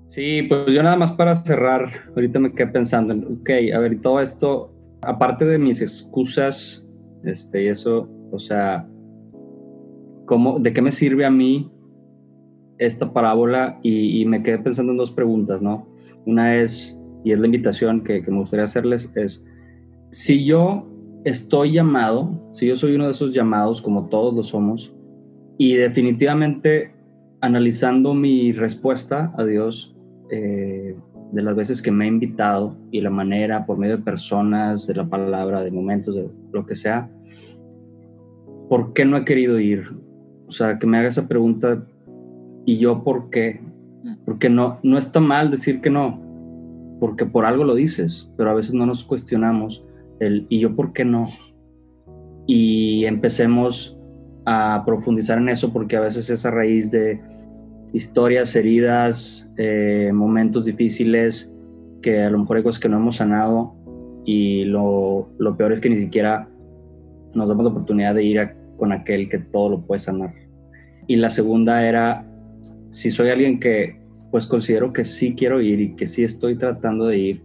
Sí, 0.07 0.43
pues 0.43 0.73
yo 0.73 0.83
nada 0.83 0.97
más 0.97 1.13
para 1.13 1.35
cerrar, 1.35 1.91
ahorita 2.15 2.39
me 2.39 2.53
quedé 2.53 2.69
pensando, 2.69 3.15
ok, 3.15 3.51
a 3.75 3.79
ver, 3.81 4.01
todo 4.01 4.21
esto, 4.21 4.73
aparte 5.03 5.45
de 5.45 5.59
mis 5.59 5.83
excusas, 5.83 6.87
este, 7.25 7.65
y 7.65 7.67
eso, 7.69 8.09
o 8.31 8.39
sea, 8.39 8.89
¿cómo, 10.27 10.59
¿de 10.59 10.73
qué 10.73 10.81
me 10.81 10.91
sirve 10.91 11.25
a 11.25 11.31
mí 11.31 11.71
esta 12.87 13.13
parábola 13.13 13.79
y, 13.83 14.25
me 14.27 14.43
quedé 14.43 14.59
pensando 14.59 14.93
en 14.93 14.99
dos 14.99 15.11
preguntas, 15.11 15.63
¿no? 15.63 15.87
Una 16.27 16.57
es, 16.57 16.99
y 17.25 17.33
es 17.33 17.39
la 17.39 17.47
invitación 17.47 18.03
que, 18.03 18.23
me 18.23 18.39
gustaría 18.39 18.65
hacerles, 18.65 19.11
es, 19.15 19.45
si 20.11 20.45
yo 20.45 20.89
estoy 21.25 21.73
llamado, 21.73 22.49
si 22.51 22.67
yo 22.67 22.77
soy 22.77 22.95
uno 22.95 23.05
de 23.05 23.13
esos 23.13 23.33
llamados, 23.33 23.81
como 23.81 24.09
todos 24.09 24.35
lo 24.35 24.43
somos, 24.43 24.93
y 25.59 25.75
definitivamente 25.75 26.93
analizando 27.41 28.15
mi 28.15 28.53
respuesta 28.53 29.33
a 29.37 29.45
Dios, 29.45 29.97
eh, 30.31 30.97
de 31.33 31.43
las 31.43 31.55
veces 31.55 31.81
que 31.81 31.91
me 31.91 32.05
ha 32.05 32.09
invitado 32.09 32.77
y 32.91 33.01
la 33.01 33.11
manera, 33.11 33.65
por 33.65 33.79
medio 33.79 33.97
de 33.97 34.03
personas, 34.03 34.87
de 34.87 34.95
la 34.95 35.09
palabra, 35.09 35.63
de 35.63 35.71
momentos, 35.71 36.15
de 36.15 36.29
lo 36.53 36.67
que 36.67 36.75
sea, 36.75 37.11
¿por 38.69 38.93
qué 38.93 39.05
no 39.05 39.17
he 39.17 39.25
querido 39.25 39.59
ir? 39.59 39.89
O 40.47 40.51
sea, 40.51 40.79
que 40.79 40.87
me 40.87 40.99
haga 40.99 41.09
esa 41.09 41.29
pregunta 41.29 41.87
¿Y 42.65 42.79
yo 42.79 43.03
por 43.03 43.31
qué? 43.31 43.61
Porque 44.25 44.49
no, 44.49 44.79
no 44.83 44.99
está 44.99 45.21
mal 45.21 45.51
decir 45.51 45.81
que 45.81 45.91
no, 45.91 46.21
porque 47.01 47.27
por 47.27 47.45
algo 47.45 47.65
lo 47.65 47.75
dices, 47.75 48.31
pero 48.37 48.51
a 48.51 48.55
veces 48.55 48.75
no 48.75 48.87
nos 48.87 49.05
cuestionamos 49.05 49.85
el 50.21 50.47
¿y 50.49 50.61
yo 50.61 50.77
por 50.77 50.93
qué 50.93 51.05
no? 51.05 51.29
Y 52.47 53.05
empecemos 53.07 53.99
a 54.45 54.83
profundizar 54.87 55.39
en 55.39 55.49
eso 55.49 55.73
porque 55.73 55.97
a 55.97 56.01
veces 56.01 56.31
es 56.31 56.45
a 56.45 56.51
raíz 56.51 56.91
de 56.91 57.21
historias, 57.93 58.55
heridas, 58.57 59.53
eh, 59.59 60.11
momentos 60.15 60.65
difíciles 60.65 61.53
que 62.01 62.23
a 62.23 62.31
lo 62.31 62.39
mejor 62.39 62.57
hay 62.57 62.63
cosas 62.63 62.81
que 62.81 62.89
no 62.89 62.97
hemos 62.97 63.17
sanado 63.17 63.75
y 64.25 64.65
lo, 64.65 65.29
lo 65.39 65.57
peor 65.57 65.73
es 65.73 65.81
que 65.81 65.91
ni 65.91 65.99
siquiera 65.99 66.49
nos 67.35 67.49
damos 67.49 67.65
la 67.65 67.71
oportunidad 67.71 68.15
de 68.15 68.25
ir 68.25 68.51
con 68.77 68.93
aquel 68.93 69.29
que 69.29 69.39
todo 69.39 69.71
lo 69.71 69.81
puede 69.81 69.99
sanar. 69.99 70.35
Y 71.07 71.17
la 71.17 71.31
segunda 71.31 71.87
era 71.87 72.27
si 72.93 73.11
soy 73.11 73.31
alguien 73.31 73.59
que 73.59 73.99
pues 74.31 74.47
considero 74.47 74.93
que 74.93 75.05
sí 75.05 75.35
quiero 75.35 75.61
ir 75.63 75.81
y 75.81 75.97
que 75.97 76.07
sí 76.07 76.23
estoy 76.25 76.57
tratando 76.57 77.07
de 77.07 77.19
ir, 77.19 77.43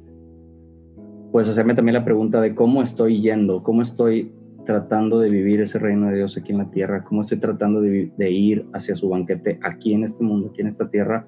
pues 1.32 1.48
hacerme 1.48 1.74
también 1.74 1.94
la 1.94 2.04
pregunta 2.04 2.42
de 2.42 2.54
cómo 2.54 2.82
estoy 2.82 3.22
yendo, 3.22 3.64
cómo 3.64 3.82
estoy 3.82 4.34
tratando 4.66 5.20
de 5.20 5.30
vivir 5.30 5.62
ese 5.62 5.80
reino 5.80 6.08
de 6.08 6.18
Dios 6.18 6.38
aquí 6.38 6.52
en 6.52 6.58
la 6.58 6.70
tierra, 6.70 7.06
cómo 7.06 7.22
estoy 7.22 7.40
tratando 7.40 7.80
de, 7.80 8.32
ir 8.32 8.68
hacia 8.74 8.96
su 8.96 9.08
banquete 9.08 9.58
aquí 9.64 9.94
en 9.94 10.04
este 10.04 10.24
mundo, 10.24 10.50
aquí 10.50 10.62
en 10.62 10.68
esta 10.68 10.90
tierra. 10.90 11.26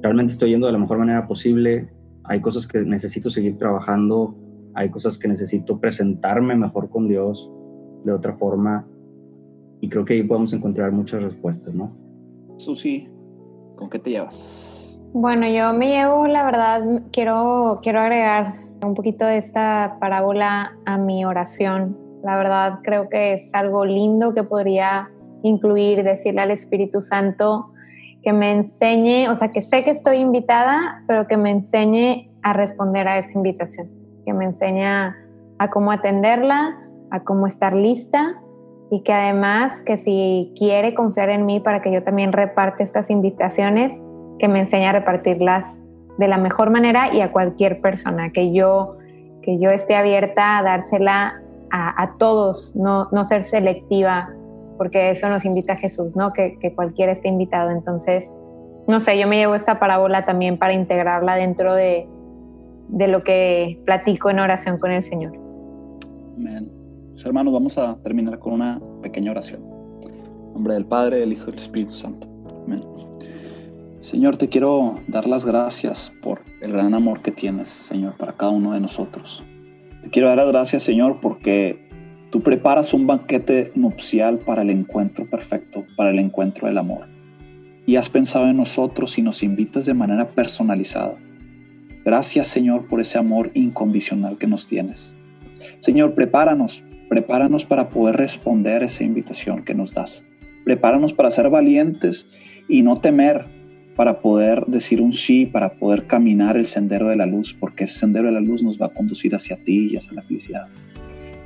Realmente 0.00 0.32
estoy 0.32 0.50
yendo 0.50 0.68
de 0.68 0.72
la 0.72 0.78
mejor 0.78 0.98
manera 0.98 1.26
posible. 1.26 1.88
Hay 2.22 2.40
cosas 2.40 2.68
que 2.68 2.82
necesito 2.82 3.30
seguir 3.30 3.58
trabajando, 3.58 4.36
hay 4.74 4.90
cosas 4.90 5.18
que 5.18 5.26
necesito 5.26 5.80
presentarme 5.80 6.54
mejor 6.54 6.88
con 6.88 7.08
Dios 7.08 7.50
de 8.04 8.12
otra 8.12 8.34
forma. 8.34 8.86
Y 9.80 9.88
creo 9.88 10.04
que 10.04 10.14
ahí 10.14 10.22
podemos 10.22 10.52
encontrar 10.52 10.92
muchas 10.92 11.20
respuestas, 11.20 11.74
¿no? 11.74 11.96
Susi, 12.58 13.08
¿con 13.76 13.90
qué 13.90 13.98
te 13.98 14.10
llevas? 14.10 14.36
Bueno, 15.12 15.46
yo 15.46 15.72
me 15.72 15.88
llevo, 15.88 16.26
la 16.26 16.44
verdad, 16.44 17.02
quiero, 17.12 17.78
quiero 17.82 18.00
agregar 18.00 18.56
un 18.82 18.94
poquito 18.94 19.24
de 19.24 19.38
esta 19.38 19.96
parábola 20.00 20.76
a 20.84 20.98
mi 20.98 21.24
oración. 21.24 21.98
La 22.22 22.36
verdad, 22.36 22.80
creo 22.82 23.08
que 23.08 23.34
es 23.34 23.54
algo 23.54 23.84
lindo 23.84 24.34
que 24.34 24.42
podría 24.42 25.10
incluir, 25.42 26.02
decirle 26.02 26.40
al 26.40 26.50
Espíritu 26.50 27.02
Santo 27.02 27.70
que 28.22 28.32
me 28.32 28.52
enseñe, 28.52 29.28
o 29.28 29.36
sea, 29.36 29.50
que 29.50 29.62
sé 29.62 29.84
que 29.84 29.90
estoy 29.90 30.16
invitada, 30.16 31.04
pero 31.06 31.28
que 31.28 31.36
me 31.36 31.50
enseñe 31.50 32.30
a 32.42 32.54
responder 32.54 33.06
a 33.06 33.18
esa 33.18 33.34
invitación, 33.34 33.90
que 34.24 34.32
me 34.32 34.46
enseñe 34.46 34.84
a, 34.84 35.14
a 35.58 35.70
cómo 35.70 35.92
atenderla, 35.92 36.78
a 37.10 37.22
cómo 37.22 37.46
estar 37.46 37.74
lista 37.74 38.40
y 38.94 39.00
que 39.00 39.12
además 39.12 39.80
que 39.80 39.96
si 39.96 40.52
quiere 40.56 40.94
confiar 40.94 41.28
en 41.28 41.46
mí 41.46 41.58
para 41.58 41.82
que 41.82 41.90
yo 41.90 42.04
también 42.04 42.32
reparte 42.32 42.84
estas 42.84 43.10
invitaciones, 43.10 44.00
que 44.38 44.46
me 44.46 44.60
enseñe 44.60 44.86
a 44.86 44.92
repartirlas 44.92 45.80
de 46.16 46.28
la 46.28 46.38
mejor 46.38 46.70
manera 46.70 47.12
y 47.12 47.20
a 47.20 47.32
cualquier 47.32 47.80
persona, 47.80 48.30
que 48.30 48.52
yo, 48.52 48.98
que 49.42 49.58
yo 49.58 49.70
esté 49.70 49.96
abierta 49.96 50.58
a 50.58 50.62
dársela 50.62 51.42
a, 51.72 52.04
a 52.04 52.16
todos, 52.18 52.76
no, 52.76 53.08
no 53.10 53.24
ser 53.24 53.42
selectiva, 53.42 54.30
porque 54.78 55.10
eso 55.10 55.28
nos 55.28 55.44
invita 55.44 55.72
a 55.72 55.76
Jesús, 55.76 56.14
¿no? 56.14 56.32
Que, 56.32 56.56
que 56.60 56.72
cualquiera 56.72 57.10
esté 57.10 57.26
invitado. 57.26 57.72
Entonces, 57.72 58.32
no 58.86 59.00
sé, 59.00 59.18
yo 59.18 59.26
me 59.26 59.38
llevo 59.38 59.56
esta 59.56 59.80
parábola 59.80 60.24
también 60.24 60.56
para 60.56 60.72
integrarla 60.72 61.34
dentro 61.34 61.74
de, 61.74 62.06
de 62.90 63.08
lo 63.08 63.24
que 63.24 63.80
platico 63.84 64.30
en 64.30 64.38
oración 64.38 64.78
con 64.78 64.92
el 64.92 65.02
Señor. 65.02 65.32
Amén. 66.36 66.70
Pues, 67.14 67.24
hermanos, 67.26 67.54
vamos 67.54 67.78
a 67.78 67.96
terminar 68.02 68.40
con 68.40 68.54
una 68.54 68.80
pequeña 69.00 69.30
oración. 69.30 69.62
En 70.48 70.52
nombre 70.52 70.74
del 70.74 70.84
Padre, 70.84 71.20
del 71.20 71.32
Hijo 71.32 71.44
y 71.44 71.52
del 71.52 71.60
Espíritu 71.60 71.92
Santo. 71.92 72.26
Amén. 72.66 72.82
Señor, 74.00 74.36
te 74.36 74.48
quiero 74.48 74.98
dar 75.06 75.28
las 75.28 75.44
gracias 75.44 76.12
por 76.24 76.40
el 76.60 76.72
gran 76.72 76.92
amor 76.92 77.22
que 77.22 77.30
tienes, 77.30 77.68
Señor, 77.68 78.16
para 78.16 78.32
cada 78.32 78.50
uno 78.50 78.72
de 78.72 78.80
nosotros. 78.80 79.44
Te 80.02 80.10
quiero 80.10 80.26
dar 80.26 80.38
las 80.38 80.48
gracias, 80.48 80.82
Señor, 80.82 81.20
porque 81.22 81.88
tú 82.32 82.42
preparas 82.42 82.92
un 82.92 83.06
banquete 83.06 83.70
nupcial 83.76 84.40
para 84.40 84.62
el 84.62 84.70
encuentro 84.70 85.24
perfecto, 85.30 85.84
para 85.96 86.10
el 86.10 86.18
encuentro 86.18 86.66
del 86.66 86.78
amor. 86.78 87.06
Y 87.86 87.94
has 87.94 88.10
pensado 88.10 88.48
en 88.48 88.56
nosotros 88.56 89.16
y 89.18 89.22
nos 89.22 89.44
invitas 89.44 89.86
de 89.86 89.94
manera 89.94 90.30
personalizada. 90.30 91.14
Gracias, 92.04 92.48
Señor, 92.48 92.88
por 92.88 93.00
ese 93.00 93.18
amor 93.18 93.52
incondicional 93.54 94.36
que 94.36 94.48
nos 94.48 94.66
tienes. 94.66 95.14
Señor, 95.78 96.14
prepáranos, 96.14 96.82
prepáranos 97.08 97.64
para 97.64 97.90
poder 97.90 98.16
responder 98.16 98.82
a 98.82 98.86
esa 98.86 99.04
invitación 99.04 99.64
que 99.64 99.74
nos 99.74 99.94
das. 99.94 100.24
Prepáranos 100.64 101.12
para 101.12 101.30
ser 101.30 101.50
valientes 101.50 102.26
y 102.68 102.82
no 102.82 103.00
temer, 103.00 103.44
para 103.96 104.20
poder 104.20 104.64
decir 104.66 105.00
un 105.00 105.12
sí, 105.12 105.46
para 105.46 105.74
poder 105.74 106.06
caminar 106.06 106.56
el 106.56 106.66
sendero 106.66 107.08
de 107.08 107.16
la 107.16 107.26
luz, 107.26 107.54
porque 107.58 107.84
ese 107.84 107.98
sendero 107.98 108.26
de 108.26 108.32
la 108.32 108.40
luz 108.40 108.62
nos 108.62 108.80
va 108.80 108.86
a 108.86 108.94
conducir 108.94 109.34
hacia 109.34 109.56
ti 109.64 109.90
y 109.92 109.96
hacia 109.96 110.14
la 110.14 110.22
felicidad. 110.22 110.66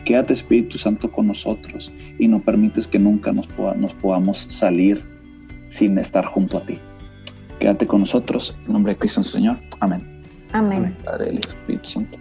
Quédate 0.04 0.32
Espíritu 0.32 0.78
Santo 0.78 1.10
con 1.10 1.26
nosotros 1.26 1.92
y 2.18 2.28
no 2.28 2.40
permites 2.40 2.86
que 2.86 2.98
nunca 2.98 3.32
nos, 3.32 3.46
nos 3.76 3.92
podamos 3.94 4.46
salir 4.48 5.04
sin 5.68 5.98
estar 5.98 6.24
junto 6.24 6.58
a 6.58 6.64
ti. 6.64 6.78
Quédate 7.58 7.86
con 7.86 8.00
nosotros. 8.00 8.56
En 8.66 8.72
nombre 8.72 8.94
de 8.94 8.98
Cristo 9.00 9.22
Señor. 9.22 9.58
Amén. 9.80 10.22
Amén. 10.52 10.78
Amén. 10.78 10.96
Padre 11.04 11.26
del 11.26 11.38
Espíritu 11.38 11.88
Santo. 11.88 12.18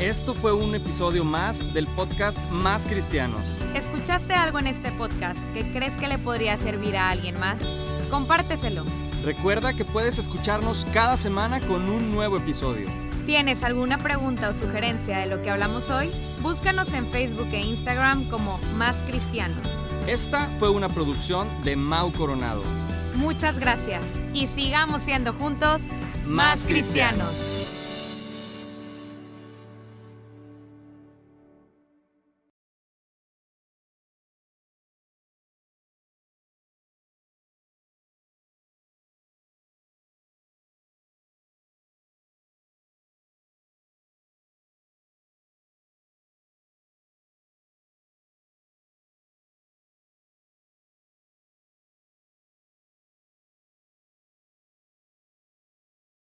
Esto 0.00 0.32
fue 0.32 0.52
un 0.52 0.76
episodio 0.76 1.24
más 1.24 1.74
del 1.74 1.88
podcast 1.88 2.38
Más 2.52 2.86
Cristianos. 2.86 3.58
¿Escuchaste 3.74 4.32
algo 4.32 4.60
en 4.60 4.68
este 4.68 4.92
podcast 4.92 5.40
que 5.52 5.72
crees 5.72 5.96
que 5.96 6.06
le 6.06 6.18
podría 6.18 6.56
servir 6.56 6.96
a 6.96 7.10
alguien 7.10 7.36
más? 7.40 7.58
Compárteselo. 8.08 8.84
Recuerda 9.24 9.74
que 9.74 9.84
puedes 9.84 10.18
escucharnos 10.18 10.86
cada 10.92 11.16
semana 11.16 11.58
con 11.58 11.90
un 11.90 12.12
nuevo 12.12 12.36
episodio. 12.36 12.86
¿Tienes 13.26 13.64
alguna 13.64 13.98
pregunta 13.98 14.50
o 14.50 14.54
sugerencia 14.54 15.18
de 15.18 15.26
lo 15.26 15.42
que 15.42 15.50
hablamos 15.50 15.90
hoy? 15.90 16.12
Búscanos 16.42 16.92
en 16.92 17.10
Facebook 17.10 17.48
e 17.50 17.60
Instagram 17.60 18.28
como 18.30 18.58
Más 18.76 18.94
Cristianos. 19.08 19.66
Esta 20.06 20.46
fue 20.60 20.70
una 20.70 20.88
producción 20.88 21.48
de 21.64 21.74
Mau 21.74 22.12
Coronado. 22.12 22.62
Muchas 23.16 23.58
gracias 23.58 24.04
y 24.32 24.46
sigamos 24.46 25.02
siendo 25.02 25.32
juntos 25.32 25.80
más 26.24 26.64
cristianos. 26.64 27.34